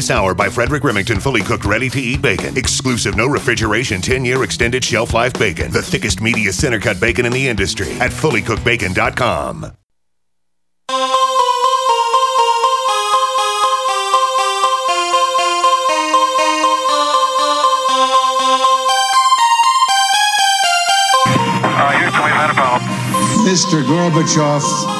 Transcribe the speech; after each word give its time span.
This 0.00 0.10
hour 0.10 0.32
by 0.32 0.48
Frederick 0.48 0.82
Remington 0.82 1.20
fully 1.20 1.42
cooked, 1.42 1.66
ready 1.66 1.90
to 1.90 2.00
eat 2.00 2.22
bacon. 2.22 2.56
Exclusive, 2.56 3.18
no 3.18 3.26
refrigeration, 3.26 4.00
10 4.00 4.24
year 4.24 4.42
extended 4.42 4.82
shelf 4.82 5.12
life 5.12 5.34
bacon. 5.34 5.70
The 5.70 5.82
thickest, 5.82 6.20
meatiest 6.20 6.54
center 6.54 6.80
cut 6.80 6.98
bacon 6.98 7.26
in 7.26 7.32
the 7.32 7.46
industry 7.46 7.92
at 8.00 8.10
fullycookedbacon.com. 8.10 9.76
Mr. 23.44 23.82
Gorbachev, 23.84 24.99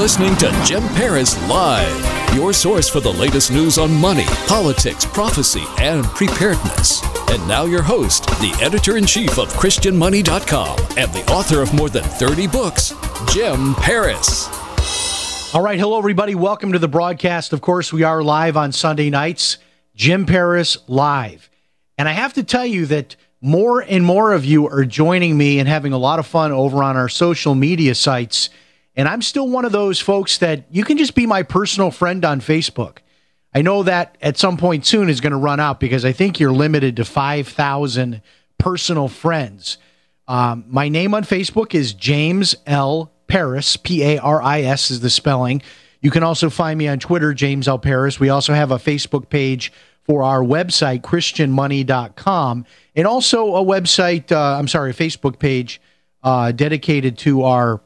listening 0.00 0.34
to 0.34 0.50
Jim 0.64 0.82
Paris 0.94 1.36
Live, 1.46 2.34
your 2.34 2.54
source 2.54 2.88
for 2.88 3.00
the 3.00 3.12
latest 3.12 3.52
news 3.52 3.76
on 3.76 3.92
money, 3.92 4.24
politics, 4.46 5.04
prophecy, 5.04 5.62
and 5.78 6.06
preparedness. 6.06 7.02
And 7.28 7.46
now, 7.46 7.66
your 7.66 7.82
host, 7.82 8.24
the 8.40 8.58
editor 8.62 8.96
in 8.96 9.04
chief 9.04 9.38
of 9.38 9.52
ChristianMoney.com 9.52 10.78
and 10.96 11.12
the 11.12 11.30
author 11.30 11.60
of 11.60 11.74
more 11.74 11.90
than 11.90 12.02
30 12.02 12.46
books, 12.46 12.94
Jim 13.30 13.74
Paris. 13.74 14.48
All 15.54 15.60
right. 15.60 15.78
Hello, 15.78 15.98
everybody. 15.98 16.34
Welcome 16.34 16.72
to 16.72 16.78
the 16.78 16.88
broadcast. 16.88 17.52
Of 17.52 17.60
course, 17.60 17.92
we 17.92 18.02
are 18.02 18.22
live 18.22 18.56
on 18.56 18.72
Sunday 18.72 19.10
nights, 19.10 19.58
Jim 19.94 20.24
Paris 20.24 20.78
Live. 20.88 21.50
And 21.98 22.08
I 22.08 22.12
have 22.12 22.32
to 22.34 22.42
tell 22.42 22.64
you 22.64 22.86
that 22.86 23.16
more 23.42 23.82
and 23.82 24.02
more 24.06 24.32
of 24.32 24.46
you 24.46 24.66
are 24.66 24.86
joining 24.86 25.36
me 25.36 25.58
and 25.58 25.68
having 25.68 25.92
a 25.92 25.98
lot 25.98 26.18
of 26.18 26.26
fun 26.26 26.52
over 26.52 26.82
on 26.82 26.96
our 26.96 27.10
social 27.10 27.54
media 27.54 27.94
sites. 27.94 28.48
And 28.96 29.08
I'm 29.08 29.22
still 29.22 29.48
one 29.48 29.64
of 29.64 29.72
those 29.72 30.00
folks 30.00 30.38
that 30.38 30.64
you 30.70 30.84
can 30.84 30.98
just 30.98 31.14
be 31.14 31.26
my 31.26 31.42
personal 31.42 31.90
friend 31.90 32.24
on 32.24 32.40
Facebook. 32.40 32.98
I 33.54 33.62
know 33.62 33.82
that 33.82 34.16
at 34.20 34.38
some 34.38 34.56
point 34.56 34.86
soon 34.86 35.08
is 35.08 35.20
going 35.20 35.32
to 35.32 35.38
run 35.38 35.60
out 35.60 35.80
because 35.80 36.04
I 36.04 36.12
think 36.12 36.38
you're 36.38 36.52
limited 36.52 36.96
to 36.96 37.04
5,000 37.04 38.22
personal 38.58 39.08
friends. 39.08 39.78
Um, 40.28 40.64
my 40.68 40.88
name 40.88 41.14
on 41.14 41.24
Facebook 41.24 41.74
is 41.74 41.92
James 41.92 42.54
L. 42.66 43.12
Paris, 43.26 43.76
P 43.76 44.02
A 44.02 44.18
R 44.18 44.42
I 44.42 44.62
S 44.62 44.90
is 44.90 45.00
the 45.00 45.10
spelling. 45.10 45.62
You 46.00 46.10
can 46.10 46.22
also 46.22 46.50
find 46.50 46.78
me 46.78 46.88
on 46.88 46.98
Twitter, 46.98 47.32
James 47.32 47.68
L. 47.68 47.78
Paris. 47.78 48.18
We 48.18 48.28
also 48.28 48.54
have 48.54 48.70
a 48.70 48.76
Facebook 48.76 49.28
page 49.28 49.72
for 50.02 50.22
our 50.22 50.40
website, 50.40 51.02
ChristianMoney.com, 51.02 52.66
and 52.96 53.06
also 53.06 53.54
a 53.54 53.64
website, 53.64 54.32
uh, 54.32 54.58
I'm 54.58 54.66
sorry, 54.66 54.90
a 54.90 54.94
Facebook 54.94 55.38
page 55.38 55.80
uh, 56.22 56.52
dedicated 56.52 57.18
to 57.18 57.44
our 57.44 57.80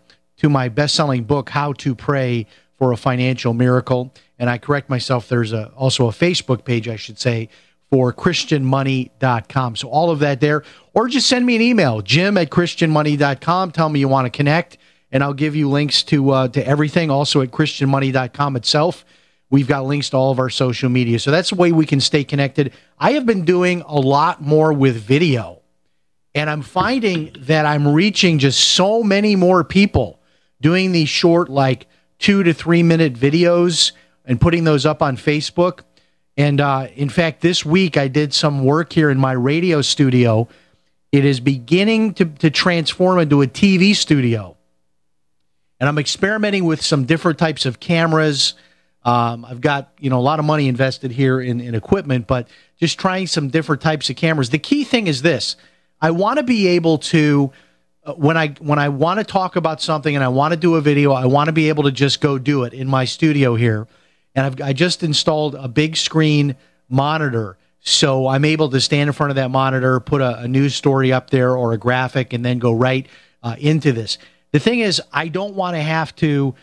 to 0.45 0.51
my 0.51 0.69
best-selling 0.69 1.25
book, 1.25 1.49
How 1.49 1.73
to 1.73 1.95
Pray 1.95 2.47
for 2.77 2.93
a 2.93 2.99
Financial 2.99 3.55
Miracle. 3.55 4.13
And 4.39 4.51
I 4.51 4.59
correct 4.59 4.91
myself, 4.91 5.27
there's 5.27 5.55
a, 5.55 5.69
also 5.69 6.07
a 6.07 6.11
Facebook 6.11 6.67
page, 6.67 6.87
I 6.87 6.97
should 6.97 7.19
say, 7.19 7.49
for 7.91 8.13
christianmoney.com. 8.13 9.77
So 9.77 9.89
all 9.89 10.11
of 10.11 10.19
that 10.19 10.43
there. 10.43 10.63
Or 10.93 11.09
just 11.09 11.29
send 11.29 11.47
me 11.47 11.57
an 11.57 11.63
email, 11.63 12.03
jim 12.03 12.37
at 12.37 12.51
christianmoney.com. 12.51 13.71
Tell 13.71 13.89
me 13.89 14.01
you 14.01 14.09
want 14.09 14.27
to 14.27 14.31
connect, 14.31 14.77
and 15.11 15.25
I'll 15.25 15.33
give 15.33 15.57
you 15.57 15.71
links 15.71 16.03
to 16.05 16.29
uh, 16.33 16.49
to 16.49 16.67
everything. 16.67 17.11
Also 17.11 17.41
at 17.41 17.51
christianmoney.com 17.51 18.57
itself. 18.57 19.07
We've 19.49 19.67
got 19.67 19.87
links 19.87 20.11
to 20.11 20.19
all 20.19 20.31
of 20.31 20.39
our 20.39 20.51
social 20.51 20.91
media. 20.91 21.21
So 21.21 21.31
that's 21.31 21.49
the 21.49 21.57
way 21.57 21.73
we 21.73 21.87
can 21.87 22.01
stay 22.01 22.23
connected. 22.23 22.75
I 22.99 23.13
have 23.13 23.25
been 23.25 23.47
doing 23.47 23.81
a 23.87 23.99
lot 23.99 24.43
more 24.43 24.75
with 24.75 24.97
video, 24.97 25.63
and 26.35 26.51
I'm 26.51 26.61
finding 26.61 27.35
that 27.39 27.65
I'm 27.65 27.89
reaching 27.89 28.39
just 28.39 28.61
so 28.61 29.03
many 29.03 29.37
more 29.37 29.65
people 29.65 30.21
doing 30.65 30.93
these 30.93 31.11
short, 31.11 31.51
like 31.51 31.87
two 32.19 32.43
to 32.43 32.55
three 32.55 32.83
minute 32.83 33.13
videos 33.13 33.93
and 34.25 34.41
putting 34.41 34.65
those 34.65 34.87
up 34.87 35.03
on 35.03 35.15
Facebook. 35.15 35.81
And 36.39 36.59
uh, 36.59 36.89
in 36.95 37.11
fact, 37.11 37.43
this 37.43 37.67
week 37.67 37.99
I 37.99 38.09
did 38.09 38.33
some 38.33 38.65
work 38.65 38.91
here 38.91 39.11
in 39.11 39.19
my 39.19 39.33
radio 39.33 39.83
studio. 39.83 40.49
It 41.13 41.27
is 41.27 41.39
beginning 41.39 42.15
to, 42.15 42.25
to 42.25 42.51
transform 42.51 43.19
into 43.19 43.43
a 43.43 43.47
TV 43.47 43.95
studio. 43.95 44.57
And 45.79 45.87
I'm 45.87 45.99
experimenting 45.99 46.65
with 46.65 46.81
some 46.81 47.05
different 47.05 47.39
types 47.39 47.67
of 47.67 47.79
cameras. 47.79 48.55
Um, 49.03 49.45
I've 49.45 49.61
got 49.61 49.93
you 50.01 50.09
know 50.09 50.19
a 50.19 50.23
lot 50.23 50.39
of 50.39 50.47
money 50.47 50.67
invested 50.67 51.11
here 51.11 51.43
in, 51.43 51.61
in 51.61 51.75
equipment, 51.75 52.27
but 52.27 52.49
just 52.81 52.99
trying 52.99 53.27
some 53.27 53.49
different 53.49 53.83
types 53.83 54.09
of 54.09 54.17
cameras. 54.17 54.49
The 54.49 54.59
key 54.59 54.85
thing 54.85 55.09
is 55.09 55.21
this: 55.21 55.57
I 56.01 56.11
want 56.13 56.39
to 56.39 56.43
be 56.43 56.69
able 56.69 56.97
to 56.99 57.53
when 58.13 58.37
I 58.37 58.49
when 58.61 58.79
I 58.79 58.89
want 58.89 59.21
to 59.21 59.25
talk 59.25 59.57
about 59.57 59.81
something 59.81 60.15
and 60.15 60.23
I 60.23 60.29
want 60.29 60.53
to 60.53 60.59
do 60.59 60.75
a 60.75 60.81
video, 60.81 61.13
I 61.13 61.27
want 61.27 61.47
to 61.49 61.53
be 61.53 61.69
able 61.69 61.85
to 61.85 61.93
just 61.93 62.21
go 62.21 62.39
do 62.39 62.65
it 62.65 62.75
in 62.75 62.87
my 62.87 63.05
studio 63.05 63.55
here. 63.55 63.87
And 64.35 64.47
I've 64.47 64.61
I 64.61 64.73
just 64.73 65.03
installed 65.03 65.55
a 65.55 65.69
big 65.69 65.97
screen 65.97 66.57
monitor, 66.89 67.57
so 67.81 68.27
I'm 68.27 68.45
able 68.45 68.69
to 68.71 68.81
stand 68.81 69.09
in 69.09 69.13
front 69.13 69.31
of 69.31 69.37
that 69.37 69.51
monitor, 69.51 70.01
put 70.01 70.21
a, 70.21 70.41
a 70.41 70.49
news 70.49 70.75
story 70.75 71.13
up 71.13 71.31
there 71.31 71.57
or 71.57 71.73
a 71.73 71.79
graphic, 71.79 72.33
and 72.33 72.45
then 72.45 72.59
go 72.59 72.73
right 72.73 73.07
uh, 73.43 73.57
into 73.59 73.93
this. 73.93 74.19
The 74.53 74.61
thing 74.61 74.81
is, 74.81 75.01
I 75.13 75.29
don't 75.29 75.55
want 75.55 75.77
to 75.77 75.83
have 75.83 76.15
to 76.17 76.55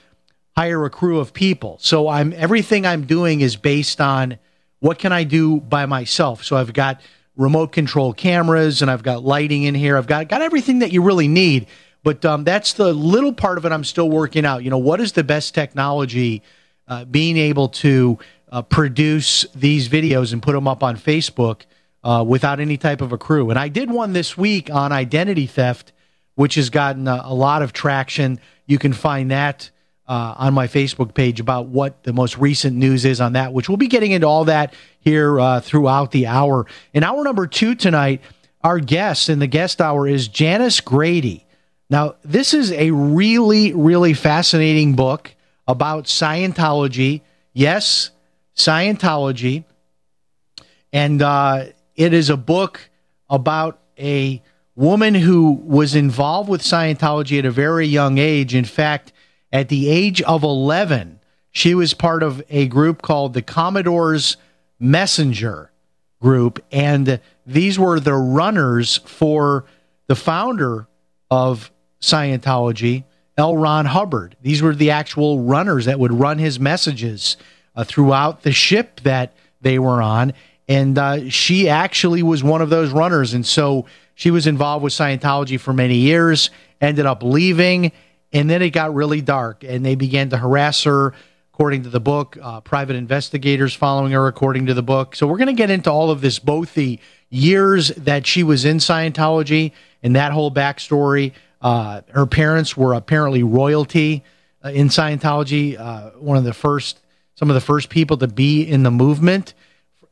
hire 0.56 0.86
a 0.86 0.90
crew 0.90 1.20
of 1.20 1.34
people. 1.34 1.78
So 1.82 2.08
I'm 2.08 2.34
everything 2.34 2.86
I'm 2.86 3.06
doing 3.06 3.42
is 3.42 3.56
based 3.56 4.00
on 4.00 4.38
what 4.80 5.00
can 5.00 5.12
I 5.12 5.24
do 5.24 5.60
by 5.60 5.86
myself. 5.88 6.44
So 6.44 6.56
I've 6.56 6.74
got 6.74 7.02
remote 7.36 7.72
control 7.72 8.14
cameras 8.14 8.82
and 8.82 8.92
I've 8.92 9.04
got 9.04 9.24
lighting 9.24 9.64
in 9.64 9.76
here. 9.76 9.98
I've 9.98 10.08
got 10.08 10.28
got 10.28 10.42
everything 10.42 10.80
that 10.80 10.92
you 10.92 11.02
really 11.02 11.28
need. 11.28 11.68
But 12.04 12.26
um, 12.26 12.44
that's 12.44 12.74
the 12.74 12.94
little 12.94 13.34
part 13.34 13.58
of 13.58 13.66
it 13.66 13.72
I'm 13.72 13.84
still 13.84 14.10
working 14.10 14.46
out. 14.46 14.64
You 14.64 14.70
know, 14.70 14.78
what 14.78 15.00
is 15.00 15.12
the 15.12 15.24
best 15.24 15.54
technology? 15.54 16.42
Uh, 16.88 17.06
being 17.06 17.38
able 17.38 17.70
to 17.70 18.18
uh, 18.52 18.62
produce 18.64 19.46
these 19.56 19.88
videos 19.88 20.34
and 20.34 20.42
put 20.42 20.54
them 20.54 20.68
up 20.68 20.84
on 20.84 20.98
Facebook 20.98 21.62
uh, 22.04 22.26
without 22.28 22.60
any 22.60 22.78
type 22.78 23.02
of 23.02 23.12
a 23.12 23.18
crew. 23.18 23.50
And 23.50 23.58
I 23.58 23.70
did 23.70 23.92
one 23.92 24.14
this 24.14 24.36
week 24.36 24.70
on 24.70 24.92
identity 24.92 25.46
theft, 25.46 25.94
which 26.36 26.56
has 26.56 26.70
gotten 26.70 27.08
a, 27.08 27.22
a 27.26 27.34
lot 27.34 27.62
of 27.62 27.72
traction. 27.72 28.40
You 28.66 28.80
can 28.80 28.94
find 28.94 29.32
that 29.32 29.70
uh, 30.12 30.36
on 30.38 30.54
my 30.54 30.68
Facebook 30.68 31.14
page 31.14 31.40
about 31.40 31.68
what 31.68 32.04
the 32.04 32.12
most 32.12 32.38
recent 32.38 32.76
news 32.76 33.06
is 33.06 33.22
on 33.22 33.32
that, 33.32 33.54
which 33.54 33.70
we'll 33.70 33.78
be 33.78 33.88
getting 33.88 34.12
into 34.12 34.28
all 34.28 34.44
that 34.44 34.74
here 35.00 35.40
uh, 35.40 35.62
throughout 35.62 36.12
the 36.12 36.28
hour. 36.28 36.66
In 36.94 37.02
hour 37.02 37.24
number 37.24 37.48
two 37.48 37.76
tonight, 37.76 38.20
our 38.62 38.80
guest 38.80 39.30
in 39.30 39.40
the 39.40 39.48
guest 39.48 39.80
hour 39.80 40.06
is 40.06 40.28
Janis 40.28 40.82
Grady. 40.82 41.46
Now, 41.90 42.16
this 42.26 42.54
is 42.54 42.74
a 42.74 42.92
really, 42.92 43.72
really 43.72 44.14
fascinating 44.14 44.98
book 44.98 45.34
about 45.66 46.08
Scientology. 46.08 47.22
Yes, 47.54 48.12
Scientology. 48.54 49.64
And 50.92 51.22
uh, 51.22 51.68
it 51.96 52.12
is 52.14 52.30
a 52.30 52.36
book 52.36 52.90
about 53.30 53.80
a 53.98 54.44
woman 54.76 55.16
who 55.16 55.54
was 55.54 55.96
involved 55.96 56.50
with 56.50 56.64
Scientology 56.64 57.40
at 57.40 57.46
a 57.46 57.52
very 57.52 57.88
young 57.88 58.18
age. 58.18 58.54
In 58.54 58.66
fact, 58.66 59.14
at 59.52 59.70
the 59.70 59.90
age 59.90 60.22
of 60.22 60.44
11, 60.44 61.20
she 61.52 61.76
was 61.76 61.94
part 61.94 62.24
of 62.24 62.42
a 62.50 62.68
group 62.68 63.02
called 63.02 63.34
the 63.34 63.42
Commodore's 63.42 64.38
Messenger 64.80 65.72
group. 66.22 66.64
And 66.72 67.20
these 67.46 67.78
were 67.78 68.00
the 68.00 68.14
runners 68.14 68.98
for 69.06 69.66
the 70.08 70.16
founder 70.16 70.88
of 71.30 71.72
Scientology, 72.02 73.04
L. 73.38 73.58
Ron 73.58 73.86
Hubbard. 73.86 74.36
These 74.42 74.62
were 74.62 74.76
the 74.76 74.92
actual 74.92 75.42
runners 75.42 75.86
that 75.86 76.00
would 76.00 76.14
run 76.14 76.38
his 76.38 76.60
messages 76.60 77.38
uh, 77.76 77.84
throughout 77.84 78.44
the 78.44 78.52
ship 78.52 79.02
that 79.02 79.34
they 79.62 79.80
were 79.80 80.02
on. 80.02 80.34
And 80.68 80.98
uh, 80.98 81.30
she 81.30 81.70
actually 81.70 82.24
was 82.24 82.44
one 82.44 82.62
of 82.62 82.70
those 82.70 82.92
runners. 82.92 83.34
And 83.34 83.46
so 83.46 83.86
she 84.16 84.32
was 84.32 84.48
involved 84.48 84.84
with 84.84 84.94
Scientology 84.94 85.60
for 85.60 85.74
many 85.74 85.96
years, 85.96 86.50
ended 86.80 87.06
up 87.06 87.24
leaving, 87.24 87.92
and 88.34 88.50
then 88.50 88.62
it 88.62 88.70
got 88.70 88.94
really 88.94 89.22
dark, 89.22 89.64
and 89.64 89.86
they 89.86 89.96
began 89.96 90.30
to 90.30 90.38
harass 90.38 90.84
her, 90.84 91.14
according 91.54 91.84
to 91.84 91.90
the 91.90 92.00
book. 92.00 92.38
Uh, 92.42 92.62
private 92.62 92.96
investigators 92.96 93.74
following 93.74 94.12
her, 94.12 94.28
according 94.28 94.66
to 94.68 94.74
the 94.74 94.84
book. 94.84 95.16
So 95.16 95.28
we're 95.28 95.38
going 95.38 95.48
to 95.48 95.54
get 95.54 95.70
into 95.70 95.92
all 95.92 96.10
of 96.10 96.22
this, 96.22 96.40
both 96.40 96.74
the 96.74 97.00
years 97.30 97.90
that 97.90 98.26
she 98.26 98.44
was 98.44 98.66
in 98.66 98.78
Scientology 98.78 99.72
and 100.02 100.16
that 100.16 100.32
whole 100.32 100.52
backstory. 100.52 101.34
Uh, 101.62 102.02
her 102.10 102.26
parents 102.26 102.76
were 102.76 102.94
apparently 102.94 103.44
royalty 103.44 104.24
uh, 104.64 104.70
in 104.70 104.88
Scientology, 104.88 105.80
uh, 105.80 106.12
one 106.12 106.38
of 106.38 106.44
the 106.44 106.54
first, 106.54 107.00
some 107.36 107.50
of 107.50 107.54
the 107.54 107.62
first 107.62 107.90
people 107.90 108.18
to 108.18 108.28
be 108.28 108.64
in 108.64 108.84
the 108.84 108.92
movement 108.92 109.54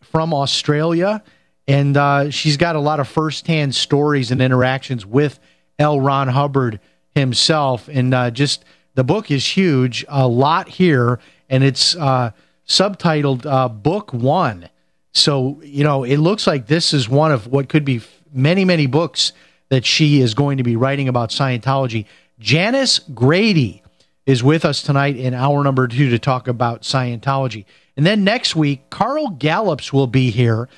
from 0.02 0.34
Australia, 0.34 1.24
and 1.68 1.96
uh, 1.96 2.32
she's 2.32 2.58
got 2.58 2.76
a 2.76 2.80
lot 2.80 3.00
of 3.00 3.08
firsthand 3.08 3.76
stories 3.76 4.32
and 4.32 4.42
interactions 4.42 5.06
with 5.06 5.40
L. 5.78 6.00
Ron 6.00 6.28
Hubbard 6.28 6.80
himself. 7.20 7.88
And 7.92 8.14
uh, 8.14 8.32
just 8.32 8.66
the 8.96 9.04
book 9.04 9.30
is 9.30 9.46
huge, 9.46 10.06
a 10.08 10.28
lot 10.28 10.68
here, 10.68 11.20
and 11.50 11.64
it's 11.64 11.96
uh, 11.96 12.32
subtitled 12.68 13.46
uh, 13.46 13.70
Book 13.70 14.14
One. 14.14 14.70
So, 15.14 15.62
you 15.64 15.84
know, 15.84 16.04
it 16.04 16.18
looks 16.18 16.48
like 16.48 16.68
this 16.68 16.94
is 16.94 17.10
one 17.10 17.32
of 17.32 17.48
what 17.48 17.70
could 17.70 17.86
be 17.86 18.02
many, 18.32 18.66
many 18.66 18.88
books 18.88 19.34
that 19.70 19.86
she 19.86 20.22
is 20.22 20.34
going 20.34 20.58
to 20.58 20.64
be 20.64 20.76
writing 20.76 21.08
about 21.08 21.30
Scientology. 21.30 22.06
Janis 22.40 23.00
Grady 23.00 23.84
is 24.26 24.44
with 24.44 24.66
us 24.66 24.82
tonight 24.82 25.16
in 25.16 25.34
hour 25.34 25.64
number 25.64 25.88
two 25.88 26.10
to 26.10 26.20
talk 26.20 26.48
about 26.48 26.84
Scientology. 26.84 27.66
And 27.98 28.06
then 28.06 28.24
next 28.24 28.56
week, 28.56 28.90
Carl 28.90 29.30
Gallups 29.30 29.92
will 29.92 30.08
be 30.08 30.30
here 30.30 30.70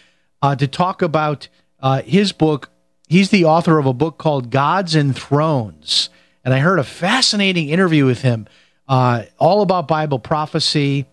uh, 0.42 0.56
to 0.56 0.68
talk 0.68 1.02
about 1.02 1.48
uh, 1.80 2.02
his 2.02 2.32
book. 2.32 2.70
He's 3.08 3.30
the 3.30 3.46
author 3.46 3.78
of 3.78 3.86
a 3.86 3.94
book 3.94 4.18
called 4.18 4.50
Gods 4.50 4.96
and 4.96 5.16
Thrones. 5.16 6.10
And 6.44 6.54
I 6.54 6.60
heard 6.60 6.80
a 6.80 6.84
fascinating 6.84 7.70
interview 7.70 8.06
with 8.06 8.22
him, 8.22 8.48
uh, 8.88 9.24
all 9.38 9.62
about 9.62 9.88
Bible 9.88 10.20
prophecy 10.20 11.06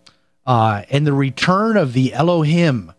uh, 0.45 0.83
and 0.89 1.05
the 1.05 1.13
return 1.13 1.77
of 1.77 1.93
the 1.93 2.13
Elohim. 2.13 2.91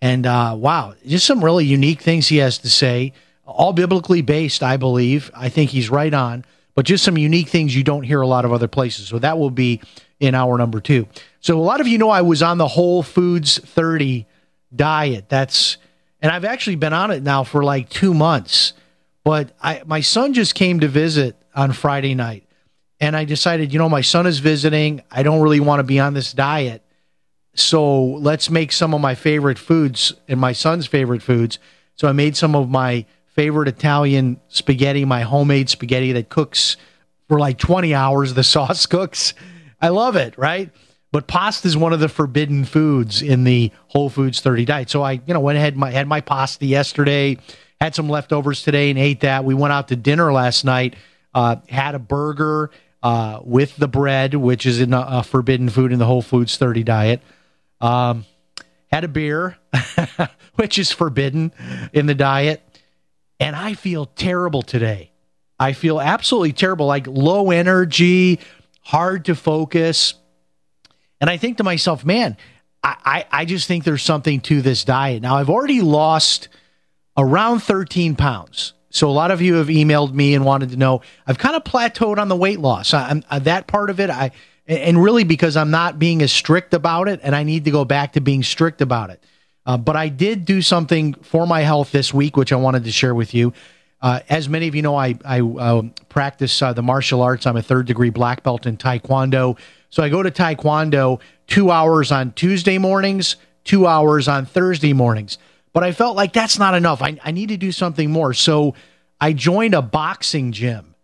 And 0.00 0.26
uh, 0.26 0.54
wow, 0.58 0.94
just 1.06 1.26
some 1.26 1.44
really 1.44 1.64
unique 1.64 2.00
things 2.00 2.28
he 2.28 2.38
has 2.38 2.58
to 2.58 2.70
say, 2.70 3.12
all 3.46 3.72
biblically 3.72 4.22
based, 4.22 4.62
I 4.62 4.76
believe. 4.76 5.30
I 5.34 5.48
think 5.48 5.70
he's 5.70 5.90
right 5.90 6.12
on, 6.12 6.44
but 6.74 6.86
just 6.86 7.04
some 7.04 7.18
unique 7.18 7.48
things 7.48 7.76
you 7.76 7.84
don't 7.84 8.02
hear 8.02 8.20
a 8.20 8.26
lot 8.26 8.44
of 8.44 8.52
other 8.52 8.68
places. 8.68 9.08
So 9.08 9.18
that 9.18 9.38
will 9.38 9.50
be 9.50 9.80
in 10.20 10.34
hour 10.34 10.56
number 10.56 10.80
two. 10.80 11.06
So 11.40 11.58
a 11.58 11.62
lot 11.62 11.80
of 11.80 11.88
you 11.88 11.98
know 11.98 12.10
I 12.10 12.22
was 12.22 12.42
on 12.42 12.58
the 12.58 12.68
Whole 12.68 13.02
Foods 13.02 13.58
30 13.58 14.26
diet. 14.74 15.28
That's 15.28 15.76
and 16.22 16.32
I've 16.32 16.46
actually 16.46 16.76
been 16.76 16.94
on 16.94 17.10
it 17.10 17.22
now 17.22 17.44
for 17.44 17.62
like 17.62 17.90
two 17.90 18.14
months. 18.14 18.72
But 19.24 19.54
I 19.62 19.82
my 19.84 20.00
son 20.00 20.32
just 20.32 20.54
came 20.54 20.80
to 20.80 20.88
visit 20.88 21.36
on 21.54 21.72
Friday 21.72 22.14
night, 22.14 22.46
and 23.00 23.16
I 23.16 23.24
decided, 23.24 23.72
you 23.72 23.78
know, 23.78 23.88
my 23.88 24.00
son 24.00 24.26
is 24.26 24.38
visiting. 24.38 25.02
I 25.10 25.22
don't 25.22 25.40
really 25.40 25.60
want 25.60 25.80
to 25.80 25.84
be 25.84 26.00
on 26.00 26.14
this 26.14 26.32
diet, 26.32 26.82
so 27.54 28.02
let's 28.02 28.50
make 28.50 28.72
some 28.72 28.94
of 28.94 29.00
my 29.00 29.14
favorite 29.14 29.58
foods 29.58 30.12
and 30.28 30.40
my 30.40 30.52
son's 30.52 30.86
favorite 30.86 31.22
foods. 31.22 31.58
So 31.94 32.08
I 32.08 32.12
made 32.12 32.36
some 32.36 32.56
of 32.56 32.68
my 32.68 33.06
favorite 33.26 33.68
Italian 33.68 34.40
spaghetti, 34.48 35.04
my 35.04 35.22
homemade 35.22 35.68
spaghetti 35.68 36.12
that 36.12 36.28
cooks 36.28 36.76
for 37.28 37.38
like 37.38 37.58
20 37.58 37.94
hours. 37.94 38.34
The 38.34 38.44
sauce 38.44 38.86
cooks. 38.86 39.34
I 39.80 39.88
love 39.88 40.16
it, 40.16 40.36
right? 40.36 40.70
But 41.12 41.28
pasta 41.28 41.68
is 41.68 41.76
one 41.76 41.92
of 41.92 42.00
the 42.00 42.08
forbidden 42.08 42.64
foods 42.64 43.22
in 43.22 43.44
the 43.44 43.70
Whole 43.86 44.10
Foods 44.10 44.40
30 44.40 44.64
diet. 44.64 44.90
So 44.90 45.02
I, 45.02 45.12
you 45.12 45.34
know, 45.34 45.40
went 45.40 45.58
ahead, 45.58 45.76
my, 45.76 45.90
had 45.90 46.08
my 46.08 46.20
pasta 46.20 46.66
yesterday, 46.66 47.38
had 47.80 47.94
some 47.94 48.08
leftovers 48.08 48.64
today 48.64 48.90
and 48.90 48.98
ate 48.98 49.20
that. 49.20 49.44
We 49.44 49.54
went 49.54 49.72
out 49.72 49.88
to 49.88 49.96
dinner 49.96 50.32
last 50.32 50.64
night, 50.64 50.96
uh, 51.34 51.56
had 51.68 51.94
a 51.94 51.98
burger 51.98 52.70
uh, 53.02 53.40
with 53.42 53.76
the 53.76 53.88
bread, 53.88 54.34
which 54.34 54.66
is 54.66 54.80
in 54.80 54.94
a, 54.94 55.06
a, 55.08 55.22
forbidden 55.22 55.68
food 55.68 55.92
in 55.92 55.98
the 55.98 56.06
Whole 56.06 56.22
Foods 56.22 56.56
30 56.56 56.82
diet. 56.84 57.20
Um, 57.80 58.24
had 58.90 59.04
a 59.04 59.08
beer, 59.08 59.58
which 60.54 60.78
is 60.78 60.90
forbidden 60.90 61.52
in 61.92 62.06
the 62.06 62.14
diet. 62.14 62.62
And 63.40 63.54
I 63.54 63.74
feel 63.74 64.06
terrible 64.06 64.62
today. 64.62 65.10
I 65.58 65.72
feel 65.72 66.00
absolutely 66.00 66.52
terrible, 66.52 66.86
like 66.86 67.06
low 67.06 67.50
energy, 67.50 68.40
hard 68.80 69.26
to 69.26 69.34
focus 69.34 70.14
and 71.24 71.30
I 71.30 71.38
think 71.38 71.56
to 71.56 71.64
myself, 71.64 72.04
man, 72.04 72.36
I, 72.82 72.96
I, 73.02 73.26
I 73.30 73.44
just 73.46 73.66
think 73.66 73.84
there's 73.84 74.02
something 74.02 74.40
to 74.42 74.60
this 74.60 74.84
diet. 74.84 75.22
Now, 75.22 75.36
I've 75.36 75.48
already 75.48 75.80
lost 75.80 76.48
around 77.16 77.60
13 77.60 78.14
pounds. 78.14 78.74
So 78.94 79.10
a 79.10 79.12
lot 79.12 79.32
of 79.32 79.42
you 79.42 79.54
have 79.54 79.66
emailed 79.66 80.14
me 80.14 80.34
and 80.34 80.44
wanted 80.44 80.70
to 80.70 80.76
know. 80.76 81.02
I've 81.26 81.36
kind 81.36 81.56
of 81.56 81.64
plateaued 81.64 82.18
on 82.18 82.28
the 82.28 82.36
weight 82.36 82.60
loss. 82.60 82.94
I, 82.94 83.20
uh, 83.28 83.40
that 83.40 83.66
part 83.66 83.90
of 83.90 83.98
it, 83.98 84.08
I 84.08 84.30
and 84.66 85.02
really 85.02 85.24
because 85.24 85.56
I'm 85.56 85.72
not 85.72 85.98
being 85.98 86.22
as 86.22 86.32
strict 86.32 86.72
about 86.72 87.08
it, 87.08 87.20
and 87.22 87.34
I 87.34 87.42
need 87.42 87.64
to 87.64 87.70
go 87.70 87.84
back 87.84 88.12
to 88.12 88.20
being 88.20 88.42
strict 88.44 88.80
about 88.80 89.10
it. 89.10 89.22
Uh, 89.66 89.76
but 89.76 89.96
I 89.96 90.08
did 90.08 90.44
do 90.44 90.62
something 90.62 91.14
for 91.14 91.46
my 91.46 91.62
health 91.62 91.90
this 91.90 92.14
week, 92.14 92.36
which 92.36 92.52
I 92.52 92.56
wanted 92.56 92.84
to 92.84 92.92
share 92.92 93.14
with 93.14 93.34
you. 93.34 93.52
Uh, 94.00 94.20
as 94.28 94.48
many 94.48 94.68
of 94.68 94.74
you 94.74 94.82
know, 94.82 94.96
I, 94.96 95.18
I 95.24 95.40
uh, 95.40 95.82
practice 96.08 96.60
the 96.60 96.82
martial 96.82 97.20
arts. 97.20 97.46
I'm 97.46 97.56
a 97.56 97.62
third 97.62 97.86
degree 97.86 98.10
black 98.10 98.42
belt 98.42 98.64
in 98.64 98.76
Taekwondo. 98.76 99.58
So 99.90 100.02
I 100.02 100.08
go 100.08 100.22
to 100.22 100.30
Taekwondo 100.30 101.20
two 101.46 101.70
hours 101.70 102.12
on 102.12 102.32
Tuesday 102.32 102.78
mornings, 102.78 103.36
two 103.64 103.86
hours 103.86 104.28
on 104.28 104.46
Thursday 104.46 104.92
mornings. 104.92 105.38
But 105.74 105.84
I 105.84 105.92
felt 105.92 106.16
like 106.16 106.32
that's 106.32 106.58
not 106.58 106.74
enough. 106.74 107.02
I, 107.02 107.18
I 107.22 107.32
need 107.32 107.50
to 107.50 107.58
do 107.58 107.72
something 107.72 108.10
more. 108.10 108.32
So 108.32 108.74
I 109.20 109.34
joined 109.34 109.74
a 109.74 109.82
boxing 109.82 110.52
gym. 110.52 110.94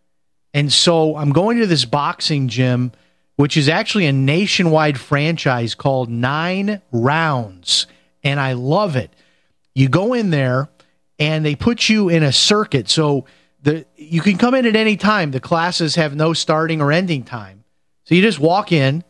And 0.54 0.72
so 0.72 1.16
I'm 1.16 1.32
going 1.32 1.58
to 1.58 1.66
this 1.66 1.84
boxing 1.84 2.48
gym, 2.48 2.92
which 3.36 3.56
is 3.56 3.68
actually 3.68 4.06
a 4.06 4.12
nationwide 4.12 4.98
franchise 4.98 5.74
called 5.74 6.08
Nine 6.08 6.80
Rounds. 6.92 7.86
And 8.22 8.40
I 8.40 8.54
love 8.54 8.96
it. 8.96 9.10
You 9.74 9.88
go 9.88 10.14
in 10.14 10.30
there 10.30 10.68
and 11.18 11.44
they 11.44 11.54
put 11.54 11.88
you 11.88 12.08
in 12.08 12.22
a 12.22 12.32
circuit. 12.32 12.88
So 12.88 13.26
the 13.62 13.86
you 13.96 14.20
can 14.20 14.38
come 14.38 14.54
in 14.54 14.66
at 14.66 14.76
any 14.76 14.96
time. 14.96 15.32
The 15.32 15.40
classes 15.40 15.96
have 15.96 16.14
no 16.14 16.32
starting 16.32 16.80
or 16.80 16.92
ending 16.92 17.24
time. 17.24 17.64
So 18.04 18.14
you 18.14 18.22
just 18.22 18.38
walk 18.40 18.72
in, 18.72 19.04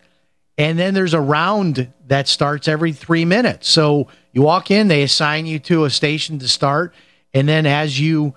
and 0.58 0.78
then 0.78 0.92
there's 0.92 1.14
a 1.14 1.20
round 1.20 1.92
that 2.08 2.28
starts 2.28 2.68
every 2.68 2.92
three 2.92 3.24
minutes. 3.24 3.68
So 3.68 4.08
you 4.32 4.42
walk 4.42 4.70
in, 4.70 4.88
they 4.88 5.02
assign 5.02 5.46
you 5.46 5.58
to 5.60 5.84
a 5.84 5.90
station 5.90 6.38
to 6.38 6.48
start, 6.48 6.94
and 7.34 7.48
then 7.48 7.66
as 7.66 7.98
you 7.98 8.34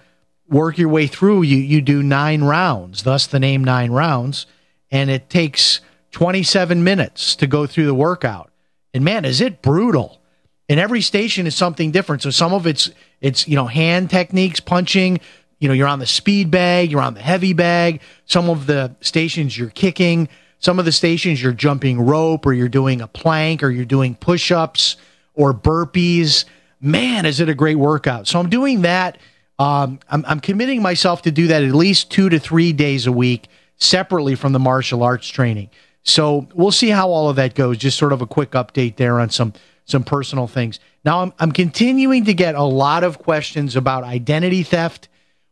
work 0.47 0.77
your 0.77 0.89
way 0.89 1.07
through, 1.07 1.43
you 1.43 1.57
you 1.57 1.81
do 1.81 2.01
nine 2.01 2.43
rounds. 2.43 3.03
Thus 3.03 3.27
the 3.27 3.39
name 3.39 3.63
nine 3.63 3.91
rounds, 3.91 4.45
and 4.91 5.09
it 5.09 5.29
takes 5.29 5.81
27 6.11 6.83
minutes 6.83 7.35
to 7.37 7.47
go 7.47 7.65
through 7.65 7.85
the 7.85 7.95
workout. 7.95 8.51
And 8.93 9.03
man, 9.03 9.25
is 9.25 9.41
it 9.41 9.61
brutal! 9.61 10.21
And 10.69 10.79
every 10.79 11.01
station 11.01 11.45
is 11.47 11.55
something 11.55 11.91
different. 11.91 12.21
So 12.21 12.29
some 12.29 12.53
of 12.53 12.65
it's 12.65 12.89
it's 13.21 13.47
you 13.47 13.55
know 13.55 13.67
hand 13.67 14.09
techniques, 14.09 14.59
punching. 14.59 15.19
You 15.59 15.69
know, 15.69 15.73
you're 15.73 15.87
on 15.87 15.99
the 15.99 16.05
speed 16.05 16.51
bag, 16.51 16.91
you're 16.91 17.01
on 17.01 17.13
the 17.13 17.21
heavy 17.21 17.53
bag. 17.53 18.01
Some 18.25 18.49
of 18.49 18.65
the 18.65 18.95
stations 18.99 19.57
you're 19.57 19.69
kicking. 19.69 20.27
Some 20.59 20.77
of 20.77 20.83
the 20.85 20.91
stations 20.91 21.41
you're 21.41 21.53
jumping 21.53 22.01
rope 22.01 22.45
or 22.45 22.53
you're 22.53 22.67
doing 22.67 22.99
a 23.01 23.07
plank 23.07 23.63
or 23.63 23.69
you're 23.69 23.85
doing 23.85 24.15
push 24.15 24.51
ups 24.51 24.97
or 25.33 25.53
burpees. 25.53 26.45
Man, 26.79 27.25
is 27.25 27.39
it 27.39 27.49
a 27.49 27.55
great 27.55 27.77
workout. 27.77 28.27
So 28.27 28.39
I'm 28.39 28.49
doing 28.49 28.81
that. 28.81 29.17
Um, 29.59 29.99
I'm, 30.09 30.25
I'm 30.27 30.39
committing 30.39 30.81
myself 30.81 31.21
to 31.23 31.31
do 31.31 31.47
that 31.47 31.63
at 31.63 31.73
least 31.73 32.11
two 32.11 32.29
to 32.29 32.39
three 32.39 32.73
days 32.73 33.07
a 33.07 33.11
week 33.11 33.47
separately 33.77 34.35
from 34.35 34.51
the 34.53 34.59
martial 34.59 35.03
arts 35.03 35.27
training. 35.27 35.69
So 36.03 36.47
we'll 36.53 36.71
see 36.71 36.89
how 36.89 37.09
all 37.09 37.29
of 37.29 37.37
that 37.37 37.55
goes. 37.55 37.77
Just 37.77 37.97
sort 37.97 38.13
of 38.13 38.21
a 38.21 38.27
quick 38.27 38.51
update 38.51 38.97
there 38.97 39.19
on 39.19 39.29
some 39.29 39.53
some 39.85 40.03
personal 40.03 40.47
things. 40.47 40.79
Now 41.05 41.21
I'm 41.21 41.33
I'm 41.39 41.51
continuing 41.51 42.25
to 42.25 42.33
get 42.33 42.55
a 42.55 42.63
lot 42.63 43.03
of 43.03 43.19
questions 43.19 43.75
about 43.75 44.03
identity 44.03 44.63
theft. 44.63 45.07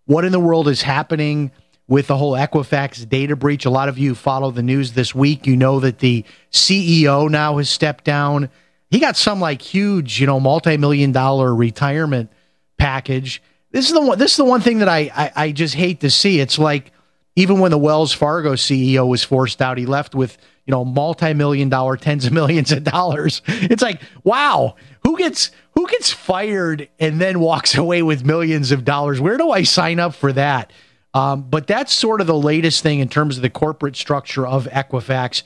What 0.05 0.25
in 0.25 0.31
the 0.31 0.39
world 0.39 0.67
is 0.67 0.81
happening 0.81 1.51
with 1.87 2.07
the 2.07 2.17
whole 2.17 2.33
Equifax 2.33 3.07
data 3.07 3.35
breach. 3.35 3.65
A 3.65 3.69
lot 3.69 3.89
of 3.89 3.97
you 3.97 4.15
follow 4.15 4.51
the 4.51 4.63
news 4.63 4.93
this 4.93 5.13
week. 5.13 5.45
You 5.45 5.57
know 5.57 5.79
that 5.81 5.99
the 5.99 6.23
CEO 6.51 7.29
now 7.29 7.57
has 7.57 7.69
stepped 7.69 8.05
down. 8.05 8.49
He 8.91 8.99
got 8.99 9.15
some 9.17 9.39
like 9.39 9.61
huge, 9.61 10.19
you 10.19 10.27
know, 10.27 10.39
multi-million 10.39 11.13
dollar 11.13 11.55
retirement 11.55 12.29
package. 12.77 13.41
This 13.71 13.87
is 13.87 13.93
the 13.93 14.01
one. 14.01 14.19
This 14.19 14.31
is 14.31 14.37
the 14.37 14.45
one 14.45 14.59
thing 14.59 14.79
that 14.79 14.89
I, 14.89 15.09
I 15.15 15.31
I 15.35 15.51
just 15.53 15.73
hate 15.73 16.01
to 16.01 16.09
see. 16.09 16.41
It's 16.41 16.59
like 16.59 16.91
even 17.37 17.59
when 17.59 17.71
the 17.71 17.77
Wells 17.77 18.11
Fargo 18.11 18.53
CEO 18.53 19.07
was 19.07 19.23
forced 19.23 19.61
out, 19.61 19.77
he 19.77 19.85
left 19.85 20.13
with 20.13 20.37
you 20.65 20.71
know 20.71 20.83
multi-million 20.83 21.69
dollar, 21.69 21.95
tens 21.95 22.25
of 22.25 22.33
millions 22.33 22.73
of 22.73 22.83
dollars. 22.83 23.41
It's 23.47 23.81
like 23.81 24.01
wow, 24.25 24.75
who 25.05 25.17
gets 25.17 25.51
who 25.75 25.87
gets 25.87 26.11
fired 26.11 26.89
and 26.99 27.21
then 27.21 27.39
walks 27.39 27.75
away 27.75 28.03
with 28.03 28.25
millions 28.25 28.73
of 28.73 28.83
dollars? 28.83 29.21
Where 29.21 29.37
do 29.37 29.51
I 29.51 29.63
sign 29.63 29.99
up 29.99 30.13
for 30.15 30.33
that? 30.33 30.73
Um, 31.13 31.43
but 31.49 31.67
that's 31.67 31.93
sort 31.93 32.21
of 32.21 32.27
the 32.27 32.37
latest 32.37 32.83
thing 32.83 32.99
in 32.99 33.09
terms 33.09 33.37
of 33.37 33.41
the 33.41 33.49
corporate 33.49 33.95
structure 33.95 34.45
of 34.45 34.65
Equifax. 34.65 35.43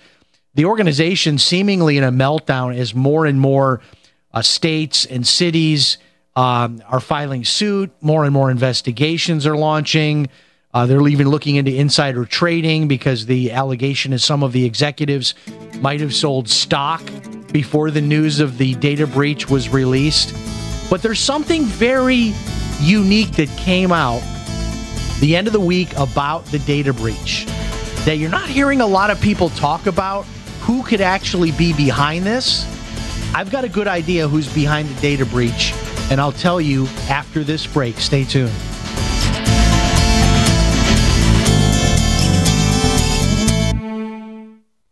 The 0.55 0.65
organization 0.65 1.37
seemingly 1.37 1.97
in 1.97 2.03
a 2.03 2.11
meltdown 2.11 2.77
as 2.77 2.95
more 2.95 3.25
and 3.25 3.39
more 3.39 3.81
uh, 4.33 4.41
states 4.41 5.05
and 5.05 5.27
cities 5.27 5.97
um, 6.35 6.81
are 6.87 7.01
filing 7.01 7.43
suit. 7.43 7.91
More 8.01 8.23
and 8.23 8.33
more 8.33 8.49
investigations 8.49 9.45
are 9.45 9.57
launching. 9.57 10.29
Uh, 10.73 10.85
they're 10.85 11.07
even 11.07 11.29
looking 11.29 11.55
into 11.55 11.73
insider 11.73 12.25
trading 12.25 12.87
because 12.87 13.25
the 13.25 13.51
allegation 13.51 14.13
is 14.13 14.23
some 14.23 14.43
of 14.43 14.53
the 14.53 14.65
executives 14.65 15.33
might 15.79 15.99
have 15.99 16.13
sold 16.13 16.49
stock 16.49 17.01
before 17.51 17.91
the 17.91 18.01
news 18.01 18.39
of 18.39 18.57
the 18.57 18.75
data 18.75 19.07
breach 19.07 19.49
was 19.49 19.69
released. 19.69 20.33
But 20.89 21.01
there's 21.01 21.19
something 21.19 21.63
very 21.65 22.33
unique 22.81 23.31
that 23.33 23.49
came 23.57 23.91
out 23.91 24.21
the 25.19 25.35
end 25.35 25.47
of 25.47 25.53
the 25.53 25.59
week 25.59 25.93
about 25.97 26.45
the 26.47 26.59
data 26.59 26.93
breach 26.93 27.45
that 28.03 28.17
you're 28.19 28.29
not 28.29 28.47
hearing 28.49 28.81
a 28.81 28.85
lot 28.85 29.09
of 29.09 29.19
people 29.19 29.49
talk 29.49 29.87
about 29.87 30.25
who 30.65 30.83
could 30.83 31.01
actually 31.01 31.51
be 31.51 31.73
behind 31.73 32.25
this. 32.25 32.65
I've 33.35 33.51
got 33.51 33.63
a 33.63 33.69
good 33.69 33.87
idea 33.87 34.27
who's 34.27 34.51
behind 34.51 34.89
the 34.89 34.99
data 34.99 35.25
breach, 35.25 35.73
and 36.09 36.19
I'll 36.19 36.31
tell 36.31 36.59
you 36.59 36.87
after 37.07 37.43
this 37.43 37.67
break. 37.67 37.97
Stay 37.97 38.23
tuned. 38.23 38.51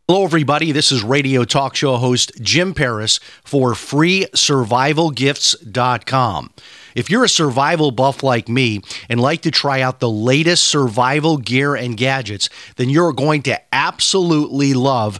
Hello, 0.09 0.25
everybody. 0.25 0.71
This 0.71 0.91
is 0.91 1.01
radio 1.01 1.43
talk 1.43 1.75
show 1.75 1.97
host 1.97 2.33
Jim 2.39 2.75
Paris 2.75 3.19
for 3.43 3.71
freesurvivalgifts.com. 3.71 6.49
If 6.93 7.09
you're 7.09 7.23
a 7.23 7.29
survival 7.29 7.89
buff 7.91 8.21
like 8.21 8.47
me 8.47 8.81
and 9.09 9.19
like 9.19 9.41
to 9.41 9.49
try 9.49 9.81
out 9.81 10.01
the 10.01 10.09
latest 10.09 10.65
survival 10.65 11.37
gear 11.37 11.73
and 11.73 11.97
gadgets, 11.97 12.49
then 12.75 12.89
you're 12.89 13.13
going 13.13 13.41
to 13.43 13.59
absolutely 13.73 14.73
love 14.73 15.19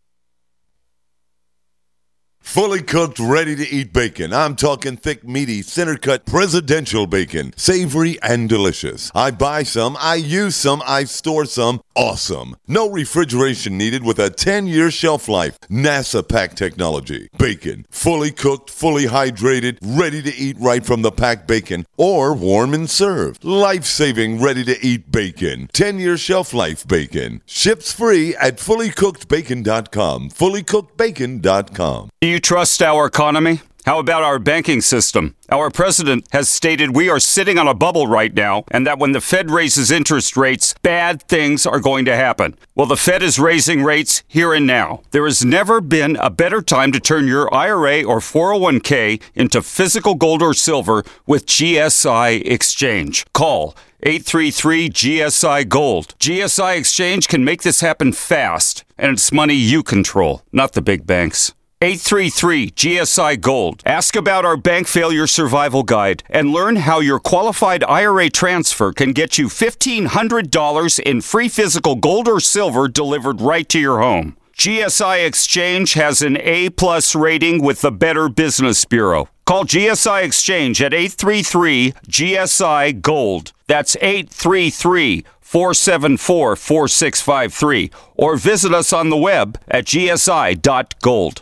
Fully 2.41 2.81
cooked, 2.81 3.17
ready 3.17 3.55
to 3.55 3.69
eat 3.69 3.93
bacon. 3.93 4.33
I'm 4.33 4.57
talking 4.57 4.97
thick, 4.97 5.23
meaty, 5.23 5.61
center 5.61 5.95
cut 5.95 6.25
presidential 6.25 7.07
bacon. 7.07 7.53
Savory 7.55 8.21
and 8.21 8.49
delicious. 8.49 9.09
I 9.15 9.31
buy 9.31 9.63
some, 9.63 9.95
I 9.99 10.15
use 10.15 10.57
some, 10.57 10.81
I 10.85 11.05
store 11.05 11.45
some. 11.45 11.81
Awesome. 11.95 12.55
No 12.67 12.89
refrigeration 12.89 13.77
needed 13.77 14.03
with 14.03 14.17
a 14.17 14.29
10 14.29 14.67
year 14.67 14.89
shelf 14.91 15.27
life. 15.27 15.59
NASA 15.69 16.27
pack 16.27 16.55
technology. 16.55 17.29
Bacon. 17.37 17.85
Fully 17.89 18.31
cooked, 18.31 18.69
fully 18.69 19.05
hydrated, 19.05 19.77
ready 19.81 20.21
to 20.21 20.33
eat 20.33 20.55
right 20.59 20.85
from 20.85 21.01
the 21.01 21.11
pack 21.11 21.47
bacon 21.47 21.85
or 21.97 22.33
warm 22.33 22.73
and 22.73 22.89
served. 22.89 23.43
Life 23.43 23.83
saving, 23.85 24.41
ready 24.41 24.63
to 24.63 24.85
eat 24.85 25.11
bacon. 25.11 25.69
10 25.73 25.99
year 25.99 26.17
shelf 26.17 26.53
life 26.53 26.87
bacon. 26.87 27.41
Ships 27.45 27.91
free 27.91 28.35
at 28.35 28.57
fullycookedbacon.com. 28.57 30.29
Fullycookedbacon.com. 30.29 32.09
Do 32.21 32.27
you 32.27 32.39
trust 32.39 32.81
our 32.81 33.05
economy? 33.05 33.61
How 33.85 33.97
about 33.97 34.21
our 34.21 34.37
banking 34.37 34.79
system? 34.81 35.35
Our 35.49 35.71
president 35.71 36.27
has 36.31 36.47
stated 36.47 36.95
we 36.95 37.09
are 37.09 37.19
sitting 37.19 37.57
on 37.57 37.67
a 37.67 37.73
bubble 37.73 38.05
right 38.05 38.31
now 38.31 38.63
and 38.69 38.85
that 38.85 38.99
when 38.99 39.11
the 39.11 39.21
Fed 39.21 39.49
raises 39.49 39.89
interest 39.89 40.37
rates, 40.37 40.75
bad 40.83 41.23
things 41.23 41.65
are 41.65 41.79
going 41.79 42.05
to 42.05 42.15
happen. 42.15 42.55
Well, 42.75 42.85
the 42.85 42.95
Fed 42.95 43.23
is 43.23 43.39
raising 43.39 43.83
rates 43.83 44.21
here 44.27 44.53
and 44.53 44.67
now. 44.67 45.01
There 45.09 45.25
has 45.25 45.43
never 45.43 45.81
been 45.81 46.15
a 46.17 46.29
better 46.29 46.61
time 46.61 46.91
to 46.91 46.99
turn 46.99 47.25
your 47.25 47.51
IRA 47.51 48.03
or 48.03 48.19
401k 48.19 49.19
into 49.33 49.63
physical 49.63 50.13
gold 50.13 50.43
or 50.43 50.53
silver 50.53 51.03
with 51.25 51.47
GSI 51.47 52.45
Exchange. 52.45 53.25
Call 53.33 53.75
833 54.03 54.89
GSI 54.89 55.67
Gold. 55.67 56.15
GSI 56.19 56.77
Exchange 56.77 57.27
can 57.27 57.43
make 57.43 57.63
this 57.63 57.81
happen 57.81 58.13
fast, 58.13 58.83
and 58.97 59.13
it's 59.13 59.31
money 59.31 59.53
you 59.53 59.83
control, 59.83 60.43
not 60.51 60.73
the 60.73 60.81
big 60.81 61.05
banks. 61.05 61.53
833 61.83 62.69
GSI 62.69 63.41
Gold. 63.41 63.81
Ask 63.87 64.15
about 64.15 64.45
our 64.45 64.55
bank 64.55 64.87
failure 64.87 65.25
survival 65.25 65.81
guide 65.81 66.21
and 66.29 66.51
learn 66.51 66.75
how 66.75 66.99
your 66.99 67.19
qualified 67.19 67.83
IRA 67.85 68.29
transfer 68.29 68.93
can 68.93 69.13
get 69.13 69.39
you 69.39 69.47
$1,500 69.47 70.99
in 70.99 71.21
free 71.21 71.49
physical 71.49 71.95
gold 71.95 72.27
or 72.27 72.39
silver 72.39 72.87
delivered 72.87 73.41
right 73.41 73.67
to 73.69 73.79
your 73.79 73.97
home. 73.97 74.37
GSI 74.55 75.25
Exchange 75.25 75.93
has 75.93 76.21
an 76.21 76.37
A 76.37 76.69
plus 76.69 77.15
rating 77.15 77.63
with 77.63 77.81
the 77.81 77.91
Better 77.91 78.29
Business 78.29 78.85
Bureau. 78.85 79.27
Call 79.47 79.65
GSI 79.65 80.23
Exchange 80.23 80.83
at 80.83 80.93
833 80.93 81.93
GSI 82.07 83.01
Gold. 83.01 83.53
That's 83.65 83.95
833 84.01 85.25
474 85.39 86.55
4653. 86.55 87.91
Or 88.13 88.37
visit 88.37 88.71
us 88.71 88.93
on 88.93 89.09
the 89.09 89.17
web 89.17 89.57
at 89.67 89.85
gsi.gold. 89.85 91.41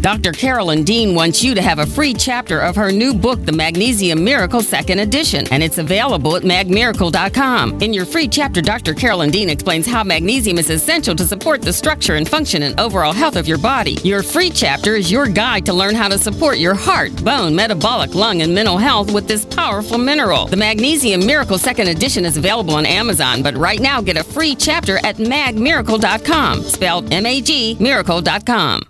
Dr. 0.00 0.32
Carolyn 0.32 0.82
Dean 0.82 1.14
wants 1.14 1.44
you 1.44 1.54
to 1.54 1.60
have 1.60 1.78
a 1.78 1.86
free 1.86 2.14
chapter 2.14 2.60
of 2.60 2.74
her 2.76 2.90
new 2.90 3.12
book, 3.12 3.44
The 3.44 3.52
Magnesium 3.52 4.24
Miracle 4.24 4.62
Second 4.62 5.00
Edition, 5.00 5.46
and 5.50 5.62
it's 5.62 5.76
available 5.76 6.36
at 6.36 6.42
magmiracle.com. 6.42 7.82
In 7.82 7.92
your 7.92 8.06
free 8.06 8.26
chapter, 8.26 8.62
Dr. 8.62 8.94
Carolyn 8.94 9.30
Dean 9.30 9.50
explains 9.50 9.86
how 9.86 10.02
magnesium 10.02 10.58
is 10.58 10.70
essential 10.70 11.14
to 11.16 11.24
support 11.24 11.60
the 11.60 11.72
structure 11.72 12.14
and 12.14 12.26
function 12.26 12.62
and 12.62 12.78
overall 12.80 13.12
health 13.12 13.36
of 13.36 13.46
your 13.46 13.58
body. 13.58 13.98
Your 14.02 14.22
free 14.22 14.50
chapter 14.50 14.94
is 14.94 15.12
your 15.12 15.26
guide 15.26 15.66
to 15.66 15.72
learn 15.74 15.94
how 15.94 16.08
to 16.08 16.18
support 16.18 16.58
your 16.58 16.74
heart, 16.74 17.14
bone, 17.22 17.54
metabolic, 17.54 18.14
lung, 18.14 18.40
and 18.40 18.54
mental 18.54 18.78
health 18.78 19.12
with 19.12 19.28
this 19.28 19.44
powerful 19.44 19.98
mineral. 19.98 20.46
The 20.46 20.56
Magnesium 20.56 21.26
Miracle 21.26 21.58
Second 21.58 21.88
Edition 21.88 22.24
is 22.24 22.38
available 22.38 22.74
on 22.74 22.86
Amazon, 22.86 23.42
but 23.42 23.56
right 23.56 23.80
now 23.80 24.00
get 24.00 24.16
a 24.16 24.24
free 24.24 24.54
chapter 24.54 24.96
at 25.04 25.16
magmiracle.com, 25.16 26.62
spelled 26.62 27.12
M 27.12 27.26
A 27.26 27.40
G 27.40 27.76
miracle.com. 27.78 28.89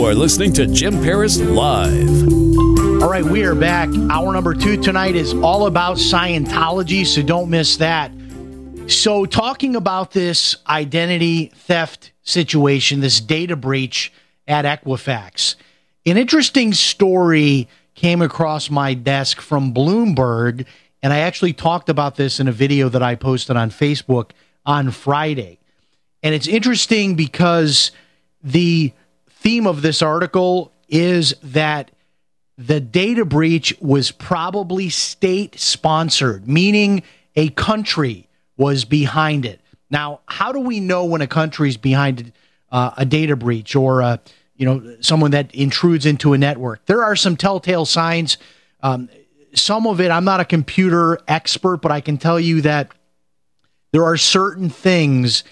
You 0.00 0.06
are 0.06 0.14
listening 0.14 0.54
to 0.54 0.66
Jim 0.66 0.94
Paris 1.02 1.38
Live. 1.38 2.26
All 3.02 3.10
right, 3.10 3.22
we 3.22 3.44
are 3.44 3.54
back. 3.54 3.90
Hour 4.10 4.32
number 4.32 4.54
two 4.54 4.80
tonight 4.80 5.14
is 5.14 5.34
all 5.34 5.66
about 5.66 5.98
Scientology, 5.98 7.04
so 7.04 7.20
don't 7.20 7.50
miss 7.50 7.76
that. 7.76 8.10
So, 8.86 9.26
talking 9.26 9.76
about 9.76 10.12
this 10.12 10.56
identity 10.66 11.52
theft 11.54 12.12
situation, 12.22 13.00
this 13.00 13.20
data 13.20 13.56
breach 13.56 14.10
at 14.48 14.64
Equifax, 14.64 15.56
an 16.06 16.16
interesting 16.16 16.72
story 16.72 17.68
came 17.94 18.22
across 18.22 18.70
my 18.70 18.94
desk 18.94 19.38
from 19.42 19.74
Bloomberg, 19.74 20.64
and 21.02 21.12
I 21.12 21.18
actually 21.18 21.52
talked 21.52 21.90
about 21.90 22.16
this 22.16 22.40
in 22.40 22.48
a 22.48 22.52
video 22.52 22.88
that 22.88 23.02
I 23.02 23.16
posted 23.16 23.54
on 23.54 23.68
Facebook 23.68 24.30
on 24.64 24.92
Friday. 24.92 25.58
And 26.22 26.34
it's 26.34 26.48
interesting 26.48 27.16
because 27.16 27.90
the 28.42 28.94
theme 29.40 29.66
of 29.66 29.82
this 29.82 30.02
article 30.02 30.72
is 30.88 31.34
that 31.42 31.90
the 32.58 32.78
data 32.78 33.24
breach 33.24 33.74
was 33.80 34.10
probably 34.10 34.90
state 34.90 35.58
sponsored, 35.58 36.46
meaning 36.46 37.02
a 37.34 37.48
country 37.50 38.28
was 38.58 38.84
behind 38.84 39.46
it. 39.46 39.60
Now, 39.88 40.20
how 40.26 40.52
do 40.52 40.60
we 40.60 40.78
know 40.78 41.06
when 41.06 41.22
a 41.22 41.26
country's 41.26 41.78
behind 41.78 42.32
uh, 42.70 42.90
a 42.98 43.06
data 43.06 43.34
breach 43.34 43.74
or 43.74 44.02
uh, 44.02 44.18
you 44.56 44.66
know 44.66 44.96
someone 45.00 45.30
that 45.30 45.54
intrudes 45.54 46.04
into 46.04 46.34
a 46.34 46.38
network? 46.38 46.84
There 46.84 47.02
are 47.02 47.16
some 47.16 47.36
telltale 47.36 47.86
signs. 47.86 48.36
Um, 48.82 49.08
some 49.54 49.86
of 49.86 50.00
it, 50.00 50.10
I'm 50.10 50.24
not 50.24 50.40
a 50.40 50.44
computer 50.44 51.18
expert, 51.26 51.78
but 51.78 51.90
I 51.90 52.02
can 52.02 52.18
tell 52.18 52.38
you 52.38 52.60
that 52.60 52.92
there 53.92 54.04
are 54.04 54.18
certain 54.18 54.68
things 54.68 55.44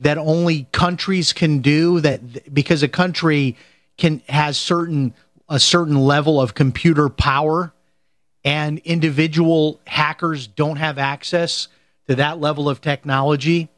that 0.00 0.18
only 0.18 0.66
countries 0.72 1.32
can 1.32 1.60
do 1.60 2.00
that 2.00 2.52
because 2.52 2.82
a 2.82 2.88
country 2.88 3.56
can 3.96 4.22
has 4.28 4.56
certain 4.56 5.14
a 5.48 5.60
certain 5.60 5.96
level 5.96 6.40
of 6.40 6.54
computer 6.54 7.08
power 7.08 7.72
and 8.44 8.78
individual 8.80 9.80
hackers 9.86 10.46
don't 10.46 10.76
have 10.76 10.98
access 10.98 11.68
to 12.08 12.16
that 12.16 12.40
level 12.40 12.68
of 12.68 12.80
technology. 12.80 13.68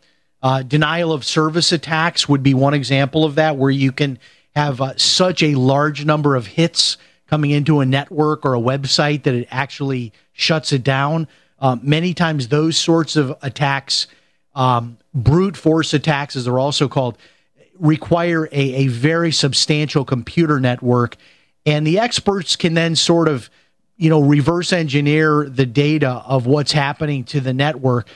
Uh, 0.42 0.62
denial 0.62 1.12
of 1.12 1.24
service 1.24 1.72
attacks 1.72 2.28
would 2.28 2.42
be 2.42 2.54
one 2.54 2.74
example 2.74 3.24
of 3.24 3.36
that, 3.36 3.56
where 3.56 3.70
you 3.70 3.92
can 3.92 4.18
have 4.54 4.80
uh, 4.80 4.96
such 4.96 5.42
a 5.42 5.54
large 5.54 6.04
number 6.04 6.34
of 6.34 6.46
hits 6.46 6.96
coming 7.26 7.50
into 7.50 7.80
a 7.80 7.86
network 7.86 8.44
or 8.44 8.54
a 8.54 8.60
website 8.60 9.22
that 9.22 9.34
it 9.34 9.48
actually 9.50 10.12
shuts 10.32 10.72
it 10.72 10.82
down. 10.84 11.26
Uh, 11.58 11.76
many 11.82 12.12
times, 12.12 12.48
those 12.48 12.76
sorts 12.76 13.16
of 13.16 13.36
attacks, 13.42 14.06
um, 14.54 14.98
brute 15.16 15.56
force 15.56 15.94
attacks, 15.94 16.36
as 16.36 16.44
they're 16.44 16.58
also 16.58 16.88
called, 16.88 17.18
require 17.78 18.46
a, 18.46 18.74
a 18.74 18.86
very 18.86 19.32
substantial 19.32 20.04
computer 20.04 20.60
network. 20.60 21.16
And 21.64 21.86
the 21.86 21.98
experts 21.98 22.54
can 22.54 22.74
then 22.74 22.94
sort 22.94 23.26
of, 23.26 23.50
you 23.96 24.10
know, 24.10 24.20
reverse 24.20 24.72
engineer 24.72 25.48
the 25.48 25.66
data 25.66 26.22
of 26.26 26.46
what's 26.46 26.72
happening 26.72 27.24
to 27.24 27.40
the 27.40 27.52
network 27.52 28.08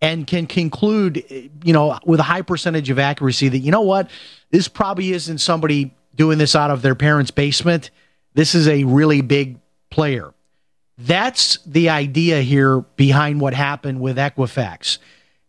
and 0.00 0.26
can 0.26 0.46
conclude, 0.46 1.50
you 1.64 1.72
know, 1.72 1.98
with 2.04 2.20
a 2.20 2.24
high 2.24 2.42
percentage 2.42 2.90
of 2.90 2.98
accuracy 2.98 3.48
that, 3.48 3.58
you 3.58 3.70
know 3.70 3.82
what, 3.82 4.10
this 4.50 4.68
probably 4.68 5.12
isn't 5.12 5.38
somebody 5.38 5.94
doing 6.14 6.38
this 6.38 6.54
out 6.54 6.70
of 6.70 6.82
their 6.82 6.94
parents' 6.94 7.30
basement. 7.30 7.90
This 8.34 8.54
is 8.54 8.68
a 8.68 8.84
really 8.84 9.20
big 9.20 9.58
player. 9.90 10.32
That's 10.98 11.58
the 11.66 11.88
idea 11.88 12.40
here 12.42 12.80
behind 12.80 13.40
what 13.40 13.54
happened 13.54 14.00
with 14.00 14.16
Equifax. 14.16 14.98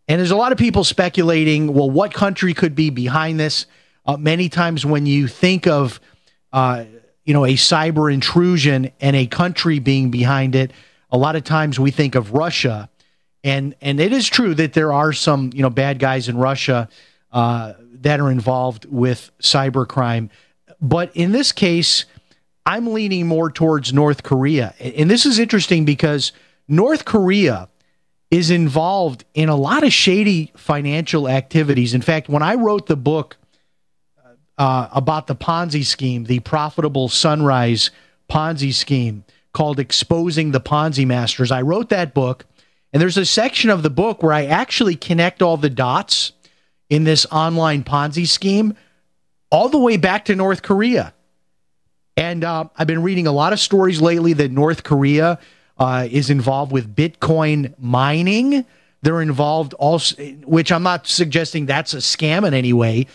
And 0.08 0.20
there's 0.20 0.30
a 0.30 0.36
lot 0.36 0.52
of 0.52 0.58
people 0.58 0.84
speculating, 0.84 1.74
well, 1.74 1.90
what 1.90 2.14
country 2.14 2.54
could 2.54 2.74
be 2.74 2.90
behind 2.90 3.40
this? 3.40 3.66
Uh, 4.04 4.16
many 4.16 4.48
times 4.48 4.86
when 4.86 5.04
you 5.04 5.26
think 5.26 5.66
of, 5.66 6.00
uh, 6.52 6.84
you 7.24 7.34
know, 7.34 7.44
a 7.44 7.54
cyber 7.54 8.12
intrusion 8.12 8.92
and 9.00 9.16
a 9.16 9.26
country 9.26 9.80
being 9.80 10.10
behind 10.10 10.54
it, 10.54 10.72
a 11.10 11.18
lot 11.18 11.34
of 11.34 11.42
times 11.42 11.80
we 11.80 11.90
think 11.90 12.14
of 12.14 12.32
Russia. 12.32 12.88
And, 13.42 13.74
and 13.80 13.98
it 13.98 14.12
is 14.12 14.28
true 14.28 14.54
that 14.54 14.74
there 14.74 14.92
are 14.92 15.12
some, 15.12 15.50
you 15.54 15.62
know, 15.62 15.70
bad 15.70 15.98
guys 15.98 16.28
in 16.28 16.36
Russia 16.36 16.88
uh, 17.32 17.72
that 17.94 18.20
are 18.20 18.30
involved 18.30 18.84
with 18.84 19.32
cybercrime. 19.40 20.30
But 20.80 21.10
in 21.16 21.32
this 21.32 21.50
case, 21.50 22.04
I'm 22.64 22.92
leaning 22.92 23.26
more 23.26 23.50
towards 23.50 23.92
North 23.92 24.22
Korea. 24.22 24.74
And 24.80 25.10
this 25.10 25.26
is 25.26 25.38
interesting 25.38 25.84
because 25.84 26.32
North 26.68 27.04
Korea 27.04 27.68
is 28.30 28.50
involved 28.50 29.24
in 29.34 29.48
a 29.48 29.56
lot 29.56 29.84
of 29.84 29.92
shady 29.92 30.52
financial 30.56 31.28
activities. 31.28 31.94
In 31.94 32.02
fact, 32.02 32.28
when 32.28 32.42
I 32.42 32.54
wrote 32.54 32.86
the 32.86 32.96
book 32.96 33.36
uh, 34.58 34.88
about 34.92 35.26
the 35.26 35.36
Ponzi 35.36 35.84
scheme, 35.84 36.24
the 36.24 36.40
profitable 36.40 37.08
sunrise 37.08 37.90
Ponzi 38.28 38.74
scheme 38.74 39.24
called 39.52 39.78
Exposing 39.78 40.50
the 40.50 40.60
Ponzi 40.60 41.06
Masters, 41.06 41.52
I 41.52 41.62
wrote 41.62 41.88
that 41.90 42.14
book. 42.14 42.46
And 42.92 43.00
there's 43.00 43.16
a 43.16 43.26
section 43.26 43.70
of 43.70 43.82
the 43.82 43.90
book 43.90 44.22
where 44.22 44.32
I 44.32 44.46
actually 44.46 44.96
connect 44.96 45.42
all 45.42 45.56
the 45.56 45.70
dots 45.70 46.32
in 46.88 47.04
this 47.04 47.26
online 47.30 47.84
Ponzi 47.84 48.26
scheme 48.26 48.76
all 49.50 49.68
the 49.68 49.78
way 49.78 49.96
back 49.96 50.24
to 50.26 50.34
North 50.34 50.62
Korea. 50.62 51.12
And 52.16 52.44
uh, 52.44 52.64
I've 52.76 52.86
been 52.86 53.02
reading 53.02 53.26
a 53.26 53.32
lot 53.32 53.52
of 53.52 53.60
stories 53.60 54.00
lately 54.00 54.32
that 54.34 54.50
North 54.50 54.82
Korea 54.82 55.38
uh, 55.78 56.08
is 56.10 56.30
involved 56.30 56.72
with 56.72 56.94
Bitcoin 56.94 57.74
mining. 57.78 58.64
They're 59.02 59.22
involved 59.22 59.74
also, 59.74 60.16
which 60.44 60.72
I'm 60.72 60.82
not 60.82 61.06
suggesting 61.06 61.66
that's 61.66 61.94
a 61.94 61.98
scam 61.98 62.46
in 62.46 62.54
any 62.54 62.72
way, 62.72 63.06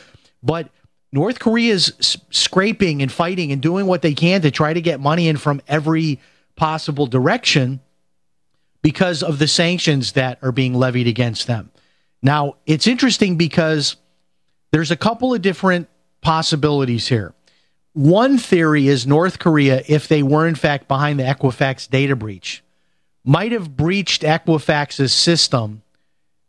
but 0.44 0.70
North 1.12 1.40
Korea 1.40 1.74
is 1.74 2.18
scraping 2.30 3.02
and 3.02 3.12
fighting 3.12 3.52
and 3.52 3.62
doing 3.62 3.86
what 3.86 4.02
they 4.02 4.14
can 4.14 4.42
to 4.44 4.52
try 4.52 4.74
to 4.74 4.82
get 4.82 5.00
money 5.00 5.28
in 5.28 5.38
from 5.38 5.62
every 5.68 6.20
possible 6.56 7.08
direction 7.08 7.82
because 8.82 9.22
of 9.22 9.38
the 9.38 9.48
sanctions 9.48 10.14
that 10.14 10.40
are 10.42 10.52
being 10.52 10.74
levied 10.74 11.08
against 11.08 11.48
them. 11.48 11.72
Now, 12.22 12.56
it's 12.66 12.88
interesting 12.88 13.36
because 13.36 13.98
there's 14.72 14.92
a 14.92 14.96
couple 14.96 15.34
of 15.34 15.42
different 15.42 15.90
possibilities 16.22 17.08
here. 17.08 17.34
One 17.94 18.38
theory 18.38 18.88
is 18.88 19.06
North 19.06 19.40
Korea, 19.40 19.84
if 19.88 20.08
they 20.08 20.24
were 20.24 20.48
in 20.48 20.56
fact 20.56 20.88
behind 20.88 21.20
the 21.20 21.24
Equifax 21.24 21.90
data 21.90 22.16
breach, 22.16 22.64
might 23.24 23.52
have 23.52 23.76
breached 23.76 24.22
Equifax's 24.22 25.14
system 25.14 25.82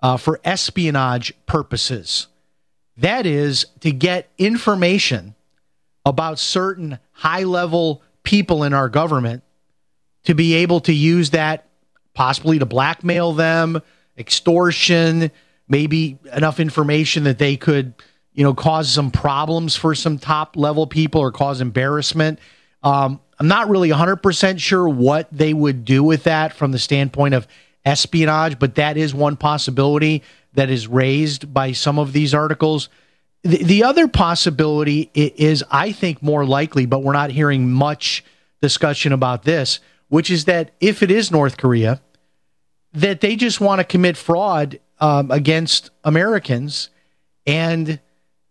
uh, 0.01 0.17
for 0.17 0.41
espionage 0.45 1.33
purposes. 1.47 2.29
That 2.97 3.27
is 3.27 3.67
to 3.81 3.91
get 3.91 4.31
information 4.39 5.35
about 6.05 6.39
certain 6.39 6.99
high 7.13 7.45
level 7.45 8.03
people 8.23 8.63
in 8.63 8.73
our 8.73 8.89
government 8.89 9.43
to 10.25 10.35
be 10.35 10.55
able 10.55 10.81
to 10.81 10.93
use 10.93 11.31
that 11.31 11.67
possibly 12.15 12.59
to 12.59 12.67
blackmail 12.67 13.33
them, 13.33 13.81
extortion, 14.19 15.31
maybe 15.69 16.19
enough 16.35 16.61
information 16.61 17.25
that 17.25 17.39
they 17.39 17.57
could 17.57 17.95
you 18.35 18.45
know, 18.45 18.55
cause 18.55 18.91
some 18.91 19.11
problems 19.11 19.77
for 19.77 19.95
some 19.95 20.19
top 20.19 20.57
level 20.57 20.87
people 20.87 21.21
or 21.21 21.33
cause 21.33 21.61
embarrassment. 21.61 22.39
Um, 22.83 23.21
I'm 23.39 23.49
not 23.49 23.69
really 23.69 23.91
100% 23.91 24.59
sure 24.59 24.89
what 24.89 25.29
they 25.33 25.53
would 25.53 25.85
do 25.85 26.03
with 26.03 26.25
that 26.25 26.55
from 26.55 26.73
the 26.73 26.79
standpoint 26.79 27.35
of 27.35 27.47
espionage, 27.85 28.59
but 28.59 28.77
that 28.77 28.97
is 28.97 29.15
one 29.15 29.37
possibility 29.37 30.23
that 30.55 30.71
is 30.71 30.87
raised 30.87 31.53
by 31.53 31.73
some 31.73 31.99
of 31.99 32.13
these 32.13 32.35
articles. 32.35 32.89
The, 33.43 33.63
the 33.63 33.85
other 33.85 34.07
possibility 34.07 35.11
is, 35.15 35.65
I 35.71 35.93
think, 35.93 36.23
more 36.23 36.45
likely, 36.45 36.87
but 36.87 37.03
we're 37.03 37.13
not 37.13 37.31
hearing 37.31 37.71
much 37.71 38.25
discussion 38.61 39.13
about 39.13 39.43
this, 39.43 39.81
which 40.09 40.31
is 40.31 40.45
that 40.45 40.71
if 40.81 41.03
it 41.03 41.11
is 41.11 41.31
North 41.31 41.57
Korea, 41.57 42.01
that 42.93 43.21
they 43.21 43.37
just 43.37 43.61
want 43.61 43.81
to 43.81 43.85
commit 43.85 44.17
fraud 44.17 44.79
um, 45.01 45.31
against 45.31 45.91
Americans 46.05 46.91
and 47.47 47.99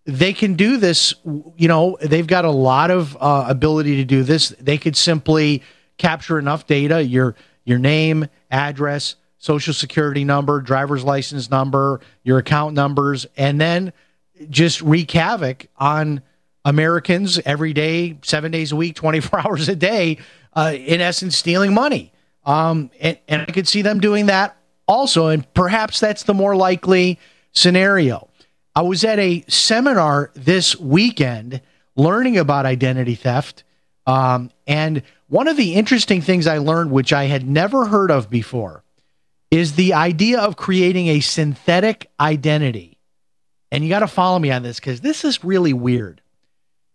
they 0.06 0.34
can 0.34 0.56
do 0.56 0.78
this. 0.78 1.14
You 1.24 1.68
know, 1.68 1.98
they've 2.02 2.28
got 2.28 2.46
a 2.46 2.52
lot 2.52 2.92
of 2.92 3.18
uh, 3.20 3.46
ability 3.48 3.98
to 3.98 4.06
do 4.06 4.24
this. 4.24 4.50
They 4.60 4.78
could 4.78 4.96
simply 4.96 5.64
capture 5.98 6.40
enough 6.40 6.66
data 6.68 7.04
your 7.04 7.36
your 7.64 7.78
name, 7.78 8.28
address, 8.50 9.16
social 9.38 9.74
security 9.74 10.24
number, 10.24 10.62
driver's 10.62 11.04
license 11.04 11.50
number, 11.50 12.02
your 12.24 12.40
account 12.40 12.74
numbers, 12.74 13.28
and 13.38 13.62
then 13.62 13.94
just 14.50 14.82
wreak 14.82 15.12
havoc 15.12 15.68
on 15.78 16.22
Americans 16.66 17.40
every 17.46 17.74
day, 17.74 18.18
seven 18.24 18.52
days 18.52 18.72
a 18.72 18.76
week, 18.76 18.96
24 18.96 19.40
hours 19.48 19.70
a 19.70 19.76
day, 19.76 20.18
uh, 20.54 20.74
in 20.76 21.02
essence, 21.02 21.38
stealing 21.38 21.74
money. 21.74 22.12
Um, 22.46 22.90
and, 23.00 23.20
and 23.28 23.42
I 23.44 23.46
could 23.46 23.68
see 23.68 23.84
them 23.84 24.00
doing 24.00 24.28
that 24.28 24.58
also. 24.88 25.28
And 25.28 25.52
perhaps 25.54 26.00
that's 26.00 26.24
the 26.24 26.34
more 26.34 26.56
likely 26.56 27.20
scenario. 27.52 28.30
I 28.76 28.82
was 28.84 29.04
at 29.04 29.20
a 29.20 29.44
seminar 29.48 30.32
this 30.34 30.80
weekend 30.80 31.62
learning 31.96 32.38
about 32.38 32.66
identity 32.66 33.16
theft. 33.16 33.64
Um, 34.08 34.50
and 34.66 35.04
one 35.28 35.48
of 35.48 35.58
the 35.58 35.76
interesting 35.76 36.22
things 36.22 36.48
I 36.48 36.58
learned, 36.58 36.92
which 36.92 37.14
I 37.14 37.26
had 37.26 37.48
never 37.48 37.86
heard 37.86 38.12
of 38.12 38.30
before, 38.30 38.84
is 39.50 39.74
the 39.74 39.94
idea 39.94 40.40
of 40.40 40.56
creating 40.56 41.08
a 41.08 41.20
synthetic 41.20 42.10
identity. 42.20 42.98
And 43.72 43.84
you 43.84 43.90
got 43.90 44.00
to 44.00 44.08
follow 44.08 44.40
me 44.40 44.52
on 44.52 44.64
this 44.64 44.80
because 44.80 45.02
this 45.02 45.26
is 45.26 45.44
really 45.44 45.74
weird. 45.74 46.22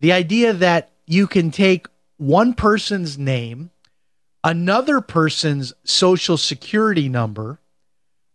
The 0.01 0.13
idea 0.13 0.53
that 0.55 0.93
you 1.07 1.27
can 1.27 1.51
take 1.51 1.87
one 2.17 2.55
person's 2.55 3.19
name, 3.19 3.71
another 4.43 5.01
person's 5.01 5.73
social 5.85 6.37
security 6.37 7.09
number, 7.09 7.61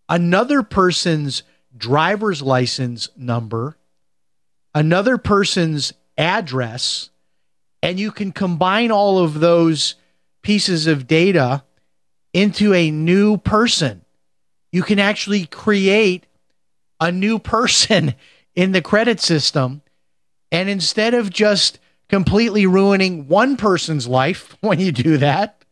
another 0.08 0.64
person's 0.64 1.44
driver's 1.76 2.42
license 2.42 3.10
number, 3.16 3.78
another 4.74 5.18
person's 5.18 5.94
address, 6.18 7.10
and 7.82 8.00
you 8.00 8.12
can 8.12 8.32
combine 8.32 8.92
all 8.92 9.20
of 9.20 9.40
those 9.40 9.96
pieces 10.42 10.88
of 10.88 11.08
data 11.08 11.64
into 12.34 12.74
a 12.74 12.92
new 12.92 13.38
person. 13.38 14.04
You 14.72 14.84
can 14.84 15.00
actually 15.00 15.46
create 15.46 16.26
a 17.00 17.12
new 17.12 17.40
person 17.40 18.16
in 18.56 18.72
the 18.72 18.82
credit 18.82 19.20
system. 19.20 19.82
And 20.52 20.70
instead 20.70 21.14
of 21.14 21.30
just 21.30 21.80
completely 22.12 22.66
ruining 22.66 23.26
one 23.30 23.56
person's 23.56 24.06
life 24.06 24.56
when 24.62 24.80
you 24.80 24.92
do 24.92 25.18
that. 25.18 25.64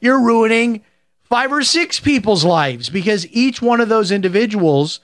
You're 0.00 0.24
ruining 0.24 0.82
five 1.22 1.52
or 1.52 1.62
six 1.62 2.00
people's 2.00 2.44
lives 2.44 2.88
because 2.88 3.26
each 3.28 3.60
one 3.60 3.80
of 3.82 3.90
those 3.90 4.10
individuals 4.10 5.00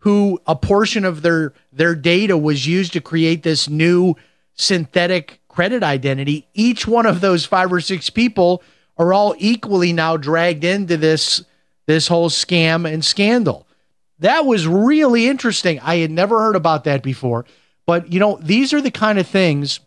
who 0.00 0.40
a 0.46 0.54
portion 0.54 1.04
of 1.04 1.22
their 1.22 1.52
their 1.72 1.94
data 1.94 2.36
was 2.36 2.66
used 2.66 2.92
to 2.92 3.00
create 3.00 3.42
this 3.42 3.68
new 3.68 4.14
synthetic 4.54 5.40
credit 5.48 5.82
identity. 5.82 6.46
Each 6.54 6.86
one 6.86 7.06
of 7.06 7.20
those 7.20 7.44
five 7.44 7.72
or 7.72 7.80
six 7.80 8.10
people 8.10 8.62
are 8.96 9.12
all 9.12 9.34
equally 9.38 9.92
now 9.92 10.16
dragged 10.16 10.64
into 10.64 10.96
this 10.96 11.44
this 11.86 12.08
whole 12.08 12.30
scam 12.30 12.90
and 12.90 13.04
scandal. 13.04 13.66
That 14.20 14.46
was 14.46 14.66
really 14.66 15.28
interesting. 15.28 15.80
I 15.80 15.96
had 15.96 16.10
never 16.10 16.38
heard 16.38 16.56
about 16.56 16.84
that 16.84 17.02
before. 17.02 17.44
But 17.86 18.12
you 18.12 18.20
know 18.20 18.38
these 18.42 18.72
are 18.72 18.80
the 18.80 18.90
kind 18.90 19.18
of 19.18 19.26
things 19.26 19.80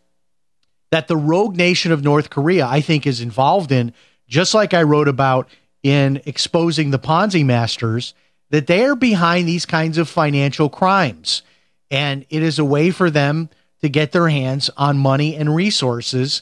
that 0.91 1.07
the 1.07 1.17
rogue 1.17 1.55
nation 1.55 1.91
of 1.91 2.03
north 2.03 2.29
korea 2.29 2.67
i 2.67 2.81
think 2.81 3.07
is 3.07 3.21
involved 3.21 3.71
in 3.71 3.93
just 4.27 4.53
like 4.53 4.73
i 4.73 4.83
wrote 4.83 5.07
about 5.07 5.49
in 5.83 6.21
exposing 6.25 6.91
the 6.91 6.99
ponzi 6.99 7.43
masters 7.43 8.13
that 8.51 8.67
they 8.67 8.83
are 8.83 8.95
behind 8.95 9.47
these 9.47 9.65
kinds 9.65 9.97
of 9.97 10.07
financial 10.07 10.69
crimes. 10.69 11.41
And 11.89 12.25
it 12.29 12.43
is 12.43 12.59
a 12.59 12.65
way 12.65 12.91
for 12.91 13.09
them 13.09 13.49
to 13.81 13.89
get 13.89 14.11
their 14.11 14.29
hands 14.29 14.69
on 14.77 14.97
money 14.97 15.35
and 15.35 15.55
resources. 15.55 16.41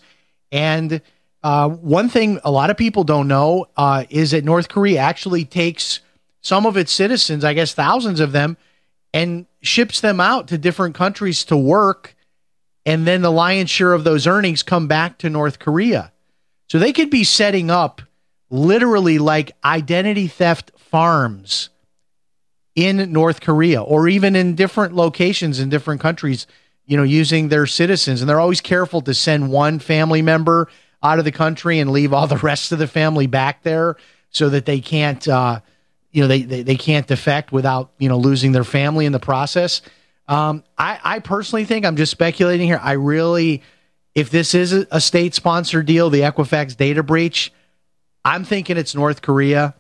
And 0.52 1.02
uh, 1.44 1.70
one 1.70 2.10
thing 2.10 2.40
a 2.44 2.52
lot 2.52 2.72
of 2.72 2.78
people 2.78 3.04
don't 3.04 3.28
know 3.28 3.68
uh, 3.78 4.06
is 4.10 4.32
that 4.32 4.44
North 4.44 4.70
Korea 4.70 5.00
actually 5.00 5.46
takes 5.46 6.02
some 6.42 6.66
of 6.66 6.78
its 6.78 6.92
citizens, 6.92 7.46
I 7.46 7.54
guess 7.54 7.74
thousands 7.74 8.20
of 8.20 8.32
them, 8.32 8.58
and 9.14 9.46
ships 9.62 10.02
them 10.02 10.20
out 10.20 10.48
to 10.48 10.58
different 10.58 10.96
countries 10.96 11.44
to 11.46 11.58
work. 11.58 12.16
And 12.86 13.06
then 13.06 13.22
the 13.22 13.32
lion's 13.32 13.70
share 13.70 13.94
of 13.94 14.04
those 14.04 14.26
earnings 14.26 14.64
come 14.64 14.88
back 14.88 15.20
to 15.20 15.30
North 15.30 15.60
Korea. 15.60 16.12
So 16.70 16.80
they 16.80 16.94
could 16.94 17.10
be 17.10 17.24
setting 17.24 17.70
up 17.70 18.02
literally 18.50 19.20
like 19.20 19.52
identity 19.64 20.28
theft 20.28 20.72
farms 20.76 21.70
in 22.80 23.12
North 23.12 23.42
Korea 23.42 23.82
or 23.82 24.08
even 24.08 24.38
in 24.38 24.56
different 24.56 24.96
locations 24.96 25.60
in 25.60 25.68
different 25.68 26.00
countries, 26.00 26.48
you 26.86 26.96
know, 26.96 27.04
using 27.04 27.50
their 27.50 27.66
citizens. 27.66 28.22
And 28.22 28.30
they're 28.30 28.40
always 28.40 28.62
careful 28.62 29.02
to 29.02 29.14
send 29.14 29.52
one 29.52 29.80
family 29.80 30.22
member 30.22 30.70
out 31.04 31.20
of 31.20 31.26
the 31.26 31.32
country 31.32 31.80
and 31.80 31.92
leave 31.92 32.14
all 32.14 32.26
the 32.36 32.38
rest 32.38 32.72
of 32.72 32.80
the 32.80 32.88
family 32.88 33.28
back 33.28 33.64
there 33.64 33.98
so 34.30 34.48
that 34.50 34.66
they 34.66 34.80
can't, 34.80 35.28
uh, 35.28 35.60
you 36.12 36.22
know, 36.22 36.28
they, 36.28 36.44
they, 36.44 36.62
they 36.64 36.78
can't 36.78 37.06
defect 37.06 37.52
without, 37.52 37.92
you 37.98 38.08
know, 38.08 38.18
losing 38.18 38.54
their 38.54 38.64
family 38.64 39.06
in 39.06 39.12
the 39.12 39.20
process. 39.20 39.82
Um, 40.30 40.64
I, 40.78 41.00
I 41.04 41.20
personally 41.20 41.66
think 41.66 41.86
I'm 41.86 41.98
just 41.98 42.12
speculating 42.12 42.68
here. 42.68 42.80
I 42.82 42.94
really, 42.94 43.62
if 44.16 44.30
this 44.30 44.56
is 44.56 44.72
a 44.72 45.02
state 45.02 45.36
sponsored 45.36 45.86
deal, 45.86 46.10
the 46.10 46.22
Equifax 46.22 46.78
data 46.78 47.04
breach, 47.04 47.52
I'm 48.24 48.46
thinking 48.46 48.78
it's 48.78 48.96
North 48.96 49.22
Korea. 49.22 49.76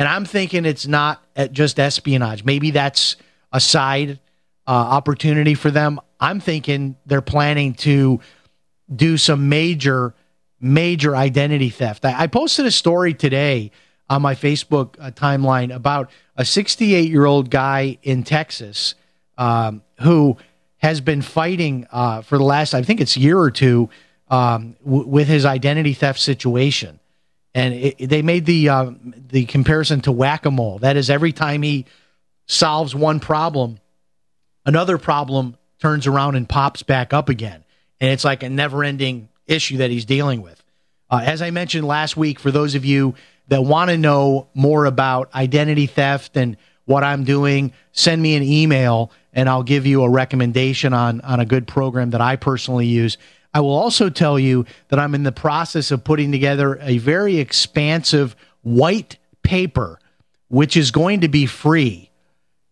And 0.00 0.08
I'm 0.08 0.24
thinking 0.24 0.64
it's 0.64 0.86
not 0.86 1.22
just 1.52 1.78
espionage. 1.78 2.42
Maybe 2.42 2.70
that's 2.70 3.16
a 3.52 3.60
side 3.60 4.18
uh, 4.66 4.70
opportunity 4.70 5.52
for 5.52 5.70
them. 5.70 6.00
I'm 6.18 6.40
thinking 6.40 6.96
they're 7.04 7.20
planning 7.20 7.74
to 7.74 8.20
do 8.96 9.18
some 9.18 9.50
major, 9.50 10.14
major 10.58 11.14
identity 11.14 11.68
theft. 11.68 12.06
I, 12.06 12.22
I 12.22 12.26
posted 12.28 12.64
a 12.64 12.70
story 12.70 13.12
today 13.12 13.72
on 14.08 14.22
my 14.22 14.34
Facebook 14.34 14.96
uh, 14.98 15.10
timeline 15.10 15.70
about 15.70 16.10
a 16.34 16.46
68 16.46 17.10
year 17.10 17.26
old 17.26 17.50
guy 17.50 17.98
in 18.02 18.22
Texas 18.22 18.94
um, 19.36 19.82
who 20.00 20.38
has 20.78 21.02
been 21.02 21.20
fighting 21.20 21.86
uh, 21.92 22.22
for 22.22 22.38
the 22.38 22.44
last, 22.44 22.72
I 22.72 22.82
think 22.84 23.02
it's 23.02 23.18
year 23.18 23.38
or 23.38 23.50
two, 23.50 23.90
um, 24.30 24.76
w- 24.82 25.06
with 25.06 25.28
his 25.28 25.44
identity 25.44 25.92
theft 25.92 26.20
situation 26.20 26.99
and 27.54 27.74
it, 27.74 28.08
they 28.08 28.22
made 28.22 28.46
the 28.46 28.68
uh, 28.68 28.90
the 29.28 29.44
comparison 29.46 30.00
to 30.02 30.12
whack 30.12 30.46
a 30.46 30.50
mole. 30.50 30.78
That 30.78 30.96
is, 30.96 31.10
every 31.10 31.32
time 31.32 31.62
he 31.62 31.86
solves 32.46 32.94
one 32.94 33.20
problem, 33.20 33.78
another 34.64 34.98
problem 34.98 35.56
turns 35.80 36.06
around 36.06 36.36
and 36.36 36.48
pops 36.48 36.82
back 36.82 37.12
up 37.12 37.28
again, 37.28 37.64
and 38.00 38.10
it's 38.10 38.24
like 38.24 38.42
a 38.42 38.48
never 38.48 38.84
ending 38.84 39.28
issue 39.46 39.78
that 39.78 39.90
he's 39.90 40.04
dealing 40.04 40.42
with. 40.42 40.62
Uh, 41.10 41.22
as 41.24 41.42
I 41.42 41.50
mentioned 41.50 41.86
last 41.86 42.16
week, 42.16 42.38
for 42.38 42.50
those 42.52 42.76
of 42.76 42.84
you 42.84 43.14
that 43.48 43.62
want 43.62 43.90
to 43.90 43.98
know 43.98 44.46
more 44.54 44.84
about 44.84 45.34
identity 45.34 45.86
theft 45.86 46.36
and 46.36 46.56
what 46.84 47.02
I'm 47.02 47.24
doing, 47.24 47.72
send 47.92 48.22
me 48.22 48.36
an 48.36 48.42
email 48.42 49.10
and 49.32 49.48
I'll 49.48 49.62
give 49.62 49.86
you 49.86 50.02
a 50.02 50.10
recommendation 50.10 50.92
on 50.92 51.20
on 51.22 51.40
a 51.40 51.44
good 51.44 51.66
program 51.66 52.10
that 52.10 52.20
I 52.20 52.36
personally 52.36 52.86
use. 52.86 53.18
I 53.52 53.60
will 53.60 53.74
also 53.74 54.10
tell 54.10 54.38
you 54.38 54.64
that 54.88 54.98
I'm 54.98 55.14
in 55.14 55.24
the 55.24 55.32
process 55.32 55.90
of 55.90 56.04
putting 56.04 56.30
together 56.30 56.78
a 56.80 56.98
very 56.98 57.38
expansive 57.38 58.36
white 58.62 59.18
paper, 59.42 59.98
which 60.48 60.76
is 60.76 60.90
going 60.90 61.22
to 61.22 61.28
be 61.28 61.46
free. 61.46 62.10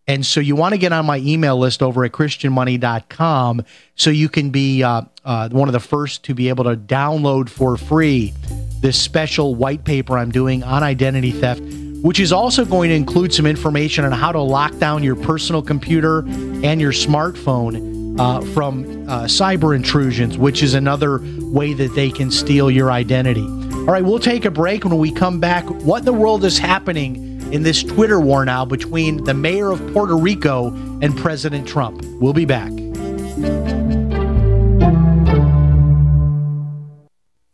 And 0.07 0.25
so 0.25 0.39
you 0.39 0.55
want 0.55 0.73
to 0.73 0.79
get 0.79 0.91
on 0.91 1.05
my 1.05 1.17
email 1.17 1.57
list 1.57 1.83
over 1.83 2.03
at 2.03 2.11
christianmoney.com 2.13 3.63
so 3.95 4.09
you 4.09 4.27
can 4.27 4.49
be 4.49 4.81
uh, 4.81 5.03
uh, 5.23 5.49
one 5.49 5.69
of 5.69 5.73
the 5.73 5.79
first 5.79 6.23
to 6.23 6.33
be 6.33 6.49
able 6.49 6.63
to 6.63 6.75
download 6.75 7.47
for 7.47 7.77
free 7.77 8.33
this 8.81 8.99
special 8.99 9.53
white 9.53 9.83
paper 9.83 10.17
I'm 10.17 10.31
doing 10.31 10.63
on 10.63 10.81
identity 10.81 11.31
theft, 11.31 11.61
which 12.01 12.19
is 12.19 12.31
also 12.31 12.65
going 12.65 12.89
to 12.89 12.95
include 12.95 13.33
some 13.33 13.45
information 13.45 14.03
on 14.05 14.11
how 14.11 14.31
to 14.31 14.41
lock 14.41 14.75
down 14.79 15.03
your 15.03 15.17
personal 15.17 15.61
computer 15.61 16.19
and 16.19 16.81
your 16.81 16.93
smartphone 16.93 17.98
uh, 18.17 18.41
from 18.53 19.07
uh, 19.07 19.23
cyber 19.23 19.75
intrusions, 19.75 20.37
which 20.37 20.63
is 20.63 20.73
another 20.73 21.21
way 21.39 21.73
that 21.73 21.93
they 21.95 22.09
can 22.09 22.31
steal 22.31 22.71
your 22.71 22.91
identity. 22.91 23.45
All 23.79 23.93
right, 23.93 24.03
we'll 24.03 24.19
take 24.19 24.45
a 24.45 24.51
break 24.51 24.83
when 24.83 24.97
we 24.97 25.11
come 25.11 25.39
back. 25.39 25.63
What 25.65 25.99
in 25.99 26.05
the 26.05 26.13
world 26.13 26.43
is 26.43 26.57
happening 26.57 27.25
in 27.51 27.63
this 27.63 27.83
Twitter 27.83 28.19
war 28.19 28.45
now 28.45 28.65
between 28.65 29.23
the 29.23 29.33
mayor 29.33 29.71
of 29.71 29.79
Puerto 29.93 30.15
Rico 30.15 30.69
and 31.01 31.17
President 31.17 31.67
Trump? 31.67 32.03
We'll 32.19 32.33
be 32.33 32.45
back. 32.45 32.71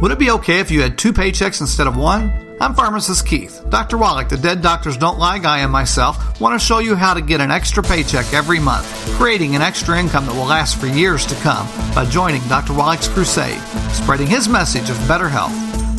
Would 0.00 0.12
it 0.12 0.18
be 0.20 0.30
okay 0.30 0.60
if 0.60 0.70
you 0.70 0.80
had 0.82 0.96
two 0.96 1.12
paychecks 1.12 1.60
instead 1.60 1.88
of 1.88 1.96
one? 1.96 2.30
I'm 2.60 2.72
pharmacist 2.74 3.26
Keith. 3.26 3.64
Dr. 3.68 3.98
Wallach, 3.98 4.28
the 4.28 4.36
Dead 4.36 4.62
Doctors 4.62 4.96
Don't 4.96 5.18
Lie 5.18 5.40
guy, 5.40 5.58
and 5.58 5.72
myself 5.72 6.40
want 6.40 6.56
to 6.58 6.64
show 6.64 6.78
you 6.78 6.94
how 6.94 7.14
to 7.14 7.20
get 7.20 7.40
an 7.40 7.50
extra 7.50 7.82
paycheck 7.82 8.32
every 8.32 8.60
month, 8.60 8.86
creating 9.16 9.56
an 9.56 9.62
extra 9.62 9.98
income 9.98 10.24
that 10.26 10.36
will 10.36 10.44
last 10.44 10.76
for 10.76 10.86
years 10.86 11.26
to 11.26 11.34
come 11.36 11.66
by 11.96 12.04
joining 12.04 12.40
Dr. 12.48 12.74
Wallach's 12.74 13.08
crusade, 13.08 13.58
spreading 13.92 14.28
his 14.28 14.48
message 14.48 14.88
of 14.88 14.96
better 15.08 15.28
health. 15.28 15.52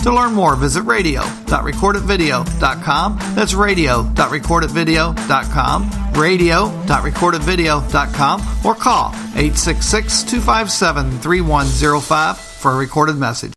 To 0.03 0.13
learn 0.13 0.33
more, 0.33 0.55
visit 0.55 0.83
radio.recordedvideo.com. 0.83 3.17
That's 3.35 3.53
radio.recordedvideo.com, 3.53 5.89
radio.recordedvideo.com, 6.13 8.41
or 8.65 8.75
call 8.75 9.09
866 9.09 10.23
257 10.23 11.19
3105 11.19 12.37
for 12.37 12.71
a 12.71 12.77
recorded 12.77 13.17
message. 13.17 13.51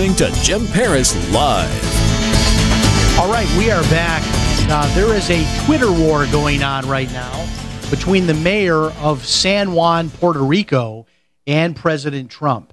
Listening 0.00 0.16
to 0.16 0.40
Jim 0.40 0.66
Paris 0.68 1.14
Live. 1.30 1.70
All 3.18 3.30
right, 3.30 3.46
we 3.58 3.70
are 3.70 3.82
back. 3.82 4.22
Uh, 4.70 4.94
there 4.94 5.14
is 5.14 5.28
a 5.28 5.66
Twitter 5.66 5.92
war 5.92 6.24
going 6.32 6.62
on 6.62 6.88
right 6.88 7.12
now 7.12 7.46
between 7.90 8.26
the 8.26 8.32
mayor 8.32 8.76
of 8.76 9.26
San 9.26 9.72
Juan, 9.72 10.08
Puerto 10.08 10.42
Rico, 10.42 11.06
and 11.46 11.76
President 11.76 12.30
Trump. 12.30 12.72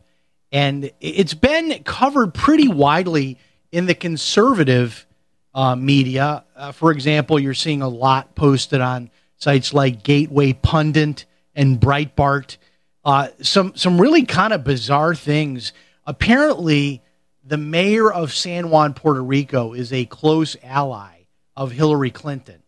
And 0.54 0.90
it's 1.02 1.34
been 1.34 1.84
covered 1.84 2.34
pretty 2.34 2.70
widely 2.70 3.38
in 3.74 3.88
the 3.88 3.96
conservative 3.96 5.06
uh, 5.54 5.76
media. 5.76 6.46
Uh, 6.56 6.72
for 6.72 6.94
example, 6.94 7.38
you're 7.38 7.54
seeing 7.54 7.82
a 7.82 7.90
lot 7.90 8.36
posted 8.36 8.80
on 8.80 9.10
sites 9.36 9.74
like 9.74 10.02
Gateway 10.02 10.54
Pundit 10.54 11.26
and 11.54 11.78
Breitbart. 11.78 12.56
Uh, 13.04 13.28
some 13.42 13.76
some 13.76 14.00
really 14.00 14.24
kind 14.24 14.54
of 14.54 14.64
bizarre 14.64 15.14
things. 15.14 15.74
Apparently, 16.06 17.02
the 17.48 17.58
mayor 17.58 18.12
of 18.12 18.34
San 18.34 18.70
Juan, 18.70 18.94
Puerto 18.94 19.24
Rico, 19.24 19.74
is 19.74 19.94
a 19.94 20.06
close 20.06 20.58
ally 20.62 21.20
of 21.56 21.72
Hillary 21.72 22.12
Clinton, 22.12 22.62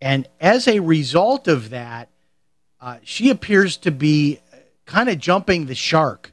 and 0.00 0.28
as 0.40 0.68
a 0.68 0.80
result 0.80 1.48
of 1.48 1.70
that, 1.70 2.10
uh, 2.80 2.98
she 3.02 3.30
appears 3.30 3.78
to 3.78 3.90
be 3.90 4.40
kind 4.84 5.08
of 5.08 5.18
jumping 5.18 5.66
the 5.66 5.74
shark. 5.74 6.32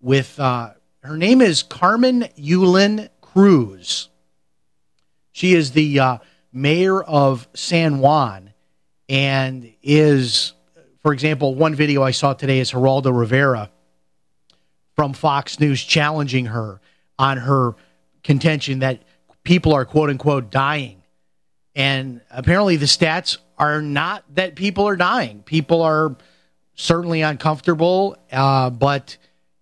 With 0.00 0.38
uh, 0.40 0.72
her 1.02 1.16
name 1.16 1.40
is 1.40 1.62
Carmen 1.62 2.22
Yulín 2.36 3.08
Cruz. 3.20 4.08
She 5.30 5.54
is 5.54 5.70
the 5.70 6.00
uh, 6.00 6.18
mayor 6.52 7.02
of 7.02 7.48
San 7.54 8.00
Juan 8.00 8.52
and 9.08 9.72
is, 9.82 10.52
for 11.02 11.12
example, 11.12 11.54
one 11.54 11.74
video 11.74 12.02
I 12.02 12.10
saw 12.10 12.34
today 12.34 12.58
is 12.58 12.72
Geraldo 12.72 13.16
Rivera 13.16 13.70
from 14.96 15.12
Fox 15.12 15.60
News 15.60 15.82
challenging 15.82 16.46
her 16.46 16.80
on 17.18 17.38
her 17.38 17.74
contention 18.22 18.80
that 18.80 19.02
people 19.44 19.72
are 19.72 19.84
quote 19.84 20.10
unquote 20.10 20.50
dying. 20.50 21.02
And 21.74 22.20
apparently 22.30 22.76
the 22.76 22.86
stats 22.86 23.38
are 23.58 23.80
not 23.82 24.24
that 24.34 24.54
people 24.54 24.86
are 24.86 24.96
dying. 24.96 25.42
People 25.42 25.82
are 25.82 26.16
certainly 26.74 27.22
uncomfortable, 27.22 28.16
uh, 28.32 28.70
but 28.70 29.16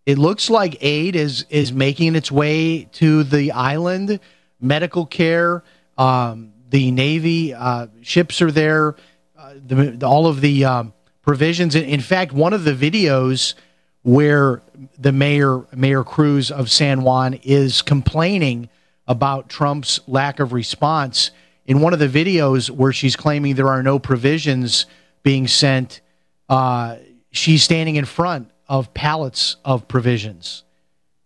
it 0.07 0.19
looks 0.19 0.51
like 0.51 0.77
aid 0.81 1.17
is 1.17 1.47
is 1.49 1.73
making 1.73 2.17
its 2.17 2.31
way 2.31 2.85
to 2.93 3.23
the 3.25 3.53
island. 3.53 4.21
Medical 4.61 5.07
care, 5.07 5.65
um, 5.99 6.53
the 6.71 6.91
Navy 6.91 7.53
uh, 7.53 7.88
ships 8.01 8.41
are 8.41 8.51
there. 8.51 8.97
Uh, 9.37 9.55
the, 9.67 10.07
all 10.07 10.27
of 10.27 10.41
the 10.41 10.65
um, 10.65 10.93
provisions. 11.23 11.75
In, 11.75 11.85
in 11.85 12.01
fact, 12.01 12.33
one 12.33 12.53
of 12.53 12.65
the 12.65 12.73
videos 12.73 13.55
where 14.03 14.62
the 14.99 15.12
mayor 15.12 15.65
Mayor 15.75 16.05
Cruz 16.05 16.51
of 16.51 16.71
San 16.71 17.03
Juan 17.03 17.35
is 17.43 17.83
complaining 17.83 18.69
about 19.07 19.49
Trump's 19.49 20.01
lack 20.07 20.41
of 20.41 20.53
response. 20.53 21.31
In 21.67 21.81
one 21.81 21.93
of 21.93 21.99
the 21.99 22.09
videos 22.09 22.71
where 22.71 22.93
she's 22.93 23.17
claiming 23.17 23.55
there 23.55 23.69
are 23.69 23.83
no 23.83 23.99
provisions 23.99 24.87
being 25.23 25.47
sent, 25.47 26.01
uh, 26.49 26.97
she's 27.31 27.62
standing 27.62 27.97
in 27.97 28.05
front 28.05 28.51
of 28.69 28.93
pallets 28.95 29.57
of 29.65 29.87
provisions. 29.87 30.65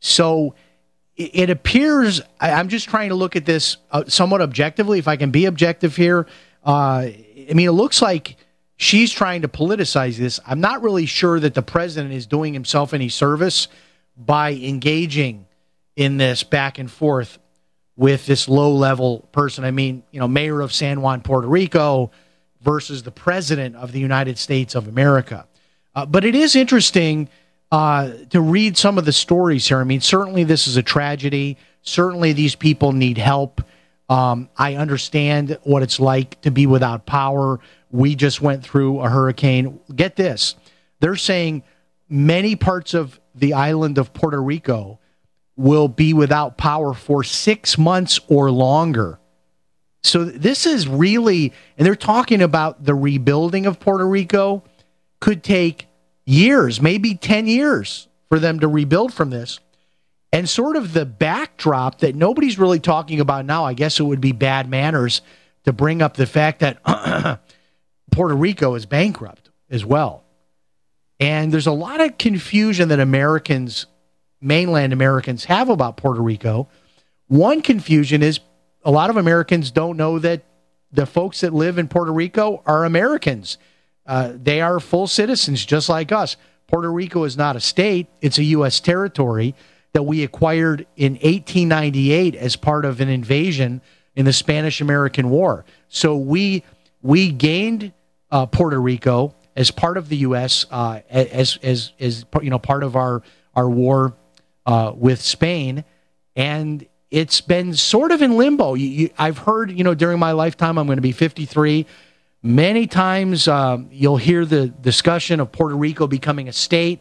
So 0.00 0.54
it, 1.16 1.48
appears, 1.48 2.20
I'm 2.40 2.68
just 2.68 2.88
trying 2.88 3.08
to 3.08 3.14
look 3.14 3.36
at 3.36 3.46
this 3.46 3.78
uh, 3.90 4.04
somewhat 4.06 4.42
objectively, 4.42 4.98
if 4.98 5.08
I 5.08 5.16
can 5.16 5.30
be 5.30 5.46
objective 5.46 5.96
here. 5.96 6.26
Uh, 6.64 7.08
I 7.08 7.52
mean, 7.54 7.68
it 7.68 7.72
looks 7.72 8.02
like 8.02 8.36
she's 8.76 9.10
trying 9.12 9.42
to 9.42 9.48
politicize 9.48 10.16
this. 10.16 10.40
I'm 10.46 10.60
not 10.60 10.82
really 10.82 11.06
sure 11.06 11.40
that 11.40 11.54
the 11.54 11.62
president 11.62 12.14
is 12.14 12.26
doing 12.26 12.54
himself 12.54 12.94
any 12.94 13.08
service 13.08 13.68
by 14.16 14.52
engaging 14.52 15.46
in 15.96 16.16
this 16.18 16.42
back 16.42 16.78
and 16.78 16.90
forth 16.90 17.38
with 17.96 18.26
this 18.26 18.48
low 18.48 18.72
level 18.72 19.20
person. 19.32 19.64
I 19.64 19.70
mean, 19.70 20.02
you 20.10 20.20
know, 20.20 20.28
mayor 20.28 20.60
of 20.60 20.72
San 20.72 21.00
Juan, 21.00 21.22
Puerto 21.22 21.48
Rico 21.48 22.10
versus 22.60 23.02
the 23.02 23.10
president 23.10 23.76
of 23.76 23.92
the 23.92 24.00
United 24.00 24.38
States 24.38 24.74
of 24.74 24.88
America. 24.88 25.46
Uh, 25.94 26.04
but 26.04 26.24
it 26.24 26.34
is 26.34 26.54
interesting 26.54 27.28
uh, 27.72 28.12
to 28.30 28.40
read 28.40 28.76
some 28.76 28.98
of 28.98 29.04
the 29.04 29.12
stories 29.12 29.66
here. 29.66 29.80
I 29.80 29.84
mean, 29.84 30.00
certainly 30.00 30.44
this 30.44 30.66
is 30.66 30.76
a 30.76 30.82
tragedy. 30.82 31.56
Certainly 31.82 32.34
these 32.34 32.54
people 32.54 32.92
need 32.92 33.18
help. 33.18 33.62
Um, 34.08 34.48
I 34.56 34.76
understand 34.76 35.58
what 35.64 35.82
it's 35.82 35.98
like 35.98 36.40
to 36.42 36.50
be 36.50 36.66
without 36.66 37.06
power. 37.06 37.58
We 37.90 38.14
just 38.14 38.40
went 38.40 38.62
through 38.62 39.00
a 39.00 39.08
hurricane. 39.08 39.80
Get 39.94 40.16
this 40.16 40.54
they're 41.00 41.16
saying 41.16 41.62
many 42.08 42.56
parts 42.56 42.94
of 42.94 43.20
the 43.34 43.54
island 43.54 43.98
of 43.98 44.14
Puerto 44.14 44.42
Rico 44.42 44.98
will 45.56 45.88
be 45.88 46.12
without 46.12 46.56
power 46.56 46.92
for 46.94 47.24
six 47.24 47.78
months 47.78 48.20
or 48.28 48.50
longer. 48.50 49.18
So 50.02 50.24
this 50.24 50.66
is 50.66 50.86
really, 50.86 51.52
and 51.76 51.86
they're 51.86 51.96
talking 51.96 52.42
about 52.42 52.84
the 52.84 52.94
rebuilding 52.94 53.66
of 53.66 53.80
Puerto 53.80 54.06
Rico 54.06 54.62
could 55.20 55.42
take 55.42 55.88
years, 56.24 56.80
maybe 56.80 57.14
10 57.14 57.46
years 57.46 58.08
for 58.28 58.38
them 58.38 58.60
to 58.60 58.68
rebuild 58.68 59.12
from 59.12 59.30
this. 59.30 59.58
And 60.36 60.46
sort 60.46 60.76
of 60.76 60.92
the 60.92 61.06
backdrop 61.06 62.00
that 62.00 62.14
nobody's 62.14 62.58
really 62.58 62.78
talking 62.78 63.20
about 63.20 63.46
now, 63.46 63.64
I 63.64 63.72
guess 63.72 63.98
it 63.98 64.02
would 64.02 64.20
be 64.20 64.32
bad 64.32 64.68
manners 64.68 65.22
to 65.64 65.72
bring 65.72 66.02
up 66.02 66.18
the 66.18 66.26
fact 66.26 66.60
that 66.60 66.76
Puerto 68.12 68.36
Rico 68.36 68.74
is 68.74 68.84
bankrupt 68.84 69.48
as 69.70 69.82
well. 69.82 70.24
And 71.18 71.50
there's 71.50 71.66
a 71.66 71.72
lot 71.72 72.02
of 72.02 72.18
confusion 72.18 72.90
that 72.90 73.00
Americans, 73.00 73.86
mainland 74.38 74.92
Americans, 74.92 75.46
have 75.46 75.70
about 75.70 75.96
Puerto 75.96 76.20
Rico. 76.20 76.68
One 77.28 77.62
confusion 77.62 78.22
is 78.22 78.40
a 78.84 78.90
lot 78.90 79.08
of 79.08 79.16
Americans 79.16 79.70
don't 79.70 79.96
know 79.96 80.18
that 80.18 80.44
the 80.92 81.06
folks 81.06 81.40
that 81.40 81.54
live 81.54 81.78
in 81.78 81.88
Puerto 81.88 82.12
Rico 82.12 82.62
are 82.66 82.84
Americans. 82.84 83.56
Uh, 84.04 84.34
they 84.34 84.60
are 84.60 84.80
full 84.80 85.06
citizens 85.06 85.64
just 85.64 85.88
like 85.88 86.12
us. 86.12 86.36
Puerto 86.66 86.92
Rico 86.92 87.24
is 87.24 87.38
not 87.38 87.56
a 87.56 87.60
state, 87.60 88.08
it's 88.20 88.36
a 88.36 88.44
U.S. 88.44 88.80
territory 88.80 89.54
that 89.96 90.02
we 90.02 90.22
acquired 90.22 90.86
in 90.96 91.14
1898 91.14 92.34
as 92.34 92.54
part 92.54 92.84
of 92.84 93.00
an 93.00 93.08
invasion 93.08 93.80
in 94.14 94.26
the 94.26 94.32
Spanish 94.32 94.82
American 94.82 95.30
War. 95.30 95.64
So 95.88 96.18
we 96.18 96.64
we 97.00 97.32
gained 97.32 97.94
uh, 98.30 98.44
Puerto 98.44 98.78
Rico 98.78 99.34
as 99.56 99.70
part 99.70 99.96
of 99.96 100.10
the 100.10 100.18
U.S. 100.18 100.66
Uh, 100.70 101.00
as 101.08 101.58
as 101.62 101.92
as 101.98 102.26
you 102.42 102.50
know 102.50 102.58
part 102.58 102.82
of 102.82 102.94
our 102.94 103.22
our 103.54 103.70
war 103.70 104.12
uh, 104.66 104.92
with 104.94 105.22
Spain, 105.22 105.82
and 106.36 106.86
it's 107.10 107.40
been 107.40 107.72
sort 107.72 108.12
of 108.12 108.20
in 108.20 108.36
limbo. 108.36 108.74
You, 108.74 108.88
you, 108.88 109.10
I've 109.16 109.38
heard 109.38 109.70
you 109.72 109.82
know 109.82 109.94
during 109.94 110.18
my 110.18 110.32
lifetime 110.32 110.76
I'm 110.76 110.84
going 110.84 110.98
to 110.98 111.02
be 111.02 111.12
53. 111.12 111.86
Many 112.42 112.86
times 112.86 113.48
um, 113.48 113.88
you'll 113.90 114.18
hear 114.18 114.44
the 114.44 114.66
discussion 114.66 115.40
of 115.40 115.52
Puerto 115.52 115.74
Rico 115.74 116.06
becoming 116.06 116.48
a 116.48 116.52
state, 116.52 117.00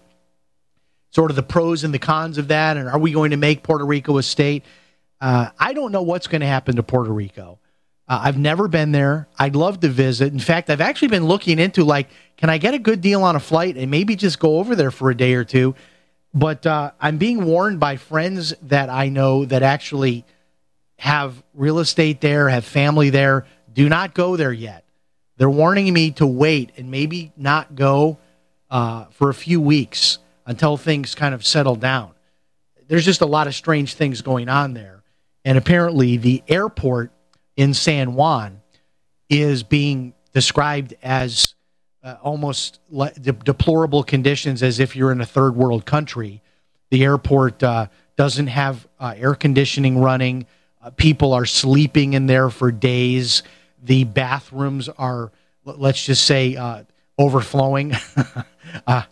sort 1.15 1.31
of 1.31 1.37
the 1.37 1.43
pros 1.43 1.85
and 1.85 1.93
the 1.93 1.99
cons 1.99 2.37
of 2.37 2.49
that, 2.49 2.75
and 2.75 2.89
are 2.89 2.99
we 2.99 3.13
going 3.13 3.31
to 3.31 3.37
make 3.37 3.63
Puerto 3.63 3.85
Rico 3.85 4.17
a 4.17 4.23
state? 4.23 4.65
Uh, 5.21 5.49
I 5.57 5.71
don't 5.71 5.93
know 5.93 6.01
what's 6.01 6.27
going 6.27 6.41
to 6.41 6.47
happen 6.47 6.75
to 6.75 6.83
Puerto 6.83 7.09
Rico. 7.09 7.57
Uh, 8.05 8.19
I've 8.23 8.37
never 8.37 8.67
been 8.67 8.91
there. 8.91 9.29
I'd 9.39 9.55
love 9.55 9.79
to 9.79 9.87
visit. 9.87 10.33
In 10.33 10.39
fact, 10.39 10.69
I've 10.69 10.81
actually 10.81 11.07
been 11.07 11.25
looking 11.25 11.57
into 11.57 11.85
like, 11.85 12.09
can 12.35 12.49
I 12.49 12.57
get 12.57 12.73
a 12.73 12.79
good 12.79 12.99
deal 12.99 13.23
on 13.23 13.37
a 13.37 13.39
flight 13.39 13.77
and 13.77 13.89
maybe 13.89 14.17
just 14.17 14.39
go 14.39 14.59
over 14.59 14.75
there 14.75 14.91
for 14.91 15.09
a 15.09 15.15
day 15.15 15.35
or 15.35 15.45
two? 15.45 15.73
But 16.33 16.65
uh, 16.65 16.91
I'm 16.99 17.17
being 17.17 17.45
warned 17.45 17.79
by 17.79 17.95
friends 17.95 18.53
that 18.63 18.89
I 18.89 19.07
know 19.07 19.45
that 19.45 19.63
actually 19.63 20.25
have 20.99 21.41
real 21.53 21.79
estate 21.79 22.19
there, 22.19 22.49
have 22.49 22.65
family 22.65 23.09
there. 23.09 23.45
Do 23.73 23.87
not 23.87 24.15
go 24.15 24.35
there 24.35 24.51
yet. 24.51 24.83
They're 25.37 25.49
warning 25.49 25.93
me 25.93 26.11
to 26.11 26.27
wait 26.27 26.73
and 26.75 26.91
maybe 26.91 27.31
not 27.37 27.73
go 27.73 28.17
uh, 28.69 29.05
for 29.11 29.29
a 29.29 29.33
few 29.33 29.61
weeks 29.61 30.19
until 30.45 30.77
things 30.77 31.15
kind 31.15 31.33
of 31.33 31.45
settle 31.45 31.75
down. 31.75 32.11
There's 32.87 33.05
just 33.05 33.21
a 33.21 33.25
lot 33.25 33.47
of 33.47 33.55
strange 33.55 33.95
things 33.95 34.21
going 34.21 34.49
on 34.49 34.73
there. 34.73 35.03
And 35.43 35.57
apparently, 35.57 36.17
the 36.17 36.43
airport 36.47 37.11
in 37.55 37.73
San 37.73 38.15
Juan 38.15 38.61
is 39.29 39.63
being 39.63 40.13
described 40.33 40.95
as 41.01 41.55
uh, 42.03 42.17
almost 42.21 42.79
le- 42.89 43.13
de- 43.13 43.31
deplorable 43.31 44.03
conditions 44.03 44.61
as 44.61 44.79
if 44.79 44.95
you're 44.95 45.11
in 45.11 45.21
a 45.21 45.25
third 45.25 45.55
world 45.55 45.85
country. 45.85 46.41
The 46.91 47.03
airport 47.03 47.63
uh, 47.63 47.87
doesn't 48.15 48.47
have 48.47 48.87
uh, 48.99 49.13
air 49.17 49.33
conditioning 49.33 49.97
running. 49.99 50.45
Uh, 50.83 50.91
people 50.91 51.33
are 51.33 51.45
sleeping 51.45 52.13
in 52.13 52.27
there 52.27 52.49
for 52.49 52.71
days. 52.71 53.41
The 53.83 54.03
bathrooms 54.03 54.89
are, 54.89 55.31
let's 55.63 56.05
just 56.05 56.25
say, 56.25 56.55
uh, 56.55 56.83
overflowing. 57.17 57.93
Uh, 58.85 59.03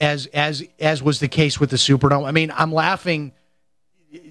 as 0.00 0.26
as 0.26 0.62
as 0.78 1.02
was 1.02 1.20
the 1.20 1.28
case 1.28 1.58
with 1.58 1.70
the 1.70 1.76
Superdome. 1.76 2.26
I 2.26 2.30
mean, 2.32 2.52
I'm 2.54 2.72
laughing 2.72 3.32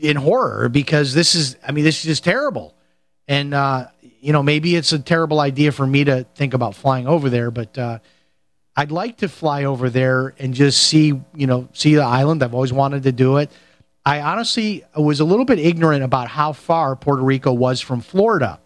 in 0.01 0.15
horror 0.15 0.69
because 0.69 1.13
this 1.13 1.35
is 1.35 1.57
I 1.67 1.71
mean 1.71 1.83
this 1.83 1.99
is 1.99 2.03
just 2.03 2.23
terrible. 2.23 2.75
And 3.27 3.53
uh, 3.53 3.87
you 4.01 4.33
know, 4.33 4.43
maybe 4.43 4.75
it's 4.75 4.91
a 4.93 4.99
terrible 4.99 5.39
idea 5.39 5.71
for 5.71 5.85
me 5.85 6.03
to 6.05 6.25
think 6.35 6.53
about 6.53 6.75
flying 6.75 7.07
over 7.07 7.29
there, 7.29 7.51
but 7.51 7.77
uh, 7.77 7.99
I'd 8.75 8.91
like 8.91 9.17
to 9.17 9.29
fly 9.29 9.65
over 9.65 9.89
there 9.89 10.33
and 10.39 10.53
just 10.53 10.81
see, 10.81 11.19
you 11.35 11.47
know, 11.47 11.67
see 11.73 11.95
the 11.95 12.03
island. 12.03 12.41
I've 12.41 12.53
always 12.53 12.73
wanted 12.73 13.03
to 13.03 13.11
do 13.11 13.37
it. 13.37 13.51
I 14.05 14.21
honestly 14.21 14.83
was 14.95 15.19
a 15.19 15.25
little 15.25 15.45
bit 15.45 15.59
ignorant 15.59 16.03
about 16.03 16.27
how 16.27 16.53
far 16.53 16.95
Puerto 16.95 17.21
Rico 17.21 17.53
was 17.53 17.79
from 17.79 18.01
Florida. 18.01 18.59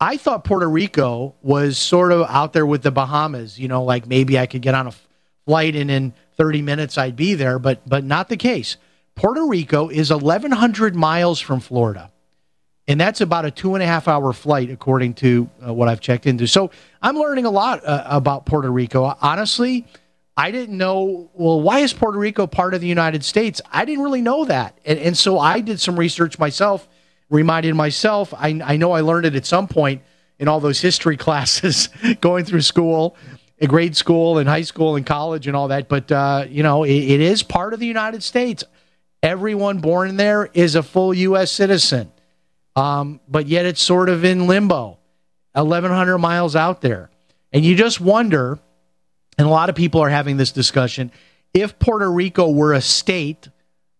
I 0.00 0.16
thought 0.16 0.42
Puerto 0.44 0.68
Rico 0.68 1.34
was 1.42 1.78
sort 1.78 2.10
of 2.10 2.26
out 2.28 2.52
there 2.52 2.66
with 2.66 2.82
the 2.82 2.90
Bahamas, 2.90 3.58
you 3.58 3.68
know, 3.68 3.84
like 3.84 4.06
maybe 4.06 4.38
I 4.38 4.46
could 4.46 4.62
get 4.62 4.74
on 4.74 4.88
a 4.88 4.92
flight 5.46 5.76
and 5.76 5.90
in 5.90 6.12
30 6.36 6.62
minutes 6.62 6.98
I'd 6.98 7.16
be 7.16 7.34
there, 7.34 7.58
but 7.58 7.86
but 7.88 8.04
not 8.04 8.28
the 8.28 8.36
case. 8.36 8.76
Puerto 9.14 9.46
Rico 9.46 9.88
is 9.88 10.10
1,100 10.10 10.96
miles 10.96 11.40
from 11.40 11.60
Florida. 11.60 12.10
And 12.88 13.00
that's 13.00 13.20
about 13.20 13.44
a 13.44 13.50
two 13.50 13.74
and 13.74 13.82
a 13.82 13.86
half 13.86 14.08
hour 14.08 14.32
flight, 14.32 14.70
according 14.70 15.14
to 15.14 15.48
uh, 15.64 15.72
what 15.72 15.88
I've 15.88 16.00
checked 16.00 16.26
into. 16.26 16.46
So 16.48 16.70
I'm 17.00 17.16
learning 17.16 17.44
a 17.44 17.50
lot 17.50 17.84
uh, 17.84 18.02
about 18.06 18.44
Puerto 18.44 18.70
Rico. 18.70 19.16
Honestly, 19.20 19.86
I 20.36 20.50
didn't 20.50 20.76
know, 20.76 21.30
well, 21.34 21.60
why 21.60 21.80
is 21.80 21.92
Puerto 21.92 22.18
Rico 22.18 22.46
part 22.46 22.74
of 22.74 22.80
the 22.80 22.88
United 22.88 23.24
States? 23.24 23.60
I 23.70 23.84
didn't 23.84 24.02
really 24.02 24.22
know 24.22 24.44
that. 24.46 24.78
And, 24.84 24.98
and 24.98 25.16
so 25.16 25.38
I 25.38 25.60
did 25.60 25.80
some 25.80 25.98
research 25.98 26.38
myself, 26.38 26.88
reminded 27.30 27.74
myself. 27.74 28.34
I, 28.34 28.60
I 28.64 28.76
know 28.76 28.92
I 28.92 29.02
learned 29.02 29.26
it 29.26 29.36
at 29.36 29.46
some 29.46 29.68
point 29.68 30.02
in 30.38 30.48
all 30.48 30.58
those 30.58 30.80
history 30.80 31.16
classes 31.18 31.88
going 32.20 32.44
through 32.44 32.62
school, 32.62 33.16
grade 33.66 33.96
school 33.96 34.38
and 34.38 34.48
high 34.48 34.62
school 34.62 34.96
and 34.96 35.06
college 35.06 35.46
and 35.46 35.56
all 35.56 35.68
that. 35.68 35.88
But, 35.88 36.10
uh, 36.10 36.46
you 36.48 36.62
know, 36.62 36.84
it, 36.84 36.92
it 36.92 37.20
is 37.20 37.42
part 37.42 37.74
of 37.74 37.80
the 37.80 37.86
United 37.86 38.22
States 38.22 38.64
everyone 39.22 39.78
born 39.78 40.16
there 40.16 40.50
is 40.52 40.74
a 40.74 40.82
full 40.82 41.14
U.S. 41.14 41.50
citizen. 41.50 42.10
Um, 42.74 43.20
but 43.28 43.46
yet 43.46 43.66
it's 43.66 43.82
sort 43.82 44.08
of 44.08 44.24
in 44.24 44.46
limbo, 44.46 44.98
1,100 45.52 46.18
miles 46.18 46.56
out 46.56 46.80
there. 46.80 47.10
And 47.52 47.64
you 47.64 47.76
just 47.76 48.00
wonder, 48.00 48.58
and 49.38 49.46
a 49.46 49.50
lot 49.50 49.68
of 49.68 49.74
people 49.74 50.00
are 50.00 50.08
having 50.08 50.38
this 50.38 50.52
discussion, 50.52 51.12
if 51.54 51.78
Puerto 51.78 52.10
Rico 52.10 52.50
were 52.50 52.72
a 52.72 52.80
state, 52.80 53.48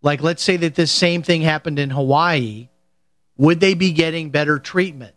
like 0.00 0.22
let's 0.22 0.42
say 0.42 0.56
that 0.56 0.74
this 0.74 0.90
same 0.90 1.22
thing 1.22 1.42
happened 1.42 1.78
in 1.78 1.90
Hawaii, 1.90 2.68
would 3.36 3.60
they 3.60 3.74
be 3.74 3.92
getting 3.92 4.30
better 4.30 4.58
treatment? 4.58 5.14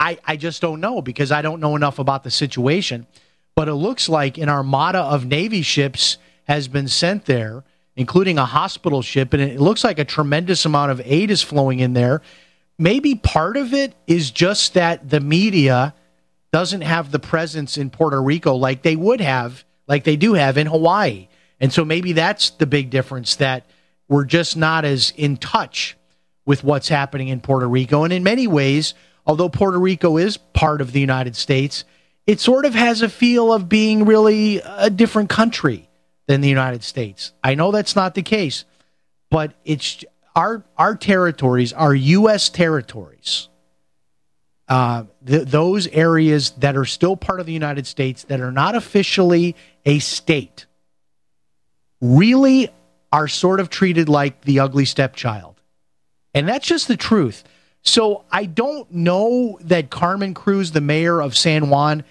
I, 0.00 0.18
I 0.24 0.36
just 0.36 0.60
don't 0.60 0.80
know 0.80 1.00
because 1.00 1.30
I 1.30 1.42
don't 1.42 1.60
know 1.60 1.76
enough 1.76 2.00
about 2.00 2.24
the 2.24 2.30
situation. 2.30 3.06
But 3.54 3.68
it 3.68 3.74
looks 3.74 4.08
like 4.08 4.38
an 4.38 4.48
armada 4.48 5.00
of 5.00 5.26
Navy 5.26 5.62
ships 5.62 6.18
has 6.44 6.68
been 6.68 6.88
sent 6.88 7.26
there 7.26 7.64
including 7.96 8.38
a 8.38 8.44
hospital 8.44 9.02
ship, 9.02 9.32
and 9.32 9.42
it 9.42 9.60
looks 9.60 9.84
like 9.84 9.98
a 9.98 10.04
tremendous 10.04 10.64
amount 10.64 10.90
of 10.90 11.00
aid 11.04 11.30
is 11.30 11.42
flowing 11.42 11.80
in 11.80 11.92
there. 11.92 12.22
Maybe 12.78 13.14
part 13.14 13.56
of 13.56 13.74
it 13.74 13.94
is 14.06 14.30
just 14.30 14.74
that 14.74 15.10
the 15.10 15.20
media 15.20 15.94
doesn't 16.52 16.80
have 16.80 17.10
the 17.10 17.18
presence 17.18 17.76
in 17.76 17.90
Puerto 17.90 18.20
Rico 18.20 18.54
like 18.54 18.82
they 18.82 18.96
would 18.96 19.20
have, 19.20 19.64
like 19.86 20.04
they 20.04 20.16
do 20.16 20.34
have 20.34 20.56
in 20.56 20.66
Hawaii. 20.66 21.28
And 21.60 21.72
so 21.72 21.84
maybe 21.84 22.12
that's 22.12 22.50
the 22.50 22.66
big 22.66 22.90
difference 22.90 23.36
that 23.36 23.66
we're 24.08 24.24
just 24.24 24.56
not 24.56 24.84
as 24.84 25.12
in 25.16 25.36
touch 25.36 25.96
with 26.44 26.64
what's 26.64 26.88
happening 26.88 27.28
in 27.28 27.40
Puerto 27.40 27.68
Rico. 27.68 28.04
And 28.04 28.12
in 28.12 28.22
many 28.22 28.46
ways, 28.46 28.94
although 29.26 29.48
Puerto 29.48 29.78
Rico 29.78 30.16
is 30.16 30.36
part 30.36 30.80
of 30.80 30.92
the 30.92 31.00
United 31.00 31.36
States, 31.36 31.84
it 32.26 32.40
sort 32.40 32.64
of 32.64 32.74
has 32.74 33.02
a 33.02 33.08
feel 33.08 33.52
of 33.52 33.68
being 33.68 34.04
really 34.04 34.60
a 34.64 34.90
different 34.90 35.28
country 35.28 35.88
than 36.26 36.40
the 36.40 36.48
United 36.48 36.84
States. 36.84 37.32
I 37.42 37.54
know 37.54 37.72
that's 37.72 37.96
not 37.96 38.14
the 38.14 38.22
case, 38.22 38.64
but 39.30 39.54
it's 39.64 40.04
our 40.34 40.64
our 40.78 40.94
territories, 40.94 41.72
our 41.72 41.94
U.S. 41.94 42.48
territories, 42.48 43.48
uh, 44.68 45.04
th- 45.26 45.48
those 45.48 45.86
areas 45.88 46.50
that 46.52 46.76
are 46.76 46.84
still 46.84 47.16
part 47.16 47.40
of 47.40 47.46
the 47.46 47.52
United 47.52 47.86
States 47.86 48.24
that 48.24 48.40
are 48.40 48.52
not 48.52 48.74
officially 48.74 49.56
a 49.84 49.98
state, 49.98 50.66
really 52.00 52.70
are 53.12 53.28
sort 53.28 53.60
of 53.60 53.68
treated 53.68 54.08
like 54.08 54.42
the 54.42 54.60
ugly 54.60 54.84
stepchild, 54.84 55.60
and 56.34 56.48
that's 56.48 56.66
just 56.66 56.88
the 56.88 56.96
truth. 56.96 57.44
So 57.82 58.24
I 58.30 58.44
don't 58.44 58.90
know 58.92 59.58
that 59.62 59.90
Carmen 59.90 60.34
Cruz, 60.34 60.72
the 60.72 60.80
mayor 60.80 61.20
of 61.20 61.36
San 61.36 61.68
Juan, 61.68 62.04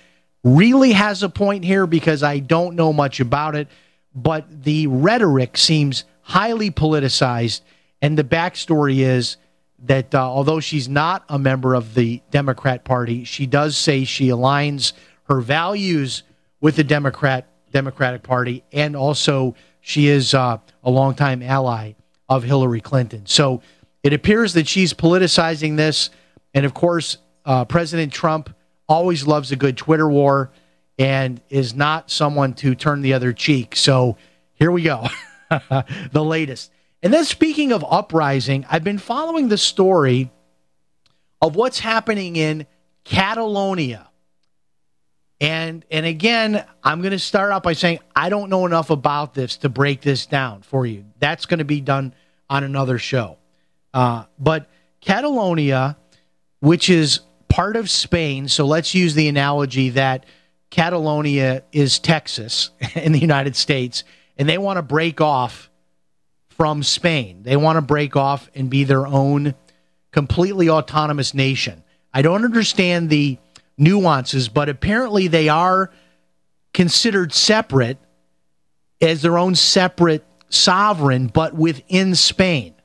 really 0.43 0.91
has 0.91 1.23
a 1.23 1.29
point 1.29 1.63
here 1.63 1.87
because 1.87 2.23
I 2.23 2.39
don't 2.39 2.75
know 2.75 2.91
much 2.91 3.19
about 3.19 3.55
it 3.55 3.67
but 4.13 4.63
the 4.63 4.87
rhetoric 4.87 5.57
seems 5.57 6.05
highly 6.21 6.71
politicized. 6.71 7.61
And 8.01 8.17
the 8.17 8.23
backstory 8.23 8.99
is 8.99 9.37
that 9.83 10.13
uh, 10.13 10.21
although 10.21 10.59
she's 10.59 10.89
not 10.89 11.23
a 11.29 11.39
member 11.39 11.73
of 11.73 11.93
the 11.93 12.21
Democrat 12.31 12.83
Party, 12.83 13.23
she 13.23 13.45
does 13.45 13.77
say 13.77 14.03
she 14.03 14.27
aligns 14.27 14.93
her 15.23 15.41
values 15.41 16.23
with 16.59 16.75
the 16.75 16.83
Democrat 16.83 17.47
Democratic 17.71 18.21
Party, 18.21 18.63
and 18.73 18.97
also 18.97 19.55
she 19.79 20.07
is 20.07 20.33
uh, 20.33 20.57
a 20.83 20.89
longtime 20.91 21.41
ally 21.41 21.93
of 22.27 22.43
Hillary 22.43 22.81
Clinton. 22.81 23.25
So 23.25 23.61
it 24.03 24.13
appears 24.13 24.53
that 24.53 24.67
she's 24.67 24.93
politicizing 24.93 25.77
this, 25.77 26.09
and 26.53 26.65
of 26.65 26.73
course, 26.73 27.17
uh, 27.45 27.65
President 27.65 28.11
Trump 28.11 28.55
always 28.87 29.25
loves 29.25 29.51
a 29.51 29.55
good 29.55 29.77
Twitter 29.77 30.09
war 30.09 30.51
and 30.97 31.41
is 31.49 31.73
not 31.73 32.11
someone 32.11 32.53
to 32.53 32.75
turn 32.75 33.01
the 33.01 33.13
other 33.13 33.33
cheek. 33.33 33.75
So 33.75 34.17
here 34.53 34.71
we 34.71 34.83
go, 34.83 35.07
the 35.49 36.23
latest. 36.23 36.71
And 37.01 37.13
then 37.13 37.25
speaking 37.25 37.71
of 37.71 37.83
uprising, 37.87 38.65
I've 38.69 38.83
been 38.83 38.99
following 38.99 39.47
the 39.47 39.57
story 39.57 40.29
of 41.41 41.55
what's 41.55 41.79
happening 41.79 42.35
in 42.35 42.67
Catalonia. 43.03 44.07
And 45.39 45.83
and 45.89 46.05
again, 46.05 46.63
I'm 46.83 47.01
going 47.01 47.13
to 47.13 47.19
start 47.19 47.51
out 47.51 47.63
by 47.63 47.73
saying 47.73 47.99
I 48.15 48.29
don't 48.29 48.51
know 48.51 48.67
enough 48.67 48.91
about 48.91 49.33
this 49.33 49.57
to 49.57 49.69
break 49.69 50.01
this 50.01 50.27
down 50.27 50.61
for 50.61 50.85
you. 50.85 51.05
That's 51.17 51.47
going 51.47 51.57
to 51.57 51.65
be 51.65 51.81
done 51.81 52.13
on 52.47 52.63
another 52.63 52.99
show. 52.99 53.37
Uh, 53.93 54.25
but 54.39 54.69
Catalonia, 55.01 55.97
which 56.59 56.89
is 56.89 57.21
part 57.49 57.75
of 57.75 57.89
Spain, 57.89 58.47
so 58.47 58.65
let's 58.65 58.95
use 58.95 59.13
the 59.15 59.27
analogy 59.27 59.89
that 59.89 60.25
Catalonia 60.69 61.63
is 61.71 61.99
Texas 61.99 62.71
in 62.95 63.11
the 63.11 63.19
United 63.19 63.55
States, 63.55 64.03
and 64.37 64.47
they 64.47 64.57
want 64.57 64.77
to 64.77 64.81
break 64.81 65.21
off 65.21 65.69
from 66.49 66.83
Spain. 66.83 67.43
They 67.43 67.55
want 67.57 67.77
to 67.77 67.81
break 67.81 68.15
off 68.15 68.49
and 68.55 68.69
be 68.69 68.83
their 68.83 69.05
own 69.05 69.55
completely 70.11 70.69
autonomous 70.69 71.33
nation. 71.33 71.83
I 72.13 72.21
don't 72.21 72.45
understand 72.45 73.09
the 73.09 73.37
nuances, 73.77 74.49
but 74.49 74.69
apparently 74.69 75.27
they 75.27 75.49
are 75.49 75.91
considered 76.73 77.33
separate 77.33 77.97
as 79.01 79.21
their 79.21 79.37
own 79.37 79.55
separate 79.55 80.25
sovereign, 80.49 81.27
but 81.27 81.55
within 81.55 82.15
Spain. 82.15 82.75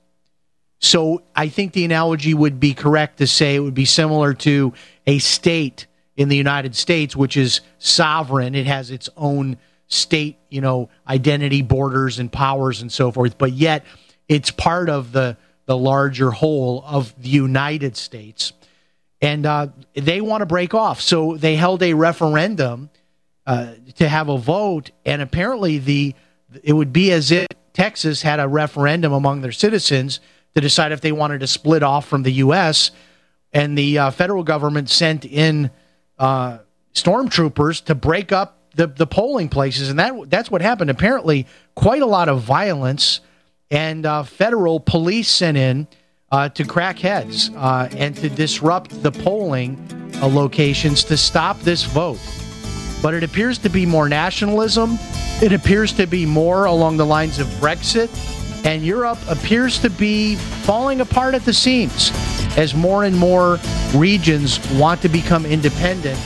So 0.78 1.22
I 1.34 1.48
think 1.48 1.72
the 1.72 1.84
analogy 1.84 2.34
would 2.34 2.60
be 2.60 2.74
correct 2.74 3.18
to 3.18 3.26
say 3.26 3.54
it 3.54 3.60
would 3.60 3.74
be 3.74 3.84
similar 3.84 4.34
to 4.34 4.72
a 5.06 5.18
state 5.18 5.86
in 6.16 6.28
the 6.28 6.36
United 6.36 6.74
States, 6.74 7.16
which 7.16 7.36
is 7.36 7.60
sovereign. 7.78 8.54
It 8.54 8.66
has 8.66 8.90
its 8.90 9.08
own 9.16 9.56
state, 9.88 10.38
you 10.50 10.60
know, 10.60 10.88
identity, 11.06 11.62
borders, 11.62 12.18
and 12.18 12.30
powers 12.30 12.82
and 12.82 12.90
so 12.90 13.10
forth, 13.10 13.38
but 13.38 13.52
yet 13.52 13.84
it's 14.28 14.50
part 14.50 14.88
of 14.88 15.12
the 15.12 15.36
the 15.66 15.76
larger 15.76 16.30
whole 16.30 16.84
of 16.86 17.12
the 17.20 17.28
United 17.28 17.96
States. 17.96 18.52
And 19.20 19.44
uh, 19.44 19.68
they 19.94 20.20
want 20.20 20.42
to 20.42 20.46
break 20.46 20.74
off. 20.74 21.00
So 21.00 21.36
they 21.36 21.56
held 21.56 21.82
a 21.82 21.94
referendum 21.94 22.88
uh, 23.46 23.72
to 23.96 24.08
have 24.08 24.28
a 24.28 24.38
vote, 24.38 24.92
and 25.04 25.20
apparently 25.20 25.78
the 25.78 26.14
it 26.62 26.72
would 26.72 26.92
be 26.92 27.10
as 27.10 27.32
if 27.32 27.48
Texas 27.72 28.22
had 28.22 28.40
a 28.40 28.48
referendum 28.48 29.12
among 29.12 29.40
their 29.40 29.52
citizens 29.52 30.20
to 30.56 30.62
decide 30.62 30.90
if 30.90 31.02
they 31.02 31.12
wanted 31.12 31.40
to 31.40 31.46
split 31.46 31.82
off 31.82 32.08
from 32.08 32.22
the 32.22 32.32
U.S. 32.32 32.90
And 33.52 33.76
the 33.76 33.98
uh, 33.98 34.10
federal 34.10 34.42
government 34.42 34.88
sent 34.88 35.26
in 35.26 35.70
uh, 36.18 36.58
stormtroopers 36.94 37.84
to 37.84 37.94
break 37.94 38.32
up 38.32 38.58
the 38.74 38.86
the 38.86 39.06
polling 39.06 39.50
places, 39.50 39.90
and 39.90 39.98
that 39.98 40.30
that's 40.30 40.50
what 40.50 40.62
happened. 40.62 40.88
Apparently, 40.88 41.46
quite 41.74 42.00
a 42.00 42.06
lot 42.06 42.30
of 42.30 42.40
violence, 42.40 43.20
and 43.70 44.06
uh, 44.06 44.22
federal 44.22 44.80
police 44.80 45.28
sent 45.28 45.58
in 45.58 45.86
uh, 46.32 46.48
to 46.48 46.64
crack 46.64 46.98
heads 46.98 47.50
uh, 47.54 47.90
and 47.94 48.16
to 48.16 48.30
disrupt 48.30 49.02
the 49.02 49.12
polling 49.12 49.76
uh, 50.22 50.26
locations 50.26 51.04
to 51.04 51.18
stop 51.18 51.60
this 51.60 51.84
vote. 51.84 52.18
But 53.02 53.12
it 53.12 53.22
appears 53.22 53.58
to 53.58 53.68
be 53.68 53.84
more 53.84 54.08
nationalism. 54.08 54.98
It 55.42 55.52
appears 55.52 55.92
to 55.94 56.06
be 56.06 56.24
more 56.24 56.64
along 56.64 56.96
the 56.96 57.04
lines 57.04 57.38
of 57.38 57.46
Brexit, 57.60 58.08
and 58.66 58.84
Europe 58.84 59.18
appears 59.28 59.78
to 59.78 59.88
be 59.88 60.34
falling 60.64 61.00
apart 61.00 61.34
at 61.34 61.44
the 61.44 61.52
seams 61.52 62.10
as 62.58 62.74
more 62.74 63.04
and 63.04 63.16
more 63.16 63.58
regions 63.94 64.58
want 64.72 65.00
to 65.00 65.08
become 65.08 65.46
independent 65.46 66.18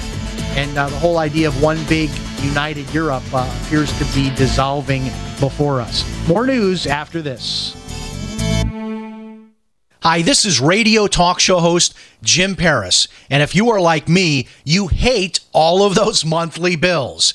and 0.56 0.76
uh, 0.76 0.88
the 0.88 0.96
whole 0.96 1.18
idea 1.18 1.46
of 1.46 1.62
one 1.62 1.78
big 1.86 2.08
united 2.40 2.88
Europe 2.94 3.22
uh, 3.34 3.48
appears 3.62 3.96
to 3.98 4.04
be 4.14 4.34
dissolving 4.34 5.04
before 5.38 5.82
us. 5.82 6.02
More 6.26 6.46
news 6.46 6.86
after 6.86 7.20
this. 7.20 7.76
Hi, 10.02 10.22
this 10.22 10.46
is 10.46 10.60
radio 10.60 11.06
talk 11.06 11.40
show 11.40 11.58
host 11.58 11.94
Jim 12.22 12.56
Paris. 12.56 13.06
And 13.28 13.42
if 13.42 13.54
you 13.54 13.68
are 13.68 13.80
like 13.80 14.08
me, 14.08 14.48
you 14.64 14.88
hate 14.88 15.40
all 15.52 15.84
of 15.84 15.94
those 15.94 16.24
monthly 16.24 16.74
bills. 16.74 17.34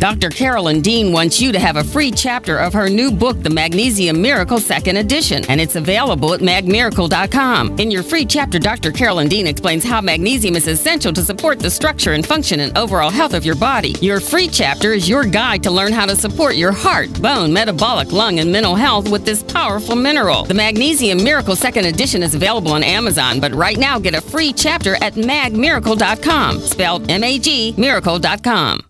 Dr. 0.00 0.30
Carolyn 0.30 0.80
Dean 0.80 1.12
wants 1.12 1.42
you 1.42 1.52
to 1.52 1.58
have 1.58 1.76
a 1.76 1.84
free 1.84 2.10
chapter 2.10 2.56
of 2.56 2.72
her 2.72 2.88
new 2.88 3.10
book, 3.10 3.42
The 3.42 3.50
Magnesium 3.50 4.22
Miracle 4.22 4.58
Second 4.58 4.96
Edition, 4.96 5.44
and 5.50 5.60
it's 5.60 5.76
available 5.76 6.32
at 6.32 6.40
magmiracle.com. 6.40 7.78
In 7.78 7.90
your 7.90 8.02
free 8.02 8.24
chapter, 8.24 8.58
Dr. 8.58 8.92
Carolyn 8.92 9.28
Dean 9.28 9.46
explains 9.46 9.84
how 9.84 10.00
magnesium 10.00 10.56
is 10.56 10.66
essential 10.66 11.12
to 11.12 11.22
support 11.22 11.58
the 11.58 11.70
structure 11.70 12.12
and 12.12 12.26
function 12.26 12.60
and 12.60 12.76
overall 12.78 13.10
health 13.10 13.34
of 13.34 13.44
your 13.44 13.56
body. 13.56 13.94
Your 14.00 14.20
free 14.20 14.48
chapter 14.48 14.94
is 14.94 15.06
your 15.06 15.24
guide 15.24 15.62
to 15.64 15.70
learn 15.70 15.92
how 15.92 16.06
to 16.06 16.16
support 16.16 16.56
your 16.56 16.72
heart, 16.72 17.12
bone, 17.20 17.52
metabolic, 17.52 18.10
lung, 18.10 18.38
and 18.38 18.50
mental 18.50 18.76
health 18.76 19.10
with 19.10 19.26
this 19.26 19.42
powerful 19.42 19.96
mineral. 19.96 20.44
The 20.44 20.54
Magnesium 20.54 21.22
Miracle 21.22 21.56
Second 21.56 21.84
Edition 21.84 22.22
is 22.22 22.34
available 22.34 22.72
on 22.72 22.82
Amazon, 22.82 23.38
but 23.38 23.52
right 23.52 23.76
now 23.76 23.98
get 23.98 24.14
a 24.14 24.22
free 24.22 24.54
chapter 24.54 24.94
at 25.04 25.12
magmiracle.com, 25.16 26.60
spelled 26.60 27.10
M 27.10 27.22
A 27.22 27.38
G, 27.38 27.74
miracle.com. 27.76 28.89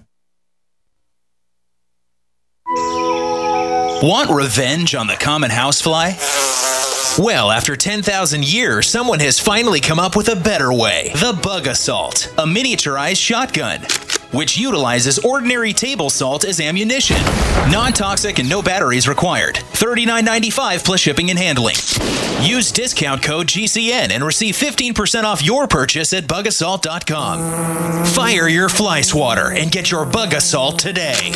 Want 4.01 4.31
revenge 4.31 4.95
on 4.95 5.05
the 5.05 5.13
common 5.15 5.51
housefly? 5.51 6.13
Well, 7.23 7.51
after 7.51 7.75
10,000 7.75 8.43
years, 8.43 8.87
someone 8.87 9.19
has 9.19 9.39
finally 9.39 9.79
come 9.79 9.99
up 9.99 10.15
with 10.15 10.27
a 10.29 10.35
better 10.35 10.73
way. 10.73 11.11
The 11.13 11.39
Bug-A-Salt, 11.43 12.33
a 12.37 12.45
miniaturized 12.45 13.17
shotgun. 13.23 13.81
which 14.31 14.57
utilizes 14.57 15.19
ordinary 15.19 15.73
table 15.73 16.09
salt 16.09 16.45
as 16.45 16.61
ammunition. 16.61 17.17
Non 17.69 17.91
toxic 17.91 18.39
and 18.39 18.47
no 18.49 18.61
batteries 18.61 19.07
required. 19.07 19.55
$39.95 19.73 20.85
plus 20.85 20.99
shipping 21.01 21.29
and 21.29 21.37
handling. 21.37 21.75
Use 22.41 22.71
discount 22.71 23.21
code 23.21 23.47
GCN 23.47 24.09
and 24.11 24.23
receive 24.23 24.55
15% 24.55 25.25
off 25.25 25.43
your 25.43 25.67
purchase 25.67 26.13
at 26.13 26.23
bugasalt.com. 26.23 28.05
Fire 28.05 28.47
your 28.47 28.69
fly 28.69 29.01
swatter 29.01 29.51
and 29.51 29.69
get 29.69 29.91
your 29.91 30.05
Bug-A-Salt 30.05 30.79
today. 30.79 31.33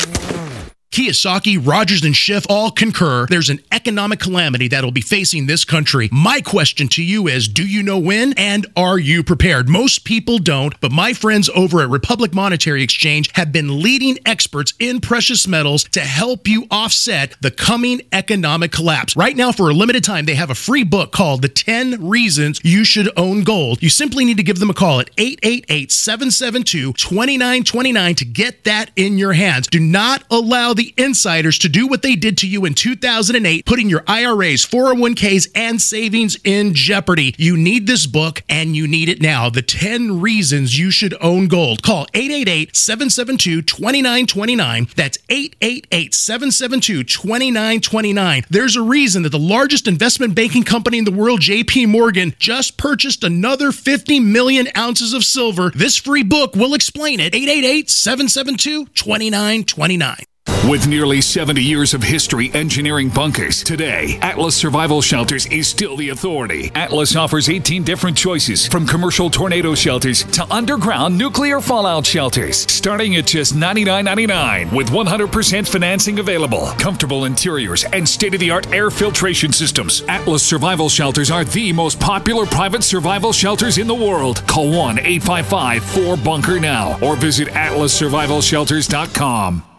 Kiyosaki, 0.96 1.60
Rogers, 1.62 2.06
and 2.06 2.16
Schiff 2.16 2.46
all 2.48 2.72
concur 2.72 3.26
there's 3.30 3.50
an 3.50 3.60
economic 3.74 4.18
calamity 4.18 4.70
that'll 4.70 4.92
be 4.92 5.02
facing 5.02 5.46
this 5.46 5.66
country. 5.66 6.08
My 6.10 6.40
question 6.40 6.88
to 6.88 7.04
you 7.04 7.28
is 7.28 7.50
do 7.50 7.68
you 7.68 7.84
know 7.84 8.00
when 8.00 8.32
and 8.38 8.66
are 8.78 8.98
you 8.98 9.22
prepared? 9.22 9.68
Most 9.68 10.06
people 10.06 10.38
don't, 10.38 10.80
but 10.80 10.94
my 10.94 11.12
friends 11.12 11.50
over 11.54 11.82
at 11.82 11.90
Republic 11.90 12.34
Monetary 12.34 12.82
Exchange 12.82 13.30
have 13.34 13.52
been 13.52 13.82
leading 13.82 14.20
experts 14.26 14.74
in 14.80 15.02
precious 15.02 15.46
metals 15.46 15.84
to 15.84 16.00
help 16.00 16.48
you 16.48 16.66
offset 16.72 17.36
the 17.42 17.52
coming 17.52 18.02
economic 18.14 18.72
collapse. 18.72 19.18
Right 19.18 19.36
now, 19.36 19.52
for 19.52 19.70
a 19.70 19.74
limited 19.74 20.06
time, 20.06 20.24
they 20.24 20.36
have 20.36 20.50
a 20.50 20.56
free 20.56 20.86
book 20.86 21.12
called 21.12 21.42
The 21.42 21.50
10 21.50 22.08
Reasons 22.08 22.62
You 22.64 22.86
Should 22.86 23.10
Own 23.18 23.44
Gold. 23.44 23.84
You 23.84 23.90
simply 23.90 24.24
need 24.24 24.38
to 24.38 24.44
give 24.44 24.60
them 24.60 24.70
a 24.70 24.74
call 24.74 25.02
at 25.02 25.10
888 25.18 25.92
772 25.92 26.94
2929 26.94 28.16
to 28.16 28.24
get 28.24 28.64
that 28.64 28.92
in 28.96 29.18
your 29.18 29.34
hands. 29.34 29.68
Do 29.68 29.82
not 29.82 30.24
allow 30.32 30.74
the 30.74 30.85
insiders 30.98 31.58
to 31.60 31.70
do 31.70 31.88
what 31.88 32.02
they 32.02 32.16
did 32.16 32.38
to 32.40 32.48
you 32.48 32.66
in 32.66 32.74
2008, 32.74 33.66
putting 33.66 33.90
your 33.90 34.04
IRAs, 34.08 34.66
401ks, 34.66 35.50
and 35.56 35.82
savings 35.82 36.38
in 36.44 36.74
jeopardy. 36.74 37.34
You 37.38 37.58
need 37.58 37.88
this 37.88 38.06
book 38.06 38.44
and 38.50 38.76
you 38.76 38.88
need 38.88 39.10
it 39.10 39.22
now. 39.22 39.50
The 39.50 39.62
10 39.62 40.22
reasons 40.22 40.78
you 40.78 40.92
should 40.92 41.16
own 41.22 41.48
gold. 41.48 41.82
Call 41.82 42.08
888 42.14 42.76
772 42.76 43.62
2929. 43.62 44.88
That's 44.96 45.18
888 45.30 46.14
772 46.14 47.04
2929. 47.04 48.44
There's 48.50 48.76
a 48.76 48.82
reason 48.82 49.24
that 49.24 49.30
the 49.30 49.40
largest 49.40 49.88
investment 49.88 50.36
banking 50.36 50.64
company 50.64 50.98
in 50.98 51.06
the 51.06 51.12
world, 51.12 51.42
JP 51.42 51.90
Morgan, 51.90 52.34
just 52.40 52.78
purchased 52.78 53.24
another 53.24 53.72
50 53.72 54.20
million 54.20 54.68
ounces 54.76 55.14
of 55.14 55.24
silver. 55.24 55.72
This 55.76 55.98
free 55.98 56.24
book 56.24 56.56
will 56.56 56.74
explain 56.74 57.20
it. 57.20 57.34
888 57.34 57.90
772 57.90 58.86
2929. 58.88 60.35
With 60.70 60.88
nearly 60.88 61.22
70 61.22 61.62
years 61.62 61.94
of 61.94 62.02
history 62.02 62.50
engineering 62.56 63.10
bunkers, 63.10 63.64
today, 63.64 64.18
Atlas 64.24 64.56
Survival 64.56 65.00
Shelters 65.00 65.46
is 65.46 65.68
still 65.68 65.96
the 65.96 66.10
authority. 66.10 66.72
Atlas 66.74 67.16
offers 67.16 67.50
18 67.50 67.84
different 67.84 68.18
choices, 68.18 68.66
from 68.66 68.88
commercial 68.88 69.30
tornado 69.30 69.76
shelters 69.76 70.24
to 70.24 70.52
underground 70.52 71.16
nuclear 71.16 71.62
fallout 71.62 72.04
shelters, 72.04 72.66
starting 72.72 73.16
at 73.16 73.28
just 73.28 73.54
$99.99 73.54 74.76
with 74.76 74.90
100% 74.90 75.68
financing 75.68 76.18
available, 76.18 76.66
comfortable 76.80 77.26
interiors, 77.26 77.84
and 77.94 78.10
state 78.10 78.34
of 78.34 78.40
the 78.40 78.50
art 78.50 78.66
air 78.74 78.90
filtration 78.90 79.54
systems. 79.54 80.02
Atlas 80.08 80.42
Survival 80.42 80.90
Shelters 80.90 81.30
are 81.30 81.44
the 81.44 81.72
most 81.74 82.00
popular 82.00 82.48
private 82.48 82.84
survival 82.84 83.32
shelters 83.32 83.78
in 83.78 83.86
the 83.86 83.94
world. 83.94 84.42
Call 84.48 84.76
1 84.76 84.98
855 84.98 85.84
4 85.84 86.18
Bunker 86.18 86.60
now 86.60 86.98
or 87.02 87.16
visit 87.16 87.50
atlassurvivalshelters.com. 87.50 89.75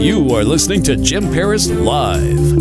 You 0.00 0.34
are 0.34 0.44
listening 0.44 0.82
to 0.84 0.96
Jim 0.96 1.32
Paris 1.32 1.70
Live. 1.70 2.58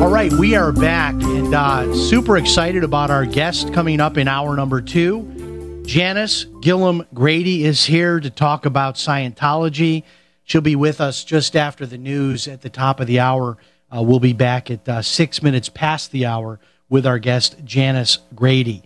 All 0.00 0.10
right, 0.10 0.32
we 0.32 0.54
are 0.54 0.72
back 0.72 1.14
and 1.14 1.54
uh, 1.54 1.94
super 1.94 2.36
excited 2.36 2.84
about 2.84 3.10
our 3.10 3.24
guest 3.24 3.72
coming 3.72 4.00
up 4.00 4.18
in 4.18 4.28
hour 4.28 4.54
number 4.54 4.80
two. 4.80 5.82
Janis 5.86 6.44
Gillham 6.44 7.06
Grady 7.14 7.64
is 7.64 7.84
here 7.84 8.20
to 8.20 8.28
talk 8.28 8.66
about 8.66 8.96
Scientology. 8.96 10.02
She'll 10.44 10.60
be 10.60 10.76
with 10.76 11.00
us 11.00 11.24
just 11.24 11.56
after 11.56 11.86
the 11.86 11.98
news 11.98 12.48
at 12.48 12.62
the 12.62 12.70
top 12.70 13.00
of 13.00 13.06
the 13.06 13.20
hour. 13.20 13.56
Uh, 13.90 14.02
we'll 14.02 14.20
be 14.20 14.32
back 14.32 14.70
at 14.70 14.88
uh, 14.88 15.02
six 15.02 15.42
minutes 15.42 15.68
past 15.68 16.10
the 16.10 16.26
hour 16.26 16.58
with 16.88 17.06
our 17.06 17.18
guest, 17.18 17.56
Janis 17.64 18.18
Grady. 18.34 18.82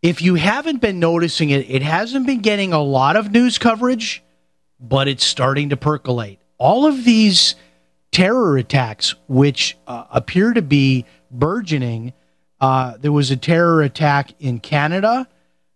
If 0.00 0.20
you 0.20 0.34
haven't 0.34 0.80
been 0.80 0.98
noticing 0.98 1.50
it, 1.50 1.70
it 1.70 1.82
hasn't 1.82 2.26
been 2.26 2.40
getting 2.40 2.72
a 2.72 2.82
lot 2.82 3.16
of 3.16 3.30
news 3.30 3.58
coverage, 3.58 4.22
but 4.80 5.08
it's 5.08 5.24
starting 5.24 5.68
to 5.70 5.76
percolate. 5.76 6.40
All 6.58 6.86
of 6.86 7.04
these 7.04 7.54
terror 8.10 8.56
attacks, 8.56 9.14
which 9.28 9.76
uh, 9.86 10.04
appear 10.10 10.52
to 10.52 10.62
be 10.62 11.06
burgeoning, 11.30 12.12
uh, 12.60 12.96
there 12.98 13.12
was 13.12 13.30
a 13.30 13.36
terror 13.36 13.82
attack 13.82 14.32
in 14.40 14.60
Canada. 14.60 15.26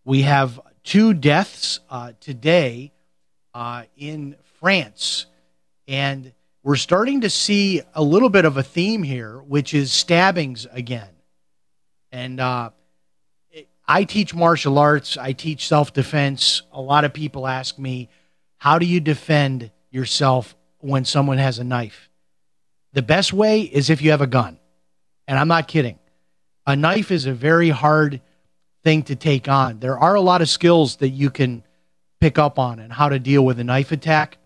We 0.04 0.22
have 0.22 0.60
two 0.84 1.14
deaths 1.14 1.80
uh, 1.90 2.12
today 2.20 2.92
uh, 3.54 3.84
in 3.96 4.36
France. 4.60 5.26
And 5.88 6.32
we're 6.62 6.76
starting 6.76 7.22
to 7.22 7.30
see 7.30 7.82
a 7.94 8.02
little 8.02 8.28
bit 8.28 8.44
of 8.44 8.56
a 8.56 8.62
theme 8.62 9.02
here, 9.02 9.38
which 9.38 9.74
is 9.74 9.92
stabbings 9.92 10.66
again. 10.72 11.08
And 12.12 12.40
uh, 12.40 12.70
I 13.88 14.04
teach 14.04 14.34
martial 14.34 14.78
arts, 14.78 15.16
I 15.16 15.32
teach 15.32 15.68
self 15.68 15.92
defense. 15.92 16.62
A 16.72 16.80
lot 16.80 17.04
of 17.04 17.12
people 17.12 17.46
ask 17.46 17.78
me, 17.78 18.08
how 18.58 18.78
do 18.78 18.86
you 18.86 19.00
defend 19.00 19.70
yourself 19.90 20.56
when 20.78 21.04
someone 21.04 21.38
has 21.38 21.58
a 21.58 21.64
knife? 21.64 22.10
The 22.92 23.02
best 23.02 23.32
way 23.32 23.60
is 23.62 23.90
if 23.90 24.02
you 24.02 24.10
have 24.10 24.22
a 24.22 24.26
gun. 24.26 24.58
And 25.28 25.38
I'm 25.38 25.48
not 25.48 25.68
kidding. 25.68 25.98
A 26.66 26.74
knife 26.74 27.10
is 27.10 27.26
a 27.26 27.32
very 27.32 27.68
hard 27.68 28.20
thing 28.82 29.02
to 29.04 29.16
take 29.16 29.48
on. 29.48 29.80
There 29.80 29.98
are 29.98 30.14
a 30.14 30.20
lot 30.20 30.42
of 30.42 30.48
skills 30.48 30.96
that 30.96 31.10
you 31.10 31.30
can 31.30 31.62
pick 32.20 32.38
up 32.38 32.58
on 32.58 32.78
and 32.78 32.92
how 32.92 33.08
to 33.08 33.18
deal 33.18 33.44
with 33.44 33.58
a 33.60 33.64
knife 33.64 33.92
attack. 33.92 34.38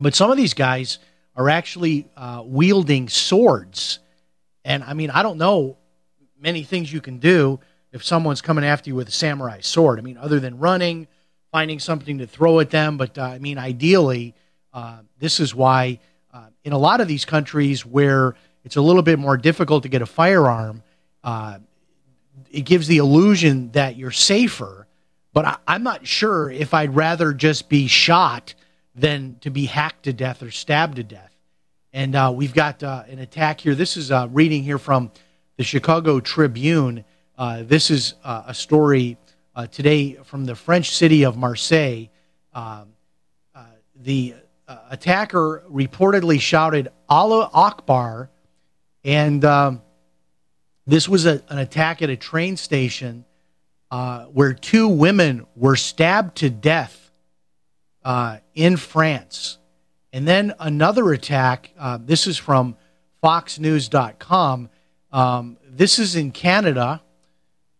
But 0.00 0.14
some 0.14 0.30
of 0.30 0.36
these 0.36 0.54
guys 0.54 0.98
are 1.36 1.48
actually 1.48 2.08
uh, 2.16 2.42
wielding 2.44 3.08
swords. 3.08 3.98
And 4.64 4.84
I 4.84 4.94
mean, 4.94 5.10
I 5.10 5.22
don't 5.22 5.38
know 5.38 5.76
many 6.44 6.62
things 6.62 6.92
you 6.92 7.00
can 7.00 7.18
do 7.18 7.58
if 7.90 8.04
someone's 8.04 8.42
coming 8.42 8.64
after 8.64 8.90
you 8.90 8.94
with 8.94 9.08
a 9.08 9.12
samurai 9.12 9.60
sword. 9.60 9.98
I 9.98 10.02
mean, 10.02 10.18
other 10.18 10.38
than 10.38 10.58
running, 10.58 11.08
finding 11.50 11.80
something 11.80 12.18
to 12.18 12.26
throw 12.26 12.60
at 12.60 12.68
them. 12.70 12.98
But 12.98 13.16
uh, 13.16 13.22
I 13.22 13.38
mean, 13.38 13.56
ideally, 13.56 14.34
uh, 14.74 14.98
this 15.18 15.40
is 15.40 15.54
why 15.54 16.00
uh, 16.32 16.48
in 16.62 16.74
a 16.74 16.78
lot 16.78 17.00
of 17.00 17.08
these 17.08 17.24
countries 17.24 17.86
where 17.86 18.34
it's 18.62 18.76
a 18.76 18.82
little 18.82 19.02
bit 19.02 19.18
more 19.18 19.38
difficult 19.38 19.84
to 19.84 19.88
get 19.88 20.02
a 20.02 20.06
firearm, 20.06 20.82
uh, 21.22 21.58
it 22.50 22.66
gives 22.66 22.88
the 22.88 22.98
illusion 22.98 23.70
that 23.72 23.96
you're 23.96 24.10
safer. 24.10 24.86
But 25.32 25.46
I, 25.46 25.56
I'm 25.66 25.82
not 25.82 26.06
sure 26.06 26.50
if 26.50 26.74
I'd 26.74 26.94
rather 26.94 27.32
just 27.32 27.70
be 27.70 27.86
shot 27.86 28.54
than 28.94 29.38
to 29.40 29.50
be 29.50 29.64
hacked 29.64 30.02
to 30.04 30.12
death 30.12 30.42
or 30.42 30.50
stabbed 30.50 30.96
to 30.96 31.02
death. 31.02 31.32
And 31.94 32.14
uh, 32.14 32.32
we've 32.34 32.52
got 32.54 32.82
uh, 32.82 33.04
an 33.08 33.18
attack 33.18 33.60
here. 33.60 33.74
This 33.74 33.96
is 33.96 34.10
uh, 34.10 34.28
reading 34.30 34.62
here 34.62 34.78
from 34.78 35.10
the 35.56 35.64
Chicago 35.64 36.20
Tribune. 36.20 37.04
Uh, 37.36 37.62
this 37.62 37.90
is 37.90 38.14
uh, 38.24 38.44
a 38.46 38.54
story 38.54 39.16
uh, 39.54 39.66
today 39.66 40.14
from 40.24 40.44
the 40.44 40.54
French 40.54 40.90
city 40.90 41.24
of 41.24 41.36
Marseille. 41.36 42.06
Um, 42.52 42.88
the 43.96 44.34
attacker 44.90 45.62
reportedly 45.70 46.40
shouted 46.40 46.88
Allah 47.08 47.48
Akbar, 47.54 48.28
and 49.04 49.44
um, 49.44 49.82
this 50.86 51.08
was 51.08 51.26
a, 51.26 51.42
an 51.48 51.58
attack 51.58 52.02
at 52.02 52.10
a 52.10 52.16
train 52.16 52.56
station 52.56 53.24
where 54.32 54.52
two 54.52 54.88
women 54.88 55.46
were 55.54 55.76
stabbed 55.76 56.36
to 56.38 56.50
death 56.50 57.04
uh, 58.04 58.38
in 58.54 58.76
France. 58.76 59.58
And 60.12 60.28
then 60.28 60.54
another 60.60 61.12
attack. 61.12 61.72
Uh, 61.78 61.98
this 62.00 62.26
is 62.26 62.36
from 62.36 62.76
FoxNews.com. 63.22 64.68
Um, 65.14 65.58
this 65.70 66.00
is 66.00 66.16
in 66.16 66.32
Canada, 66.32 67.00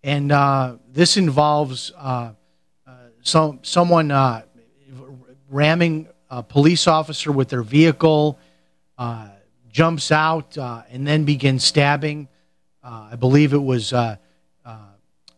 and 0.05 0.31
uh, 0.31 0.77
this 0.93 1.17
involves 1.17 1.91
uh, 1.99 2.31
uh, 2.87 2.93
some 3.23 3.59
someone 3.63 4.13
uh, 4.13 4.43
ramming 5.51 6.07
a 6.31 6.45
police 6.45 6.87
officer 6.87 7.33
with 7.33 7.49
their 7.49 7.65
vehicle, 7.65 8.39
jumps 9.69 10.13
out, 10.13 10.57
and 10.57 11.05
then 11.05 11.25
begins 11.25 11.65
stabbing. 11.65 12.29
I 12.85 13.17
believe 13.17 13.53
it 13.53 13.59
was 13.59 13.93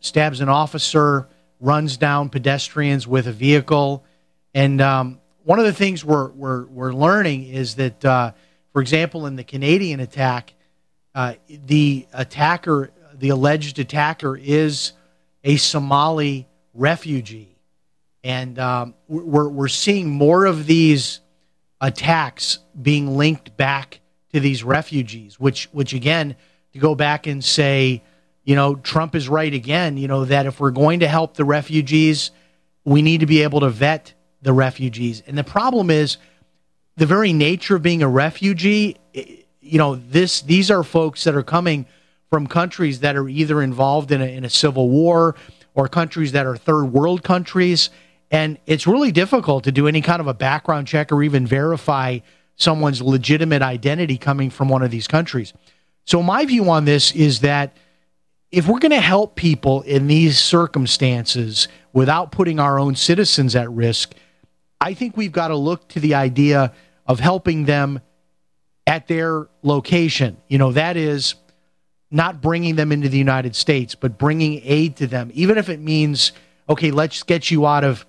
stabs 0.00 0.40
an 0.40 0.50
officer, 0.50 1.28
runs 1.60 1.96
down 1.96 2.28
pedestrians 2.28 3.06
with 3.06 3.26
a 3.26 3.32
vehicle. 3.32 4.04
And 4.52 4.82
um, 4.82 5.18
one 5.44 5.58
of 5.58 5.64
the 5.64 5.72
things 5.72 6.04
we're, 6.04 6.28
we're, 6.32 6.66
we're 6.66 6.92
learning 6.92 7.44
is 7.44 7.76
that, 7.76 8.04
uh, 8.04 8.32
for 8.74 8.82
example, 8.82 9.24
in 9.24 9.36
the 9.36 9.44
Canadian 9.44 10.00
attack, 10.00 10.52
uh, 11.16 11.32
the 11.48 12.06
attacker, 12.12 12.92
the 13.14 13.30
alleged 13.30 13.78
attacker, 13.78 14.36
is 14.36 14.92
a 15.42 15.56
Somali 15.56 16.46
refugee. 16.74 17.56
And 18.22 18.58
um, 18.58 18.94
we're, 19.08 19.48
we're 19.48 19.68
seeing 19.68 20.10
more 20.10 20.44
of 20.44 20.66
these 20.66 21.20
attacks 21.80 22.58
being 22.80 23.16
linked 23.16 23.56
back 23.56 24.00
to 24.34 24.40
these 24.40 24.62
refugees, 24.62 25.40
which 25.40 25.70
which 25.72 25.94
again 25.94 26.36
to 26.74 26.78
go 26.78 26.94
back 26.94 27.26
and 27.26 27.42
say, 27.42 28.02
you 28.44 28.54
know, 28.54 28.74
Trump 28.74 29.14
is 29.14 29.26
right 29.26 29.54
again. 29.54 29.96
You 29.96 30.08
know 30.08 30.26
that 30.26 30.44
if 30.44 30.60
we're 30.60 30.70
going 30.70 31.00
to 31.00 31.08
help 31.08 31.34
the 31.34 31.46
refugees, 31.46 32.30
we 32.84 33.00
need 33.00 33.20
to 33.20 33.26
be 33.26 33.42
able 33.42 33.60
to 33.60 33.70
vet 33.70 34.12
the 34.42 34.52
refugees. 34.52 35.22
And 35.26 35.38
the 35.38 35.44
problem 35.44 35.88
is 35.88 36.18
the 36.96 37.06
very 37.06 37.32
nature 37.32 37.76
of 37.76 37.82
being 37.82 38.02
a 38.02 38.08
refugee. 38.08 38.98
You 39.66 39.78
know, 39.78 39.96
this 39.96 40.42
these 40.42 40.70
are 40.70 40.82
folks 40.82 41.24
that 41.24 41.34
are 41.34 41.42
coming 41.42 41.86
from 42.30 42.46
countries 42.46 43.00
that 43.00 43.16
are 43.16 43.28
either 43.28 43.62
involved 43.62 44.10
in 44.12 44.20
a, 44.20 44.26
in 44.26 44.44
a 44.44 44.50
civil 44.50 44.88
war 44.88 45.36
or 45.74 45.88
countries 45.88 46.32
that 46.32 46.46
are 46.46 46.56
third 46.56 46.86
world 46.86 47.22
countries. 47.22 47.90
And 48.30 48.58
it's 48.66 48.86
really 48.86 49.12
difficult 49.12 49.64
to 49.64 49.72
do 49.72 49.86
any 49.86 50.00
kind 50.00 50.20
of 50.20 50.26
a 50.26 50.34
background 50.34 50.88
check 50.88 51.12
or 51.12 51.22
even 51.22 51.46
verify 51.46 52.18
someone's 52.56 53.00
legitimate 53.00 53.62
identity 53.62 54.18
coming 54.18 54.50
from 54.50 54.68
one 54.68 54.82
of 54.82 54.90
these 54.90 55.06
countries. 55.06 55.52
So, 56.04 56.22
my 56.22 56.44
view 56.44 56.70
on 56.70 56.84
this 56.84 57.12
is 57.12 57.40
that 57.40 57.76
if 58.50 58.66
we're 58.66 58.78
going 58.78 58.90
to 58.90 59.00
help 59.00 59.36
people 59.36 59.82
in 59.82 60.06
these 60.06 60.38
circumstances 60.38 61.68
without 61.92 62.32
putting 62.32 62.58
our 62.58 62.78
own 62.78 62.94
citizens 62.94 63.54
at 63.54 63.70
risk, 63.70 64.14
I 64.80 64.94
think 64.94 65.16
we've 65.16 65.32
got 65.32 65.48
to 65.48 65.56
look 65.56 65.88
to 65.88 66.00
the 66.00 66.14
idea 66.14 66.72
of 67.06 67.20
helping 67.20 67.64
them 67.64 68.00
at 68.86 69.08
their 69.08 69.48
location. 69.62 70.36
You 70.48 70.58
know, 70.58 70.72
that 70.72 70.96
is 70.96 71.34
not 72.10 72.40
bringing 72.40 72.76
them 72.76 72.92
into 72.92 73.08
the 73.08 73.18
United 73.18 73.56
States, 73.56 73.94
but 73.94 74.16
bringing 74.16 74.60
aid 74.64 74.96
to 74.96 75.06
them, 75.06 75.30
even 75.34 75.58
if 75.58 75.68
it 75.68 75.80
means, 75.80 76.32
okay, 76.68 76.90
let's 76.90 77.22
get 77.22 77.50
you 77.50 77.66
out 77.66 77.84
of 77.84 78.06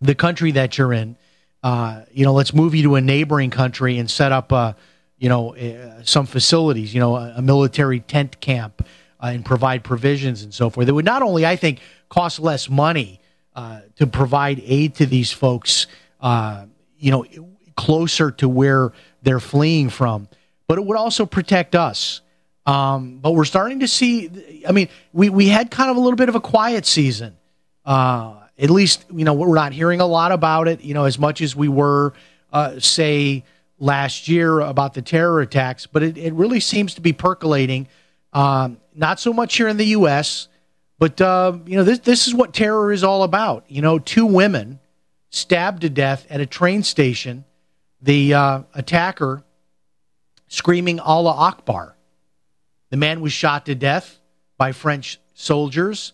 the 0.00 0.14
country 0.14 0.52
that 0.52 0.76
you're 0.76 0.92
in. 0.92 1.16
Uh, 1.62 2.02
you 2.12 2.24
know, 2.24 2.32
let's 2.32 2.52
move 2.52 2.74
you 2.74 2.82
to 2.82 2.94
a 2.96 3.00
neighboring 3.00 3.50
country 3.50 3.98
and 3.98 4.10
set 4.10 4.32
up, 4.32 4.52
uh, 4.52 4.72
you 5.18 5.28
know, 5.28 5.54
uh, 5.56 6.02
some 6.02 6.26
facilities, 6.26 6.92
you 6.92 7.00
know, 7.00 7.16
a, 7.16 7.34
a 7.36 7.42
military 7.42 8.00
tent 8.00 8.40
camp 8.40 8.86
uh, 9.20 9.26
and 9.26 9.44
provide 9.44 9.82
provisions 9.82 10.42
and 10.42 10.52
so 10.52 10.68
forth. 10.68 10.88
It 10.88 10.92
would 10.92 11.04
not 11.04 11.22
only, 11.22 11.46
I 11.46 11.56
think, 11.56 11.80
cost 12.08 12.38
less 12.38 12.68
money 12.68 13.20
uh, 13.54 13.80
to 13.96 14.06
provide 14.06 14.60
aid 14.64 14.96
to 14.96 15.06
these 15.06 15.32
folks, 15.32 15.86
uh, 16.20 16.66
you 16.98 17.10
know, 17.10 17.24
closer 17.76 18.30
to 18.32 18.48
where 18.48 18.92
they're 19.26 19.40
fleeing 19.40 19.90
from, 19.90 20.28
but 20.68 20.78
it 20.78 20.84
would 20.84 20.96
also 20.96 21.26
protect 21.26 21.74
us. 21.74 22.20
Um, 22.64 23.18
but 23.18 23.32
we're 23.32 23.44
starting 23.44 23.80
to 23.80 23.88
see. 23.88 24.62
I 24.66 24.70
mean, 24.70 24.88
we 25.12 25.28
we 25.30 25.48
had 25.48 25.70
kind 25.70 25.90
of 25.90 25.96
a 25.96 26.00
little 26.00 26.16
bit 26.16 26.28
of 26.28 26.36
a 26.36 26.40
quiet 26.40 26.86
season. 26.86 27.36
Uh, 27.84 28.34
at 28.56 28.70
least 28.70 29.04
you 29.12 29.24
know 29.24 29.34
we're 29.34 29.54
not 29.54 29.72
hearing 29.72 30.00
a 30.00 30.06
lot 30.06 30.30
about 30.30 30.68
it. 30.68 30.82
You 30.82 30.94
know, 30.94 31.04
as 31.04 31.18
much 31.18 31.40
as 31.40 31.56
we 31.56 31.66
were, 31.66 32.14
uh, 32.52 32.78
say 32.78 33.44
last 33.80 34.28
year 34.28 34.60
about 34.60 34.94
the 34.94 35.02
terror 35.02 35.40
attacks, 35.40 35.86
but 35.86 36.04
it, 36.04 36.16
it 36.16 36.32
really 36.32 36.60
seems 36.60 36.94
to 36.94 37.00
be 37.00 37.12
percolating. 37.12 37.88
Um, 38.32 38.78
not 38.94 39.18
so 39.18 39.32
much 39.32 39.56
here 39.56 39.68
in 39.68 39.76
the 39.76 39.86
U.S., 39.86 40.48
but 41.00 41.20
uh, 41.20 41.58
you 41.66 41.76
know 41.76 41.84
this 41.84 41.98
this 41.98 42.28
is 42.28 42.34
what 42.34 42.54
terror 42.54 42.92
is 42.92 43.02
all 43.02 43.24
about. 43.24 43.64
You 43.68 43.82
know, 43.82 43.98
two 43.98 44.26
women 44.26 44.78
stabbed 45.30 45.82
to 45.82 45.90
death 45.90 46.26
at 46.30 46.40
a 46.40 46.46
train 46.46 46.84
station. 46.84 47.44
The 48.02 48.34
uh, 48.34 48.62
attacker 48.74 49.42
screaming 50.48 51.00
Allah 51.00 51.32
Akbar 51.32 51.96
the 52.90 52.96
man 52.96 53.20
was 53.20 53.32
shot 53.32 53.66
to 53.66 53.74
death 53.74 54.18
by 54.56 54.72
French 54.72 55.18
soldiers. 55.34 56.12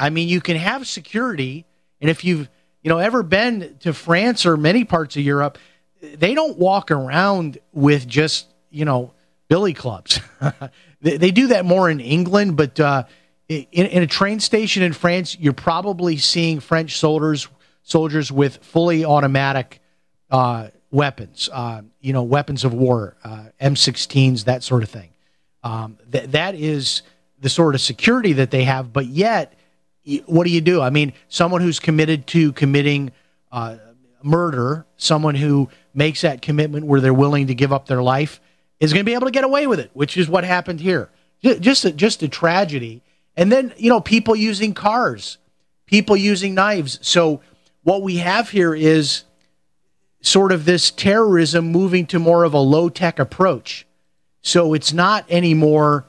I 0.00 0.10
mean, 0.10 0.28
you 0.28 0.40
can 0.40 0.56
have 0.56 0.86
security, 0.86 1.66
and 2.00 2.10
if 2.10 2.24
you've 2.24 2.48
you 2.82 2.88
know 2.88 2.98
ever 2.98 3.22
been 3.22 3.76
to 3.80 3.92
France 3.92 4.46
or 4.46 4.56
many 4.56 4.84
parts 4.84 5.16
of 5.16 5.22
Europe, 5.22 5.58
they 6.00 6.34
don't 6.34 6.58
walk 6.58 6.90
around 6.90 7.58
with 7.72 8.06
just 8.06 8.46
you 8.70 8.84
know 8.84 9.12
billy 9.48 9.74
clubs. 9.74 10.20
they, 11.00 11.16
they, 11.16 11.30
do 11.30 11.48
that 11.48 11.64
more 11.64 11.90
in 11.90 12.00
England, 12.00 12.56
but 12.56 12.78
uh, 12.78 13.04
in, 13.48 13.64
in, 13.86 14.02
a 14.02 14.06
train 14.06 14.40
station 14.40 14.82
in 14.82 14.92
France, 14.92 15.36
you're 15.38 15.52
probably 15.52 16.16
seeing 16.16 16.60
French 16.60 16.96
soldiers 16.98 17.48
soldiers 17.82 18.30
with 18.30 18.58
fully 18.58 19.04
automatic 19.04 19.80
uh, 20.30 20.68
weapons. 20.90 21.48
Uh, 21.52 21.82
you 22.00 22.12
know, 22.12 22.22
weapons 22.22 22.64
of 22.64 22.72
war, 22.74 23.16
uh, 23.24 23.46
M16s, 23.60 24.44
that 24.44 24.62
sort 24.62 24.82
of 24.82 24.88
thing. 24.88 25.10
Um, 25.62 25.98
th- 26.10 26.30
that 26.30 26.54
is 26.54 27.02
the 27.40 27.48
sort 27.48 27.74
of 27.74 27.80
security 27.80 28.34
that 28.34 28.50
they 28.50 28.64
have, 28.64 28.92
but 28.92 29.06
yet, 29.06 29.54
what 30.26 30.44
do 30.44 30.50
you 30.50 30.60
do? 30.60 30.80
I 30.80 30.90
mean, 30.90 31.12
someone 31.28 31.60
who's 31.60 31.78
committed 31.78 32.26
to 32.28 32.52
committing 32.52 33.12
uh, 33.52 33.76
murder, 34.22 34.86
someone 34.96 35.34
who 35.34 35.68
makes 35.94 36.22
that 36.22 36.42
commitment 36.42 36.86
where 36.86 37.00
they're 37.00 37.14
willing 37.14 37.48
to 37.48 37.54
give 37.54 37.72
up 37.72 37.86
their 37.86 38.02
life, 38.02 38.40
is 38.80 38.92
going 38.92 39.04
to 39.04 39.08
be 39.08 39.14
able 39.14 39.26
to 39.26 39.32
get 39.32 39.44
away 39.44 39.66
with 39.66 39.80
it, 39.80 39.90
which 39.92 40.16
is 40.16 40.28
what 40.28 40.44
happened 40.44 40.80
here. 40.80 41.10
Just 41.42 41.84
a, 41.84 41.92
just 41.92 42.22
a 42.22 42.28
tragedy. 42.28 43.02
And 43.36 43.52
then, 43.52 43.72
you 43.76 43.90
know, 43.90 44.00
people 44.00 44.34
using 44.34 44.74
cars, 44.74 45.38
people 45.86 46.16
using 46.16 46.54
knives. 46.54 46.98
So, 47.02 47.40
what 47.82 48.02
we 48.02 48.16
have 48.16 48.50
here 48.50 48.74
is 48.74 49.24
sort 50.20 50.52
of 50.52 50.64
this 50.64 50.90
terrorism 50.90 51.70
moving 51.70 52.06
to 52.06 52.18
more 52.18 52.44
of 52.44 52.54
a 52.54 52.58
low 52.58 52.88
tech 52.88 53.18
approach. 53.18 53.86
So 54.42 54.74
it's 54.74 54.92
not 54.92 55.24
anymore 55.30 56.06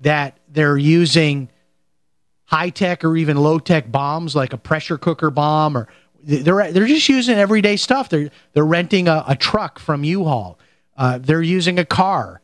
that 0.00 0.38
they're 0.48 0.76
using 0.76 1.48
high 2.44 2.70
tech 2.70 3.04
or 3.04 3.16
even 3.16 3.36
low 3.36 3.58
tech 3.58 3.90
bombs 3.90 4.36
like 4.36 4.52
a 4.52 4.58
pressure 4.58 4.98
cooker 4.98 5.30
bomb 5.30 5.76
or 5.76 5.88
they're 6.26 6.72
they're 6.72 6.86
just 6.86 7.08
using 7.08 7.38
everyday 7.38 7.76
stuff. 7.76 8.08
They're 8.08 8.30
they're 8.52 8.66
renting 8.66 9.06
a, 9.06 9.24
a 9.28 9.36
truck 9.36 9.78
from 9.78 10.02
U-Haul. 10.02 10.58
Uh, 10.96 11.18
they're 11.18 11.42
using 11.42 11.78
a 11.78 11.84
car, 11.84 12.40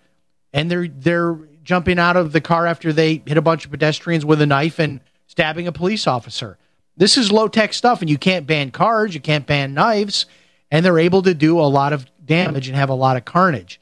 and 0.52 0.70
they're 0.70 0.86
they're 0.86 1.36
jumping 1.64 1.98
out 1.98 2.16
of 2.16 2.32
the 2.32 2.40
car 2.40 2.66
after 2.66 2.92
they 2.92 3.22
hit 3.26 3.36
a 3.36 3.42
bunch 3.42 3.64
of 3.64 3.70
pedestrians 3.70 4.24
with 4.24 4.40
a 4.40 4.46
knife 4.46 4.78
and 4.78 5.00
stabbing 5.26 5.66
a 5.66 5.72
police 5.72 6.06
officer. 6.06 6.58
This 6.96 7.16
is 7.16 7.32
low 7.32 7.48
tech 7.48 7.72
stuff, 7.72 8.00
and 8.02 8.10
you 8.10 8.18
can't 8.18 8.46
ban 8.46 8.70
cars, 8.70 9.14
you 9.14 9.20
can't 9.20 9.46
ban 9.46 9.74
knives, 9.74 10.26
and 10.72 10.84
they're 10.84 10.98
able 10.98 11.22
to 11.22 11.34
do 11.34 11.60
a 11.60 11.70
lot 11.70 11.92
of 11.92 12.04
damage 12.24 12.66
and 12.66 12.76
have 12.76 12.88
a 12.88 12.94
lot 12.94 13.16
of 13.16 13.24
carnage 13.24 13.78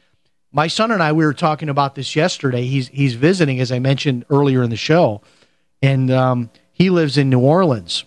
my 0.53 0.67
son 0.67 0.91
and 0.91 1.03
I 1.03 1.13
we 1.13 1.25
were 1.25 1.35
talking 1.35 1.69
about 1.69 1.95
this 1.95 2.17
yesterday. 2.17 2.65
He's 2.67 2.89
he's 2.89 3.15
visiting, 3.15 3.61
as 3.61 3.71
I 3.71 3.79
mentioned 3.79 4.25
earlier 4.31 4.63
in 4.63 4.71
the 4.71 4.77
show, 4.77 5.23
and 5.81 6.11
um, 6.11 6.51
he 6.73 6.91
lives 6.91 7.17
in 7.19 7.31
New 7.31 7.41
Orleans. 7.41 8.05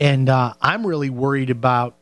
And 0.00 0.28
uh, 0.28 0.54
I'm 0.60 0.86
really 0.86 1.10
worried 1.10 1.50
about, 1.50 1.96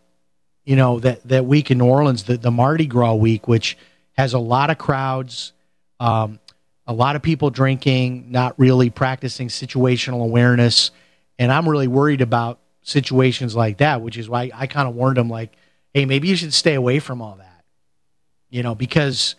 you 0.65 0.77
know, 0.77 1.01
that 1.01 1.27
that 1.29 1.45
week 1.45 1.71
in 1.71 1.79
New 1.79 1.87
Orleans, 1.87 2.25
the, 2.25 2.37
the 2.37 2.51
Mardi 2.51 2.87
Gras 2.87 3.15
week, 3.15 3.49
which 3.49 3.77
has 4.13 4.33
a 4.33 4.39
lot 4.39 4.71
of 4.71 4.79
crowds, 4.79 5.53
um, 5.99 6.39
a 6.87 6.93
lot 6.93 7.17
of 7.17 7.23
people 7.23 7.51
drinking, 7.51 8.31
not 8.31 8.59
really 8.59 8.91
practicing 8.91 9.49
situational 9.49 10.23
awareness, 10.23 10.93
and 11.39 11.53
I'm 11.53 11.69
really 11.69 11.89
worried 11.89 12.21
about 12.21 12.61
situations 12.83 13.55
like 13.55 13.79
that, 13.79 14.03
which 14.03 14.17
is 14.17 14.29
why 14.29 14.51
I 14.55 14.67
kind 14.67 14.89
of 14.89 14.95
warned 14.95 15.19
him, 15.19 15.29
like, 15.29 15.53
hey, 15.95 16.05
maybe 16.07 16.29
you 16.29 16.37
should 16.37 16.55
stay 16.55 16.75
away 16.75 16.99
from 16.99 17.21
all 17.21 17.37
that 17.37 17.51
you 18.51 18.63
know, 18.63 18.75
because 18.75 19.37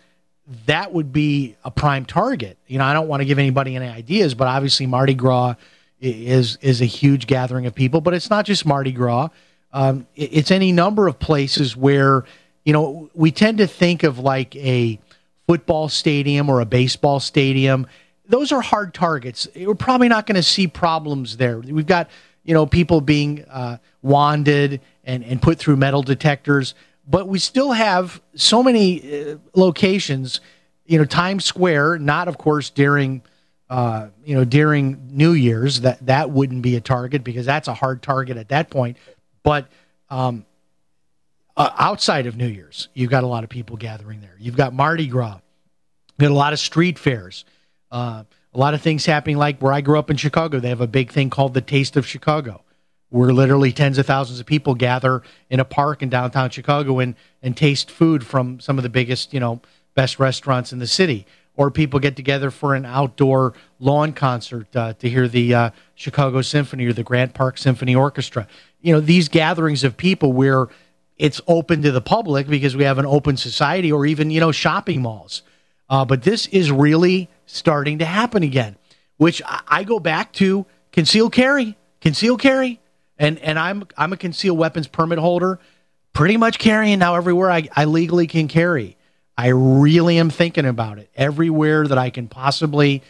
that 0.66 0.92
would 0.92 1.12
be 1.12 1.54
a 1.64 1.70
prime 1.70 2.04
target. 2.04 2.58
You 2.66 2.78
know, 2.78 2.84
I 2.84 2.94
don't 2.94 3.06
want 3.06 3.20
to 3.20 3.24
give 3.24 3.38
anybody 3.38 3.76
any 3.76 3.86
ideas, 3.86 4.34
but 4.34 4.48
obviously 4.48 4.86
Mardi 4.86 5.14
Gras 5.14 5.54
is 6.00 6.58
is 6.60 6.80
a 6.80 6.86
huge 6.86 7.28
gathering 7.28 7.66
of 7.66 7.74
people. 7.74 8.00
But 8.00 8.14
it's 8.14 8.30
not 8.30 8.44
just 8.44 8.66
Mardi 8.66 8.90
Gras; 8.90 9.28
um, 9.72 10.06
it's 10.16 10.50
any 10.50 10.72
number 10.72 11.06
of 11.06 11.18
places 11.20 11.76
where 11.76 12.24
you 12.64 12.72
know 12.72 13.10
we 13.14 13.30
tend 13.30 13.58
to 13.58 13.66
think 13.68 14.02
of 14.02 14.18
like 14.18 14.56
a 14.56 14.98
football 15.46 15.88
stadium 15.88 16.48
or 16.48 16.60
a 16.60 16.66
baseball 16.66 17.20
stadium. 17.20 17.86
Those 18.26 18.50
are 18.50 18.62
hard 18.62 18.94
targets. 18.94 19.46
We're 19.54 19.74
probably 19.74 20.08
not 20.08 20.26
going 20.26 20.36
to 20.36 20.42
see 20.42 20.66
problems 20.66 21.36
there. 21.36 21.58
We've 21.58 21.86
got 21.86 22.08
you 22.44 22.54
know 22.54 22.66
people 22.66 23.00
being 23.00 23.44
uh, 23.44 23.78
wanded 24.02 24.80
and 25.04 25.24
and 25.24 25.40
put 25.40 25.58
through 25.58 25.76
metal 25.76 26.02
detectors 26.02 26.74
but 27.06 27.26
we 27.28 27.38
still 27.38 27.72
have 27.72 28.22
so 28.34 28.62
many 28.62 29.30
uh, 29.30 29.36
locations. 29.54 30.40
You 30.86 30.98
know, 30.98 31.04
Times 31.04 31.44
Square, 31.44 31.98
not 31.98 32.28
of 32.28 32.38
course 32.38 32.70
during, 32.70 33.22
uh, 33.70 34.08
you 34.24 34.34
know, 34.34 34.44
during 34.44 35.08
New 35.10 35.32
Year's. 35.32 35.80
That 35.80 36.04
that 36.06 36.30
wouldn't 36.30 36.62
be 36.62 36.76
a 36.76 36.80
target 36.80 37.24
because 37.24 37.46
that's 37.46 37.68
a 37.68 37.74
hard 37.74 38.02
target 38.02 38.36
at 38.36 38.48
that 38.50 38.70
point. 38.70 38.96
But 39.42 39.68
um, 40.10 40.46
uh, 41.56 41.70
outside 41.76 42.26
of 42.26 42.36
New 42.36 42.46
Year's, 42.46 42.88
you've 42.94 43.10
got 43.10 43.24
a 43.24 43.26
lot 43.26 43.44
of 43.44 43.50
people 43.50 43.76
gathering 43.76 44.20
there. 44.20 44.36
You've 44.38 44.56
got 44.56 44.72
Mardi 44.72 45.06
Gras. 45.06 45.40
you've 46.18 46.28
got 46.28 46.30
a 46.30 46.34
lot 46.34 46.52
of 46.52 46.58
street 46.58 46.98
fairs. 46.98 47.44
Uh, 47.90 48.24
a 48.54 48.58
lot 48.58 48.74
of 48.74 48.82
things 48.82 49.06
happening. 49.06 49.36
Like 49.36 49.60
where 49.60 49.72
I 49.72 49.80
grew 49.80 49.98
up 49.98 50.10
in 50.10 50.16
Chicago, 50.16 50.60
they 50.60 50.68
have 50.68 50.80
a 50.80 50.86
big 50.86 51.10
thing 51.10 51.30
called 51.30 51.54
the 51.54 51.60
Taste 51.60 51.96
of 51.96 52.06
Chicago 52.06 52.62
where 53.12 53.32
literally 53.32 53.72
tens 53.72 53.98
of 53.98 54.06
thousands 54.06 54.40
of 54.40 54.46
people 54.46 54.74
gather 54.74 55.22
in 55.50 55.60
a 55.60 55.64
park 55.66 56.02
in 56.02 56.08
downtown 56.08 56.48
Chicago 56.48 56.98
and, 56.98 57.14
and 57.42 57.54
taste 57.54 57.90
food 57.90 58.24
from 58.24 58.58
some 58.58 58.78
of 58.78 58.82
the 58.82 58.88
biggest, 58.88 59.34
you 59.34 59.38
know, 59.38 59.60
best 59.94 60.18
restaurants 60.18 60.72
in 60.72 60.78
the 60.78 60.86
city. 60.86 61.26
Or 61.54 61.70
people 61.70 62.00
get 62.00 62.16
together 62.16 62.50
for 62.50 62.74
an 62.74 62.86
outdoor 62.86 63.52
lawn 63.78 64.14
concert 64.14 64.74
uh, 64.74 64.94
to 64.94 65.10
hear 65.10 65.28
the 65.28 65.54
uh, 65.54 65.70
Chicago 65.94 66.40
Symphony 66.40 66.86
or 66.86 66.94
the 66.94 67.02
Grant 67.02 67.34
Park 67.34 67.58
Symphony 67.58 67.94
Orchestra. 67.94 68.48
You 68.80 68.94
know, 68.94 69.00
these 69.00 69.28
gatherings 69.28 69.84
of 69.84 69.98
people 69.98 70.32
where 70.32 70.68
it's 71.18 71.42
open 71.46 71.82
to 71.82 71.92
the 71.92 72.00
public 72.00 72.48
because 72.48 72.74
we 72.74 72.84
have 72.84 72.96
an 72.96 73.04
open 73.04 73.36
society 73.36 73.92
or 73.92 74.06
even, 74.06 74.30
you 74.30 74.40
know, 74.40 74.52
shopping 74.52 75.02
malls. 75.02 75.42
Uh, 75.92 76.06
but 76.06 76.22
this 76.22 76.46
is 76.46 76.72
really 76.72 77.28
starting 77.44 77.98
to 77.98 78.04
happen 78.06 78.42
again, 78.42 78.76
which 79.18 79.42
I, 79.44 79.60
I 79.68 79.84
go 79.84 80.00
back 80.00 80.32
to 80.34 80.64
conceal 80.90 81.28
carry, 81.28 81.76
conceal 82.00 82.38
carry. 82.38 82.80
And, 83.18 83.38
and 83.40 83.58
I'm, 83.58 83.84
I'm 83.98 84.14
a 84.14 84.16
concealed 84.16 84.56
weapons 84.56 84.88
permit 84.88 85.18
holder, 85.18 85.60
pretty 86.14 86.38
much 86.38 86.58
carrying 86.58 86.98
now 86.98 87.16
everywhere 87.16 87.50
I, 87.50 87.68
I 87.76 87.84
legally 87.84 88.26
can 88.26 88.48
carry. 88.48 88.96
I 89.36 89.48
really 89.48 90.16
am 90.16 90.30
thinking 90.30 90.64
about 90.64 90.98
it 90.98 91.10
everywhere 91.14 91.86
that 91.86 91.98
I 91.98 92.08
can 92.08 92.26
possibly 92.26 93.02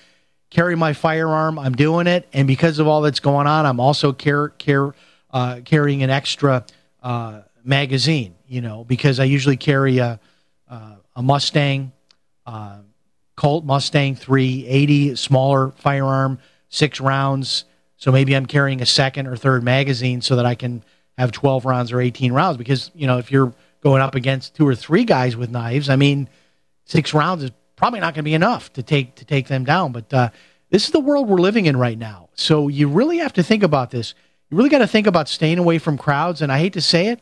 carry 0.51 0.75
my 0.75 0.93
firearm. 0.93 1.61
I'm 1.61 1.77
doing 1.77 2.09
it, 2.09 2.29
and 2.33 2.49
because 2.49 2.81
of 2.81 2.89
all 2.89 3.03
that's 3.03 3.21
going 3.21 3.47
on, 3.47 3.65
I'm 3.65 3.79
also 3.79 4.13
care, 4.13 4.49
care, 4.49 4.93
uh, 5.31 5.61
carrying 5.65 6.03
an 6.03 6.11
extra 6.11 6.67
uh, 7.01 7.43
magazine. 7.63 8.35
You 8.49 8.61
know, 8.61 8.83
because 8.83 9.21
I 9.21 9.25
usually 9.25 9.57
carry 9.57 9.99
a 9.99 10.19
uh, 10.69 10.97
a 11.15 11.23
Mustang, 11.23 11.93
uh, 12.47 12.79
Colt 13.37 13.65
Mustang 13.65 14.15
380, 14.15 15.17
smaller 15.17 15.71
firearm, 15.73 16.39
six 16.69 17.01
rounds. 17.01 17.65
So 17.97 18.13
maybe 18.13 18.35
I'm 18.35 18.47
carrying 18.47 18.83
a 18.83 18.87
second 18.87 19.27
or 19.27 19.37
third 19.37 19.63
magazine 19.63 20.21
so 20.21 20.37
that 20.37 20.47
I 20.47 20.55
can 20.55 20.85
have 21.19 21.33
12 21.33 21.65
rounds 21.65 21.93
or 21.93 22.01
18 22.01 22.33
rounds. 22.33 22.57
Because 22.57 22.91
you 22.95 23.07
know, 23.07 23.19
if 23.19 23.31
you're 23.31 23.53
going 23.83 24.03
up 24.03 24.15
against 24.15 24.55
two 24.55 24.67
or 24.67 24.75
three 24.75 25.05
guys 25.05 25.37
with 25.37 25.51
knives, 25.51 25.89
I 25.89 25.97
mean, 25.97 26.29
six 26.85 27.15
rounds 27.15 27.45
is 27.45 27.51
probably 27.77 28.01
not 28.01 28.15
going 28.15 28.23
to 28.23 28.29
be 28.29 28.35
enough 28.35 28.73
to 28.75 28.83
take 28.83 29.17
to 29.17 29.25
take 29.25 29.49
them 29.49 29.65
down. 29.65 29.93
But 29.93 30.13
uh, 30.13 30.31
this 30.71 30.85
is 30.85 30.91
the 30.91 31.01
world 31.01 31.29
we're 31.29 31.39
living 31.39 31.67
in 31.67 31.77
right 31.77 31.99
now. 31.99 32.29
So 32.35 32.69
you 32.69 32.89
really 32.89 33.19
have 33.19 33.33
to 33.35 33.43
think 33.43 33.63
about 33.63 33.91
this. 33.91 34.15
You 34.51 34.57
really 34.57 34.71
got 34.71 34.79
to 34.79 34.87
think 34.87 35.07
about 35.07 35.29
staying 35.29 35.59
away 35.59 35.79
from 35.79 35.99
crowds. 35.99 36.43
And 36.43 36.53
I 36.53 36.59
hate 36.59 36.75
to 36.75 36.81
say 36.81 37.09
it, 37.09 37.21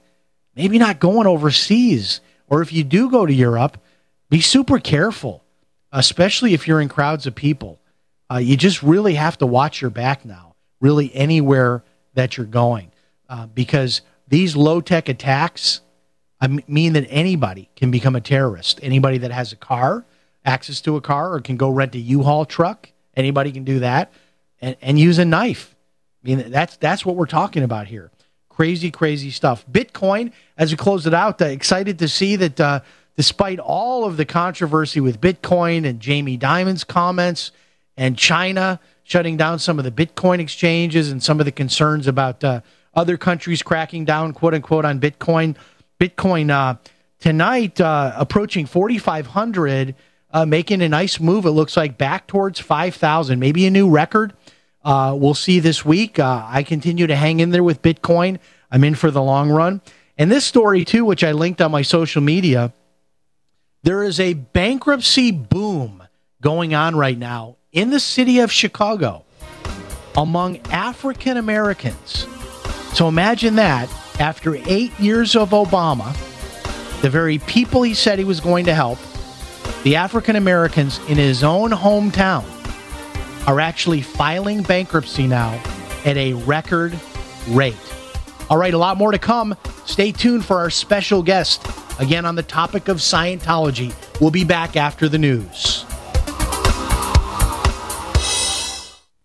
maybe 0.55 0.79
not 0.79 1.01
going 1.01 1.27
overseas. 1.27 2.21
Or 2.49 2.63
if 2.63 2.73
you 2.73 2.85
do 2.85 3.11
go 3.11 3.27
to 3.27 3.33
Europe, 3.33 3.79
be 4.31 4.41
super 4.41 4.79
careful, 4.79 5.45
especially 5.93 6.55
if 6.55 6.67
you're 6.67 6.81
in 6.81 6.89
crowds 6.89 7.27
of 7.27 7.35
people. 7.35 7.79
Uh, 8.31 8.39
you 8.39 8.57
just 8.57 8.83
really 8.83 9.15
have 9.15 9.37
to 9.39 9.47
watch 9.47 9.81
your 9.83 9.91
back 9.91 10.25
now, 10.25 10.55
really 10.81 11.15
anywhere 11.15 11.83
that 12.15 12.37
you're 12.37 12.47
going, 12.47 12.91
uh, 13.29 13.47
because 13.47 14.01
these 14.29 14.57
low 14.57 14.81
tech 14.81 15.09
attacks 15.09 15.81
I 16.41 16.49
mean 16.67 16.95
that 16.95 17.07
anybody 17.11 17.69
can 17.77 17.91
become 17.91 18.17
a 18.17 18.21
terrorist. 18.21 18.81
Anybody 18.83 19.19
that 19.19 19.31
has 19.31 19.53
a 19.53 19.57
car, 19.57 20.07
access 20.45 20.81
to 20.83 20.97
a 20.97 21.01
car, 21.01 21.35
or 21.35 21.41
can 21.41 21.57
go 21.57 21.69
rent 21.69 21.95
a 21.95 21.99
U-Haul 21.99 22.47
truck, 22.47 22.91
anybody 23.15 23.53
can 23.53 23.65
do 23.65 23.81
that, 23.81 24.11
and, 24.61 24.77
and 24.81 24.99
use 24.99 25.19
a 25.19 25.25
knife. 25.25 25.77
I 26.25 26.29
mean 26.29 26.51
that's 26.51 26.77
that's 26.77 27.05
what 27.05 27.17
we're 27.17 27.27
talking 27.27 27.63
about 27.63 27.87
here. 27.89 28.11
Crazy, 28.49 28.91
crazy 28.91 29.31
stuff. 29.31 29.65
Bitcoin, 29.71 30.33
as 30.57 30.71
we 30.71 30.77
close 30.77 31.07
it 31.07 31.15
out, 31.15 31.41
uh, 31.41 31.47
excited 31.47 31.99
to 31.99 32.09
see 32.09 32.37
that 32.37 32.61
uh, 32.61 32.81
despite 33.17 33.59
all 33.59 34.05
of 34.05 34.17
the 34.17 34.25
controversy 34.25 35.01
with 35.01 35.21
Bitcoin 35.21 35.87
and 35.87 36.01
Jamie 36.01 36.37
Dimon's 36.37 36.85
comments 36.85 37.53
and 37.97 38.17
China 38.17 38.81
shutting 39.03 39.37
down 39.37 39.59
some 39.59 39.79
of 39.79 39.85
the 39.85 39.91
Bitcoin 39.91 40.39
exchanges 40.39 41.11
and 41.11 41.23
some 41.23 41.41
of 41.41 41.47
the 41.47 41.53
concerns 41.53 42.07
about 42.07 42.43
uh, 42.45 42.61
other 42.95 43.17
countries 43.17 43.63
cracking 43.63 44.05
down, 44.05 44.33
quote 44.33 44.55
unquote, 44.55 44.85
on 44.85 45.01
Bitcoin. 45.01 45.57
Bitcoin 45.99 46.51
uh, 46.51 46.77
tonight 47.19 47.81
uh, 47.81 48.13
approaching 48.17 48.67
4,500, 48.67 49.95
uh, 50.33 50.47
making 50.47 50.81
a 50.83 50.89
nice 50.89 51.21
move. 51.21 51.45
It 51.45 51.51
looks 51.51 51.77
like 51.77 51.99
back 51.99 52.27
towards 52.27 52.61
5,000, 52.61 53.39
maybe 53.39 53.67
a 53.67 53.71
new 53.71 53.91
record. 53.91 54.33
Uh, 54.83 55.15
we'll 55.19 55.35
see 55.35 55.61
this 55.61 55.85
week. 55.85 56.19
Uh, 56.19 56.45
I 56.47 56.63
continue 56.63 57.07
to 57.07 57.17
hang 57.17 57.41
in 57.41 57.51
there 57.51 57.63
with 57.63 57.83
Bitcoin. 57.83 58.39
I'm 58.71 58.85
in 58.85 58.95
for 58.95 59.11
the 59.11 59.23
long 59.23 59.51
run. 59.51 59.83
And 60.17 60.31
this 60.31 60.45
story, 60.45 60.85
too, 60.85 61.05
which 61.05 61.25
I 61.25 61.33
linked 61.33 61.61
on 61.61 61.71
my 61.71 61.83
social 61.83 62.23
media, 62.23 62.73
there 63.83 64.05
is 64.05 64.21
a 64.21 64.35
bankruptcy 64.35 65.31
boom 65.31 66.03
going 66.43 66.75
on 66.75 66.97
right 66.97 67.17
now 67.17 67.57
in 67.73 67.91
the 67.91 68.01
city 68.01 68.41
of 68.41 68.53
Chicago 68.53 69.25
among 70.17 70.59
African 70.69 71.37
Americans. 71.37 72.27
So 72.93 73.09
imagine 73.09 73.55
that 73.57 73.89
after 74.21 74.57
eight 74.57 74.99
years 74.99 75.35
of 75.35 75.51
Obama, 75.51 76.13
the 77.01 77.09
very 77.09 77.39
people 77.39 77.83
he 77.83 77.95
said 77.95 78.19
he 78.19 78.25
was 78.25 78.41
going 78.41 78.67
to 78.67 78.75
help, 78.75 78.99
the 79.83 79.97
African 79.97 80.37
Americans 80.37 80.99
in 81.09 81.17
his 81.17 81.43
own 81.43 81.71
hometown, 81.71 82.45
are 83.47 83.61
actually 83.61 84.03
filing 84.03 84.63
bankruptcy 84.63 85.27
now 85.27 85.53
at 86.05 86.19
a 86.19 86.35
record 86.35 86.99
rate. 87.49 87.77
All 88.51 88.59
right, 88.59 88.75
a 88.75 88.79
lot 88.79 88.99
more 88.99 89.13
to 89.13 89.19
come. 89.19 89.57
Stay 89.87 90.13
tuned 90.13 90.45
for 90.45 90.59
our 90.59 90.69
special 90.69 91.23
guest 91.23 91.67
again 92.01 92.25
on 92.25 92.35
the 92.35 92.43
topic 92.43 92.89
of 92.89 92.97
Scientology. 92.97 93.95
We'll 94.21 94.33
be 94.33 94.45
back 94.45 94.77
after 94.77 95.09
the 95.09 95.19
news. 95.19 95.85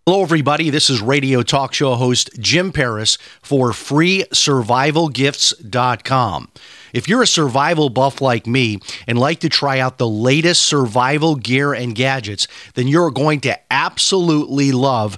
Hello, 0.08 0.22
everybody. 0.22 0.70
This 0.70 0.92
is 0.92 1.02
radio 1.02 1.42
talk 1.42 1.74
show 1.74 1.96
host 1.96 2.30
Jim 2.40 2.72
Paris 2.72 3.18
for 3.42 3.72
FreeSurvivalGifts.com. 3.72 6.50
If 6.94 7.10
you're 7.10 7.24
a 7.24 7.28
survival 7.28 7.90
buff 7.90 8.22
like 8.22 8.46
me 8.46 8.78
and 9.08 9.18
like 9.18 9.40
to 9.40 9.50
try 9.50 9.80
out 9.80 9.98
the 9.98 10.08
latest 10.08 10.62
survival 10.62 11.36
gear 11.36 11.74
and 11.74 11.96
gadgets, 11.96 12.48
then 12.76 12.88
you're 12.88 13.10
going 13.10 13.40
to 13.42 13.60
absolutely 13.74 14.72
love 14.72 15.18